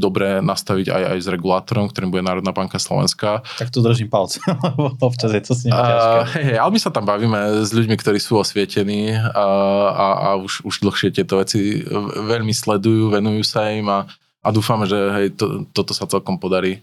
dobre 0.00 0.40
nastaviť 0.40 0.88
aj, 0.88 1.02
aj 1.14 1.18
s 1.20 1.28
regulátorom, 1.28 1.92
ktorým 1.92 2.08
bude 2.08 2.24
Národná 2.24 2.48
banka 2.56 2.80
Slovenska. 2.80 3.44
Tak 3.60 3.68
to 3.68 3.84
držím 3.84 4.08
palce, 4.08 4.40
lebo 4.64 4.96
občas 5.04 5.36
je 5.36 5.42
to 5.44 5.52
s 5.52 5.68
nimi 5.68 5.76
ťažké. 5.76 6.16
Uh, 6.16 6.24
hej, 6.32 6.44
hej, 6.48 6.58
ale 6.58 6.70
my 6.72 6.80
sa 6.80 6.90
tam 6.90 7.04
bavíme 7.04 7.38
s 7.60 7.70
ľuďmi, 7.76 7.96
ktorí 8.00 8.16
sú 8.16 8.40
osvietení 8.40 9.12
a, 9.20 9.46
a, 9.92 10.06
a 10.16 10.28
už, 10.40 10.64
už 10.64 10.74
dlhšie 10.80 11.12
tieto 11.12 11.36
veci 11.36 11.84
veľmi 12.24 12.56
sledujú, 12.56 13.12
venujú 13.12 13.44
sa 13.44 13.68
im 13.68 13.84
a, 13.92 14.08
a 14.40 14.48
dúfame, 14.48 14.88
že 14.88 14.96
hej, 14.96 15.36
to, 15.36 15.68
toto 15.76 15.92
sa 15.92 16.08
celkom 16.08 16.40
podarí. 16.40 16.80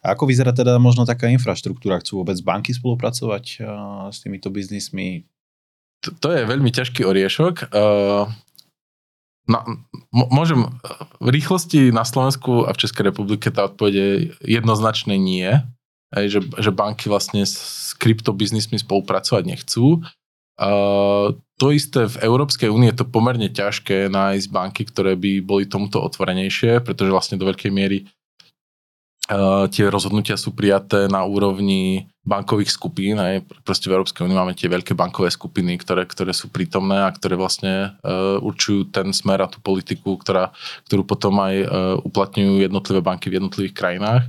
A 0.00 0.16
ako 0.16 0.32
vyzerá 0.32 0.56
teda 0.56 0.80
možno 0.80 1.04
taká 1.04 1.28
infraštruktúra? 1.28 2.00
Chcú 2.00 2.24
vôbec 2.24 2.40
banky 2.40 2.72
spolupracovať 2.72 3.44
uh, 3.60 4.08
s 4.08 4.24
týmito 4.24 4.48
biznismi? 4.48 5.28
To, 6.08 6.08
to 6.16 6.28
je 6.32 6.48
veľmi 6.48 6.72
ťažký 6.72 7.04
oriešok. 7.04 7.68
Uh, 7.68 8.32
No, 9.48 9.64
môžem, 10.12 10.68
v 11.20 11.28
rýchlosti 11.28 11.92
na 11.92 12.04
Slovensku 12.04 12.64
a 12.64 12.72
v 12.72 12.80
Českej 12.80 13.12
republike 13.12 13.52
tá 13.52 13.68
odpoveď 13.68 13.92
je 13.94 14.10
jednoznačne 14.60 15.16
nie. 15.20 15.48
Aj, 16.08 16.24
že, 16.24 16.40
že 16.40 16.72
banky 16.72 17.12
vlastne 17.12 17.44
s 17.44 17.92
kryptobiznismi 18.00 18.80
spolupracovať 18.80 19.44
nechcú. 19.44 20.00
Uh, 20.58 21.36
to 21.60 21.70
isté 21.70 22.08
v 22.08 22.16
Európskej 22.24 22.72
únie 22.72 22.90
je 22.90 23.04
to 23.04 23.06
pomerne 23.06 23.46
ťažké 23.46 24.08
nájsť 24.08 24.48
banky, 24.48 24.82
ktoré 24.88 25.14
by 25.14 25.44
boli 25.44 25.68
tomuto 25.68 26.00
otvorenejšie, 26.00 26.80
pretože 26.82 27.12
vlastne 27.12 27.36
do 27.36 27.46
veľkej 27.46 27.70
miery 27.70 28.08
tie 29.68 29.84
rozhodnutia 29.92 30.40
sú 30.40 30.56
prijaté 30.56 31.04
na 31.04 31.20
úrovni 31.28 32.08
bankových 32.24 32.72
skupín. 32.72 33.20
Aj 33.20 33.40
proste 33.64 33.88
v 33.88 34.00
Európskej 34.00 34.24
únii 34.24 34.36
máme 34.36 34.56
tie 34.56 34.68
veľké 34.68 34.96
bankové 34.96 35.28
skupiny, 35.32 35.76
ktoré, 35.80 36.08
ktoré 36.08 36.32
sú 36.32 36.48
prítomné 36.48 37.04
a 37.04 37.12
ktoré 37.12 37.36
vlastne 37.36 37.96
uh, 38.04 38.40
určujú 38.40 38.88
ten 38.88 39.12
smer 39.12 39.44
a 39.44 39.50
tú 39.52 39.60
politiku, 39.60 40.16
ktorá, 40.20 40.52
ktorú 40.88 41.04
potom 41.04 41.40
aj 41.40 41.54
uh, 41.64 41.68
uplatňujú 42.04 42.64
jednotlivé 42.64 43.00
banky 43.00 43.32
v 43.32 43.36
jednotlivých 43.40 43.76
krajinách. 43.76 44.24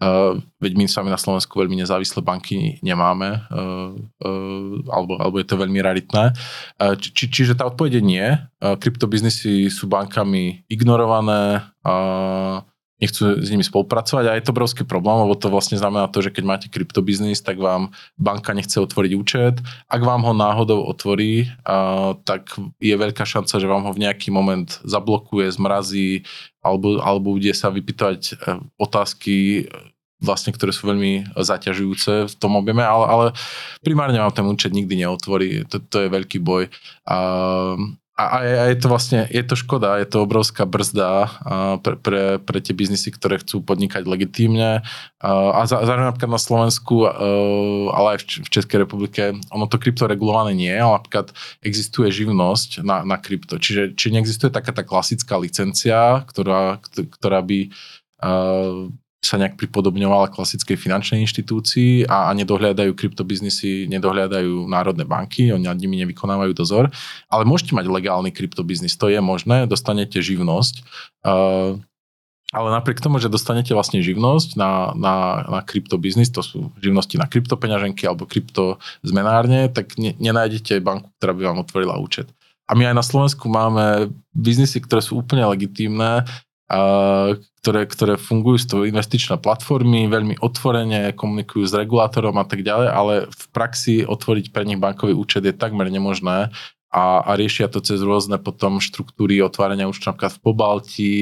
Uh, 0.00 0.40
veď 0.56 0.80
my 0.80 0.84
sami 0.88 1.12
na 1.12 1.20
Slovensku 1.20 1.60
veľmi 1.60 1.76
nezávislé 1.76 2.24
banky 2.24 2.80
nemáme, 2.80 3.44
uh, 3.52 3.92
uh, 4.24 4.74
alebo, 4.88 5.20
alebo 5.20 5.36
je 5.36 5.44
to 5.44 5.60
veľmi 5.60 5.80
raritné. 5.84 6.32
Uh, 6.80 6.96
či, 6.96 7.28
čiže 7.28 7.52
tá 7.52 7.68
odpoveď 7.68 8.00
je 8.00 8.04
nie. 8.04 8.24
Uh, 8.64 8.80
kryptobiznisy 8.80 9.68
sú 9.68 9.84
bankami 9.92 10.64
ignorované, 10.72 11.68
uh, 11.84 12.64
nechcú 13.00 13.40
s 13.40 13.48
nimi 13.48 13.64
spolupracovať 13.64 14.24
a 14.28 14.36
je 14.36 14.44
to 14.44 14.52
obrovský 14.52 14.84
problém, 14.84 15.24
lebo 15.24 15.32
to 15.34 15.48
vlastne 15.48 15.80
znamená 15.80 16.06
to, 16.12 16.20
že 16.20 16.30
keď 16.30 16.44
máte 16.44 16.66
kryptobiznis, 16.68 17.40
tak 17.40 17.56
vám 17.56 17.96
banka 18.20 18.52
nechce 18.52 18.76
otvoriť 18.76 19.12
účet. 19.16 19.54
Ak 19.88 20.04
vám 20.04 20.22
ho 20.28 20.36
náhodou 20.36 20.84
otvorí, 20.84 21.48
a, 21.64 22.12
tak 22.28 22.52
je 22.78 22.94
veľká 22.94 23.24
šanca, 23.24 23.56
že 23.56 23.66
vám 23.66 23.88
ho 23.88 23.92
v 23.96 24.04
nejaký 24.04 24.28
moment 24.28 24.68
zablokuje, 24.84 25.48
zmrazí 25.48 26.28
alebo, 26.60 27.00
alebo 27.00 27.40
bude 27.40 27.56
sa 27.56 27.72
vypýtať 27.72 28.20
e, 28.20 28.32
otázky 28.76 29.64
vlastne, 30.20 30.52
ktoré 30.52 30.68
sú 30.68 30.84
veľmi 30.84 31.32
zaťažujúce 31.32 32.28
v 32.28 32.34
tom 32.36 32.60
objeme, 32.60 32.84
ale, 32.84 33.04
ale 33.08 33.26
primárne 33.80 34.20
vám 34.20 34.36
ten 34.36 34.44
účet 34.44 34.76
nikdy 34.76 35.08
neotvorí. 35.08 35.64
To, 35.72 35.80
to 35.80 36.04
je 36.04 36.08
veľký 36.12 36.38
boj. 36.44 36.68
A, 37.08 37.18
a, 38.26 38.36
a 38.44 38.64
je 38.68 38.76
to 38.76 38.92
vlastne, 38.92 39.24
je 39.30 39.44
to 39.46 39.56
škoda, 39.56 39.96
je 40.02 40.08
to 40.10 40.26
obrovská 40.26 40.68
brzda 40.68 41.30
pre, 41.80 41.94
pre, 41.96 42.22
pre 42.42 42.58
tie 42.60 42.76
biznisy, 42.76 43.14
ktoré 43.14 43.40
chcú 43.40 43.64
podnikať 43.64 44.04
legitímne. 44.04 44.84
A 45.22 45.60
zároveň 45.64 46.12
napríklad 46.12 46.32
na 46.34 46.42
Slovensku, 46.42 47.08
ale 47.94 48.18
aj 48.18 48.44
v 48.44 48.50
Českej 48.50 48.84
republike, 48.84 49.36
ono 49.52 49.70
to 49.70 49.80
krypto 49.80 50.04
regulované 50.10 50.52
nie 50.56 50.72
ale 50.72 51.00
napríklad 51.00 51.32
existuje 51.64 52.10
živnosť 52.10 52.84
na, 52.84 53.06
na 53.06 53.16
krypto. 53.16 53.56
Čiže 53.56 53.94
či 53.94 54.12
neexistuje 54.12 54.52
taká 54.52 54.72
tá 54.74 54.84
klasická 54.84 55.38
licencia, 55.40 56.24
ktorá, 56.26 56.80
ktorá 56.90 57.40
by 57.44 57.72
sa 59.20 59.36
nejak 59.36 59.60
pripodobňovala 59.60 60.32
klasickej 60.32 60.80
finančnej 60.80 61.20
inštitúcii 61.28 62.08
a, 62.08 62.32
a 62.32 62.36
nedohľadajú 62.40 62.96
kryptobiznisy, 62.96 63.84
nedohľadajú 63.92 64.64
národné 64.64 65.04
banky, 65.04 65.52
oni 65.52 65.68
nad 65.68 65.76
nimi 65.76 66.00
nevykonávajú 66.00 66.56
dozor, 66.56 66.88
ale 67.28 67.44
môžete 67.44 67.76
mať 67.76 67.92
legálny 67.92 68.32
kryptobiznis, 68.32 68.96
to 68.96 69.12
je 69.12 69.20
možné, 69.20 69.68
dostanete 69.68 70.24
živnosť, 70.24 70.74
uh, 71.28 71.76
ale 72.50 72.68
napriek 72.74 72.98
tomu, 72.98 73.22
že 73.22 73.30
dostanete 73.30 73.76
vlastne 73.76 74.02
živnosť 74.02 74.58
na, 74.58 74.90
na, 74.98 75.14
na 75.46 75.60
kryptobiznis, 75.62 76.34
to 76.34 76.42
sú 76.42 76.74
živnosti 76.82 77.14
na 77.14 77.30
kryptopeňaženky 77.30 78.02
alebo 78.08 78.26
kryptozmenárne, 78.26 79.70
tak 79.70 79.94
ne, 80.00 80.18
nenájdete 80.18 80.82
banku, 80.82 81.12
ktorá 81.20 81.36
by 81.36 81.42
vám 81.46 81.62
otvorila 81.62 82.00
účet. 82.00 82.26
A 82.66 82.74
my 82.74 82.90
aj 82.90 82.96
na 82.96 83.04
Slovensku 83.06 83.46
máme 83.50 84.14
biznisy, 84.34 84.82
ktoré 84.82 85.02
sú 85.02 85.18
úplne 85.18 85.46
legitímne, 85.46 86.26
ktoré, 86.70 87.82
ktoré 87.90 88.14
fungujú 88.14 88.58
z 88.62 88.66
toho 88.70 88.82
investičné 88.86 89.42
platformy, 89.42 90.06
veľmi 90.06 90.38
otvorene 90.38 91.10
komunikujú 91.18 91.66
s 91.66 91.74
regulátorom 91.74 92.38
a 92.38 92.46
tak 92.46 92.62
ďalej, 92.62 92.88
ale 92.88 93.14
v 93.26 93.44
praxi 93.50 94.06
otvoriť 94.06 94.54
pre 94.54 94.62
nich 94.62 94.78
bankový 94.78 95.18
účet 95.18 95.42
je 95.42 95.50
takmer 95.50 95.90
nemožné 95.90 96.54
a, 96.90 97.22
a 97.22 97.30
riešia 97.38 97.70
to 97.70 97.78
cez 97.78 98.02
rôzne 98.02 98.34
potom 98.42 98.82
štruktúry 98.82 99.38
otvárania 99.38 99.86
účtu 99.86 100.10
napríklad 100.10 100.34
v 100.34 100.42
Pobalti, 100.42 101.14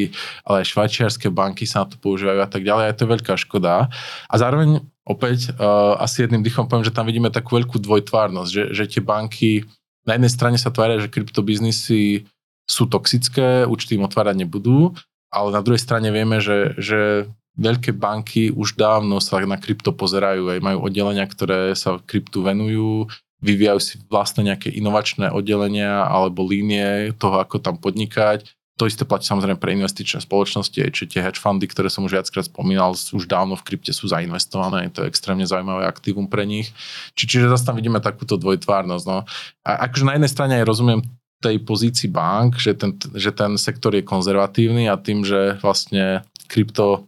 ale 0.48 0.64
aj 0.64 0.72
švajčiarske 0.72 1.28
banky 1.28 1.68
sa 1.68 1.84
na 1.84 1.92
to 1.92 2.00
používajú 2.00 2.40
a 2.40 2.48
tak 2.48 2.64
ďalej 2.64 2.84
a 2.88 2.90
je 2.92 2.96
to 2.96 3.12
veľká 3.12 3.34
škoda. 3.36 3.92
A 4.28 4.34
zároveň 4.40 4.80
opäť 5.04 5.52
uh, 5.52 6.00
asi 6.00 6.24
jedným 6.24 6.40
dýchom 6.40 6.68
poviem, 6.72 6.88
že 6.88 6.96
tam 6.96 7.04
vidíme 7.04 7.28
takú 7.28 7.60
veľkú 7.60 7.76
dvojtvárnosť, 7.84 8.50
že, 8.52 8.64
že 8.72 8.84
tie 8.96 9.02
banky 9.04 9.68
na 10.08 10.16
jednej 10.16 10.32
strane 10.32 10.56
sa 10.56 10.72
tvária, 10.72 11.04
že 11.04 11.12
kryptobiznisy 11.12 12.24
sú 12.64 12.84
toxické, 12.88 13.68
účty 13.68 14.00
im 14.00 14.08
otvárať 14.08 14.40
nebudú, 14.40 14.96
ale 15.28 15.48
na 15.52 15.60
druhej 15.60 15.80
strane 15.80 16.08
vieme, 16.08 16.40
že, 16.40 16.76
že 16.80 17.28
veľké 17.58 17.92
banky 17.92 18.54
už 18.54 18.78
dávno 18.78 19.18
sa 19.18 19.42
na 19.42 19.58
krypto 19.58 19.90
pozerajú, 19.90 20.54
aj 20.54 20.60
majú 20.62 20.78
oddelenia, 20.86 21.26
ktoré 21.26 21.74
sa 21.74 21.98
kryptu 21.98 22.46
venujú, 22.46 23.10
vyvíjajú 23.42 23.80
si 23.82 23.94
vlastne 24.06 24.46
nejaké 24.46 24.70
inovačné 24.70 25.34
oddelenia 25.34 26.06
alebo 26.06 26.46
línie 26.46 27.12
toho, 27.18 27.42
ako 27.42 27.58
tam 27.58 27.76
podnikať. 27.76 28.46
To 28.78 28.86
isté 28.86 29.02
platí 29.02 29.26
samozrejme 29.26 29.58
pre 29.58 29.74
investičné 29.74 30.22
spoločnosti, 30.22 30.78
či 30.94 31.02
tie 31.10 31.18
hedge 31.18 31.42
fundy, 31.42 31.66
ktoré 31.66 31.90
som 31.90 32.06
už 32.06 32.14
viackrát 32.14 32.46
spomínal, 32.46 32.94
už 32.94 33.26
dávno 33.26 33.58
v 33.58 33.66
krypte 33.66 33.90
sú 33.90 34.06
zainvestované, 34.06 34.86
je 34.86 35.02
to 35.02 35.02
extrémne 35.02 35.42
zaujímavé 35.42 35.82
aktívum 35.82 36.30
pre 36.30 36.46
nich. 36.46 36.70
Či, 37.18 37.26
čiže 37.26 37.50
zase 37.50 37.66
tam 37.66 37.74
vidíme 37.74 37.98
takúto 37.98 38.38
dvojtvárnosť. 38.38 39.04
No. 39.10 39.26
A 39.66 39.70
akože 39.90 40.06
na 40.06 40.14
jednej 40.14 40.30
strane 40.30 40.62
aj 40.62 40.64
rozumiem 40.70 41.02
tej 41.38 41.62
pozícii 41.62 42.10
bank, 42.10 42.58
že 42.58 42.74
ten, 42.74 42.98
že 43.14 43.30
ten 43.30 43.54
sektor 43.54 43.94
je 43.94 44.02
konzervatívny 44.02 44.90
a 44.90 44.98
tým, 44.98 45.22
že 45.22 45.58
vlastne 45.62 46.26
krypto 46.50 47.06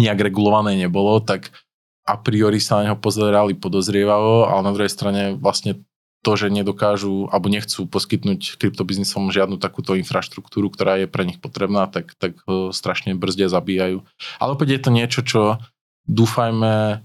nejak 0.00 0.18
regulované 0.18 0.74
nebolo, 0.74 1.22
tak 1.22 1.54
a 2.02 2.18
priori 2.18 2.58
sa 2.58 2.82
na 2.82 2.90
neho 2.90 2.98
pozerali 2.98 3.54
podozrievavo, 3.54 4.50
ale 4.50 4.60
na 4.66 4.74
druhej 4.74 4.90
strane 4.90 5.22
vlastne 5.38 5.86
to, 6.22 6.38
že 6.38 6.54
nedokážu 6.54 7.26
alebo 7.34 7.50
nechcú 7.50 7.86
poskytnúť 7.86 8.58
kryptobiznisom 8.58 9.34
žiadnu 9.34 9.58
takúto 9.58 9.98
infraštruktúru, 9.98 10.70
ktorá 10.70 11.02
je 11.02 11.10
pre 11.10 11.26
nich 11.26 11.42
potrebná, 11.42 11.90
tak, 11.90 12.14
tak 12.18 12.38
strašne 12.70 13.18
brzde 13.18 13.50
zabíjajú. 13.50 14.06
Ale 14.38 14.50
opäť 14.54 14.78
je 14.78 14.80
to 14.82 14.90
niečo, 14.94 15.20
čo 15.26 15.40
dúfajme 16.06 17.02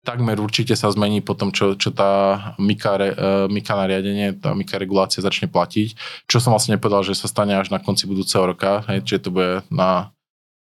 takmer 0.00 0.40
určite 0.40 0.72
sa 0.76 0.88
zmení 0.88 1.20
po 1.20 1.36
tom, 1.36 1.52
čo, 1.52 1.76
čo 1.76 1.92
tá 1.92 2.40
MIKA, 2.56 2.92
uh, 2.96 3.02
MIKA 3.52 3.74
nariadenie, 3.76 4.40
tá 4.40 4.56
MIKA 4.56 4.80
regulácia 4.80 5.20
začne 5.20 5.46
platiť, 5.46 5.96
čo 6.24 6.40
som 6.40 6.56
vlastne 6.56 6.76
nepovedal, 6.76 7.04
že 7.04 7.16
sa 7.16 7.28
stane 7.28 7.52
až 7.52 7.68
na 7.68 7.78
konci 7.78 8.08
budúceho 8.08 8.48
roka, 8.48 8.80
hej, 8.88 9.04
čiže 9.04 9.28
to 9.28 9.30
bude 9.30 9.52
na, 9.68 10.12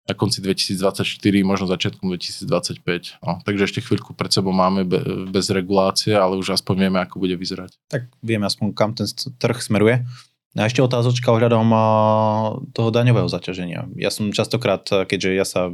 na 0.10 0.14
konci 0.18 0.42
2024, 0.42 1.06
možno 1.46 1.70
začiatkom 1.70 2.10
2025. 2.10 3.22
No, 3.22 3.38
takže 3.46 3.70
ešte 3.70 3.80
chvíľku 3.86 4.18
pred 4.18 4.34
sebou 4.34 4.56
máme 4.56 4.88
be, 4.90 5.30
bez 5.30 5.54
regulácie, 5.54 6.18
ale 6.18 6.40
už 6.40 6.58
aspoň 6.58 6.90
vieme, 6.90 7.00
ako 7.04 7.22
bude 7.22 7.38
vyzerať. 7.38 7.78
Tak 7.94 8.10
vieme 8.26 8.50
aspoň, 8.50 8.74
kam 8.74 8.98
ten 8.98 9.06
trh 9.38 9.60
smeruje. 9.62 10.02
A 10.58 10.66
ešte 10.66 10.82
otázočka 10.82 11.30
ohľadom 11.30 11.70
toho 12.74 12.90
daňového 12.90 13.30
zaťaženia. 13.30 13.94
Ja 13.94 14.10
som 14.10 14.34
častokrát, 14.34 14.82
keďže 14.90 15.30
ja 15.38 15.46
sa 15.46 15.70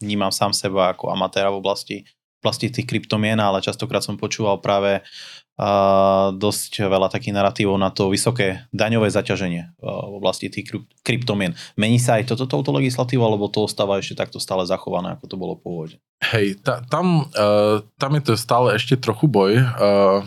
vnímam 0.00 0.32
sám 0.32 0.56
seba 0.56 0.96
ako 0.96 1.12
amatéra 1.12 1.52
v 1.52 1.60
oblasti 1.60 2.08
oblasti 2.42 2.74
tých 2.74 2.90
kryptomien, 2.90 3.38
ale 3.38 3.62
častokrát 3.62 4.02
som 4.02 4.18
počúval 4.18 4.58
práve 4.58 4.98
uh, 4.98 6.34
dosť 6.34 6.90
veľa 6.90 7.06
takých 7.06 7.38
narratívov 7.38 7.78
na 7.78 7.94
to 7.94 8.10
vysoké 8.10 8.66
daňové 8.74 9.14
zaťaženie 9.14 9.78
v 9.78 10.14
oblasti 10.18 10.50
tých 10.50 10.74
kryptomien. 11.06 11.54
Mení 11.78 12.02
sa 12.02 12.18
aj 12.18 12.34
toto 12.34 12.50
touto 12.50 12.74
legislatívou, 12.74 13.30
alebo 13.30 13.46
to 13.46 13.62
ostáva 13.62 14.02
ešte 14.02 14.18
takto 14.18 14.42
stále 14.42 14.66
zachované, 14.66 15.14
ako 15.14 15.24
to 15.30 15.36
bolo 15.38 15.54
pôvodne? 15.54 16.02
Hej, 16.34 16.66
ta, 16.66 16.82
tam, 16.90 17.30
uh, 17.30 17.86
tam 17.94 18.10
je 18.18 18.22
to 18.26 18.32
stále 18.34 18.74
ešte 18.74 18.98
trochu 18.98 19.30
boj. 19.30 19.62
Uh, 19.78 20.26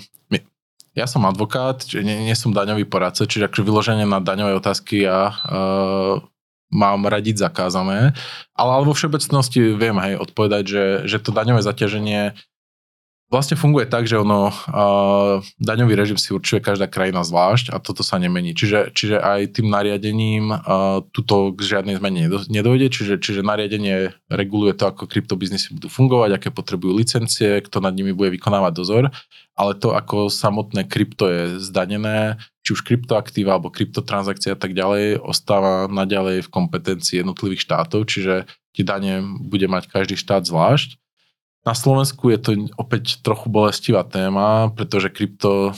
ja 0.96 1.12
som 1.12 1.28
advokát, 1.28 1.84
čiže 1.84 2.08
nie, 2.08 2.24
nie 2.24 2.36
som 2.40 2.56
daňový 2.56 2.88
poradca, 2.88 3.28
čiže 3.28 3.52
akože 3.52 3.68
vyloženie 3.68 4.08
na 4.08 4.24
daňové 4.24 4.56
otázky 4.56 5.04
ja 5.04 5.36
uh, 5.36 6.24
mám 6.76 7.08
radiť 7.08 7.40
zakázané, 7.40 8.12
ale, 8.52 8.72
ale 8.76 8.84
vo 8.84 8.92
všeobecnosti 8.92 9.72
viem 9.80 9.96
hej, 10.04 10.20
odpovedať, 10.20 10.64
že, 10.68 10.86
že 11.08 11.18
to 11.24 11.32
daňové 11.32 11.64
zaťaženie 11.64 12.36
vlastne 13.26 13.58
funguje 13.58 13.90
tak, 13.90 14.06
že 14.06 14.22
ono, 14.22 14.54
uh, 14.54 15.42
daňový 15.58 15.98
režim 15.98 16.18
si 16.18 16.30
určuje 16.30 16.62
každá 16.62 16.86
krajina 16.86 17.26
zvlášť 17.26 17.74
a 17.74 17.82
toto 17.82 18.06
sa 18.06 18.22
nemení. 18.22 18.54
Čiže, 18.54 18.94
čiže 18.94 19.18
aj 19.18 19.58
tým 19.58 19.68
nariadením 19.74 20.54
uh, 20.54 21.02
tuto 21.10 21.52
k 21.52 21.60
žiadnej 21.66 21.98
zmene 21.98 22.30
nedojde, 22.48 22.88
čiže, 22.94 23.18
čiže 23.18 23.42
nariadenie 23.42 24.14
reguluje 24.30 24.78
to, 24.78 24.94
ako 24.94 25.10
kryptobiznisy 25.10 25.74
budú 25.74 25.90
fungovať, 25.90 26.38
aké 26.38 26.50
potrebujú 26.54 26.94
licencie, 26.94 27.66
kto 27.66 27.82
nad 27.82 27.98
nimi 27.98 28.14
bude 28.14 28.30
vykonávať 28.38 28.72
dozor, 28.78 29.04
ale 29.56 29.74
to, 29.80 29.96
ako 29.96 30.28
samotné 30.28 30.84
krypto 30.84 31.32
je 31.32 31.42
zdanené, 31.64 32.36
či 32.62 32.76
už 32.76 32.84
kryptoaktíva 32.84 33.56
alebo 33.56 33.72
kryptotransakcie 33.72 34.52
a 34.52 34.60
tak 34.60 34.76
ďalej, 34.76 35.24
ostáva 35.24 35.88
naďalej 35.88 36.46
v 36.46 36.52
kompetencii 36.52 37.24
jednotlivých 37.24 37.64
štátov, 37.64 38.04
čiže 38.12 38.52
tie 38.76 38.84
dane 38.84 39.24
bude 39.24 39.72
mať 39.72 39.88
každý 39.88 40.20
štát 40.20 40.44
zvlášť. 40.44 41.00
Na 41.66 41.74
Slovensku 41.74 42.30
je 42.30 42.40
to 42.40 42.52
opäť 42.78 43.24
trochu 43.26 43.50
bolestivá 43.50 44.06
téma, 44.06 44.70
pretože 44.76 45.10
krypto 45.10 45.74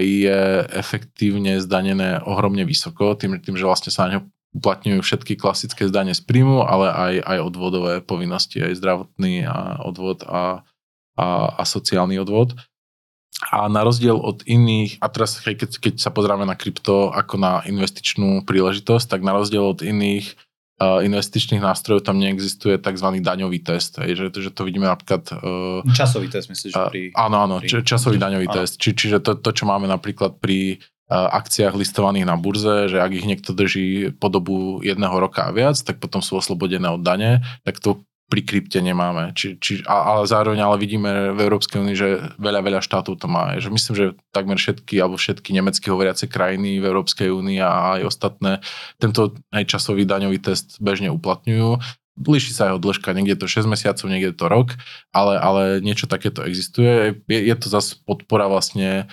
je 0.00 0.64
efektívne 0.72 1.60
zdanené 1.60 2.24
ohromne 2.24 2.64
vysoko, 2.64 3.12
tým, 3.12 3.36
tým 3.36 3.60
že 3.60 3.68
vlastne 3.68 3.92
sa 3.92 4.08
na 4.08 4.16
ňo 4.16 4.20
uplatňujú 4.52 5.00
všetky 5.00 5.36
klasické 5.36 5.88
zdanie 5.88 6.16
z 6.16 6.24
príjmu, 6.24 6.64
ale 6.64 6.88
aj, 6.92 7.14
aj 7.24 7.38
odvodové 7.40 7.92
povinnosti, 8.00 8.60
aj 8.60 8.80
zdravotný 8.80 9.48
a 9.48 9.80
odvod 9.84 10.24
a, 10.24 10.64
a, 11.16 11.26
a 11.56 11.62
sociálny 11.64 12.20
odvod. 12.20 12.56
A 13.42 13.66
na 13.66 13.82
rozdiel 13.82 14.14
od 14.14 14.46
iných, 14.46 15.02
a 15.02 15.10
teraz 15.10 15.42
keď, 15.42 15.82
keď 15.82 15.94
sa 15.98 16.14
pozrieme 16.14 16.46
na 16.46 16.54
krypto 16.54 17.10
ako 17.10 17.42
na 17.42 17.66
investičnú 17.66 18.46
príležitosť, 18.46 19.10
tak 19.10 19.26
na 19.26 19.34
rozdiel 19.34 19.66
od 19.66 19.82
iných 19.82 20.38
investičných 20.82 21.62
nástrojov 21.62 22.02
tam 22.02 22.18
neexistuje 22.18 22.74
tzv. 22.74 23.08
daňový 23.22 23.62
test. 23.62 24.02
Hej, 24.02 24.18
že, 24.18 24.26
že 24.34 24.50
to 24.50 24.66
vidíme 24.66 24.90
napríklad... 24.90 25.30
Časový 25.94 26.26
test, 26.26 26.50
myslíš? 26.50 26.74
Pri, 26.74 27.14
áno, 27.14 27.36
áno, 27.38 27.54
pri, 27.62 27.86
časový 27.86 28.18
daňový 28.18 28.50
áno. 28.50 28.56
test. 28.62 28.82
Či, 28.82 28.90
čiže 28.98 29.22
to, 29.22 29.38
to, 29.38 29.50
čo 29.54 29.62
máme 29.66 29.86
napríklad 29.86 30.42
pri 30.42 30.82
akciách 31.12 31.76
listovaných 31.76 32.24
na 32.24 32.40
burze, 32.40 32.88
že 32.88 32.98
ak 32.98 33.12
ich 33.12 33.28
niekto 33.28 33.52
drží 33.52 34.16
po 34.16 34.32
dobu 34.32 34.80
jedného 34.80 35.12
roka 35.20 35.44
a 35.44 35.54
viac, 35.54 35.76
tak 35.76 36.00
potom 36.00 36.24
sú 36.24 36.40
oslobodené 36.40 36.88
od 36.88 37.04
dane, 37.04 37.44
tak 37.68 37.78
to 37.78 38.02
pri 38.32 38.48
krypte 38.48 38.80
nemáme. 38.80 39.36
Či, 39.36 39.60
či, 39.60 39.72
ale 39.84 40.24
zároveň 40.24 40.64
ale 40.64 40.80
vidíme 40.80 41.36
v 41.36 41.38
Európskej 41.44 41.84
únii, 41.84 41.92
že 41.92 42.08
veľa, 42.40 42.64
veľa 42.64 42.80
štátov 42.80 43.20
to 43.20 43.28
má. 43.28 43.60
Že 43.60 43.68
myslím, 43.68 43.92
že 43.92 44.06
takmer 44.32 44.56
všetky 44.56 44.96
alebo 44.96 45.20
všetky 45.20 45.52
nemecky 45.52 45.92
hovoriace 45.92 46.32
krajiny 46.32 46.80
v 46.80 46.88
Európskej 46.88 47.28
únii 47.28 47.60
a 47.60 48.00
aj 48.00 48.08
ostatné 48.08 48.64
tento 48.96 49.36
aj 49.52 49.68
časový 49.68 50.08
daňový 50.08 50.40
test 50.40 50.80
bežne 50.80 51.12
uplatňujú. 51.12 51.76
Líši 52.24 52.56
sa 52.56 52.72
jeho 52.72 52.80
dĺžka, 52.80 53.12
niekde 53.12 53.36
je 53.36 53.40
to 53.44 53.52
6 53.52 53.68
mesiacov, 53.68 54.04
niekde 54.08 54.32
je 54.32 54.38
to 54.40 54.46
rok, 54.48 54.80
ale, 55.12 55.36
ale 55.36 55.62
niečo 55.84 56.08
takéto 56.08 56.40
existuje. 56.44 57.20
Je, 57.28 57.40
je 57.52 57.56
to 57.56 57.68
zase 57.68 58.00
podpora 58.00 58.48
vlastne 58.48 59.12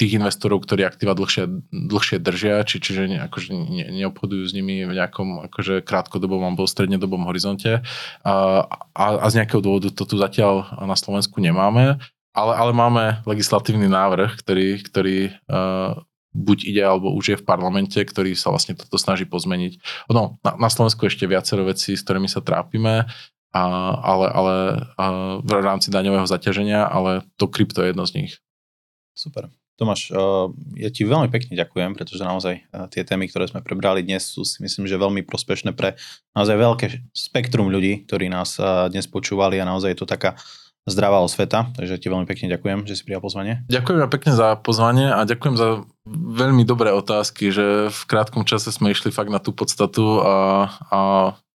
tých 0.00 0.12
investorov, 0.16 0.64
ktorí 0.64 0.88
aktíva 0.88 1.12
dlhšie, 1.12 1.44
dlhšie 1.68 2.16
držia, 2.16 2.64
či, 2.64 2.80
čiže 2.80 3.12
ne, 3.12 3.18
akože 3.28 3.52
ne, 3.52 3.84
neobchodujú 3.92 4.44
s 4.48 4.56
nimi 4.56 4.88
v 4.88 4.96
nejakom 4.96 5.52
akože 5.52 5.84
krátkodobom 5.84 6.40
alebo 6.40 6.64
strednedobom 6.64 7.28
horizonte. 7.28 7.84
Uh, 8.24 8.64
a, 8.96 9.20
a 9.20 9.26
z 9.28 9.44
nejakého 9.44 9.60
dôvodu 9.60 9.92
to 9.92 10.08
tu 10.08 10.16
zatiaľ 10.16 10.64
na 10.80 10.96
Slovensku 10.96 11.44
nemáme, 11.44 12.00
ale, 12.32 12.52
ale 12.56 12.72
máme 12.72 13.20
legislatívny 13.28 13.84
návrh, 13.92 14.40
ktorý, 14.40 14.80
ktorý 14.80 15.18
uh, 15.52 16.00
buď 16.32 16.58
ide, 16.72 16.80
alebo 16.80 17.12
už 17.12 17.36
je 17.36 17.40
v 17.40 17.44
parlamente, 17.44 18.00
ktorý 18.00 18.32
sa 18.32 18.48
vlastne 18.48 18.72
toto 18.72 18.96
snaží 18.96 19.28
pozmeniť. 19.28 19.76
No, 20.08 20.40
na, 20.40 20.56
na 20.56 20.68
Slovensku 20.72 21.04
ešte 21.04 21.28
viacero 21.28 21.68
vecí, 21.68 21.92
s 21.92 22.00
ktorými 22.00 22.32
sa 22.32 22.40
trápime, 22.40 23.04
a, 23.52 23.62
ale, 24.00 24.26
ale 24.32 24.54
a 24.96 25.04
v 25.44 25.50
rámci 25.60 25.92
daňového 25.92 26.24
zaťaženia, 26.24 26.88
ale 26.88 27.28
to 27.36 27.44
krypto 27.52 27.84
je 27.84 27.92
jedno 27.92 28.08
z 28.08 28.14
nich. 28.16 28.32
Super. 29.12 29.52
Tomáš, 29.80 30.12
eh, 30.12 30.16
ja 30.84 30.90
ti 30.92 31.02
veľmi 31.02 31.32
pekne 31.32 31.56
ďakujem, 31.56 31.96
pretože 31.96 32.22
naozaj 32.22 32.54
eh, 32.60 32.86
tie 32.92 33.02
témy, 33.02 33.26
ktoré 33.26 33.48
sme 33.48 33.64
prebrali 33.64 34.04
dnes, 34.04 34.28
sú 34.28 34.44
si 34.44 34.60
myslím, 34.60 34.84
že 34.84 35.00
veľmi 35.00 35.24
prospešné 35.24 35.72
pre 35.72 35.96
naozaj 36.36 36.56
veľké 36.56 36.86
spektrum 37.16 37.72
ľudí, 37.72 38.04
ktorí 38.04 38.28
nás 38.28 38.60
eh, 38.60 38.92
dnes 38.92 39.08
počúvali 39.08 39.58
a 39.58 39.68
naozaj 39.68 39.96
je 39.96 39.98
to 39.98 40.06
taká 40.06 40.36
zdravá 40.82 41.22
osveta, 41.22 41.70
takže 41.78 41.94
ti 41.94 42.10
veľmi 42.10 42.26
pekne 42.26 42.50
ďakujem, 42.50 42.90
že 42.90 42.98
si 42.98 43.06
prijal 43.06 43.22
pozvanie. 43.22 43.62
Ďakujem 43.70 44.02
pekne 44.10 44.32
za 44.34 44.58
pozvanie 44.58 45.14
a 45.14 45.22
ďakujem 45.22 45.54
za 45.54 45.86
veľmi 46.10 46.66
dobré 46.66 46.90
otázky, 46.90 47.54
že 47.54 47.86
v 47.86 48.02
krátkom 48.10 48.42
čase 48.42 48.74
sme 48.74 48.90
išli 48.90 49.14
fakt 49.14 49.30
na 49.30 49.38
tú 49.38 49.54
podstatu 49.54 50.18
a, 50.18 50.34
a 50.90 50.98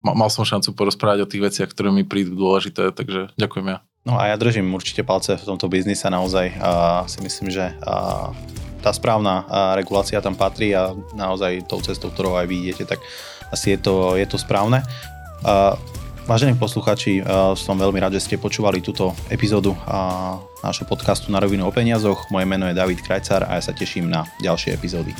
mal 0.03 0.31
som 0.31 0.47
šancu 0.47 0.71
porozprávať 0.71 1.27
o 1.27 1.29
tých 1.29 1.43
veciach, 1.43 1.67
ktoré 1.75 1.91
mi 1.91 2.07
prídu 2.07 2.39
dôležité, 2.39 2.95
takže 2.95 3.35
ďakujem 3.35 3.67
ja. 3.67 3.77
No 4.07 4.15
a 4.15 4.31
ja 4.31 4.39
držím 4.39 4.71
určite 4.71 5.03
palce 5.03 5.35
v 5.35 5.43
tomto 5.43 5.67
biznise 5.67 6.07
naozaj 6.07 6.55
a 6.63 7.03
si 7.11 7.19
myslím, 7.19 7.51
že 7.51 7.75
a 7.83 8.31
tá 8.79 8.95
správna 8.95 9.43
regulácia 9.75 10.23
tam 10.23 10.31
patrí 10.31 10.71
a 10.71 10.95
naozaj 11.11 11.67
tou 11.67 11.83
cestou, 11.83 12.07
ktorou 12.07 12.39
aj 12.39 12.47
vy 12.47 12.71
tak 12.87 13.03
asi 13.51 13.75
je 13.75 13.79
to, 13.83 14.15
je 14.15 14.23
to 14.23 14.39
správne. 14.39 14.79
A, 15.43 15.75
vážení 16.23 16.55
posluchači, 16.55 17.19
som 17.59 17.75
veľmi 17.75 17.99
rád, 17.99 18.15
že 18.15 18.31
ste 18.31 18.35
počúvali 18.39 18.79
túto 18.79 19.11
epizódu 19.27 19.75
nášho 20.63 20.87
podcastu 20.87 21.27
Na 21.27 21.43
rovinu 21.43 21.67
o 21.67 21.71
peniazoch. 21.71 22.31
Moje 22.31 22.47
meno 22.47 22.67
je 22.67 22.75
David 22.75 23.03
Krajcar 23.03 23.43
a 23.43 23.59
ja 23.59 23.63
sa 23.63 23.75
teším 23.75 24.07
na 24.07 24.23
ďalšie 24.39 24.71
epizódy. 24.71 25.11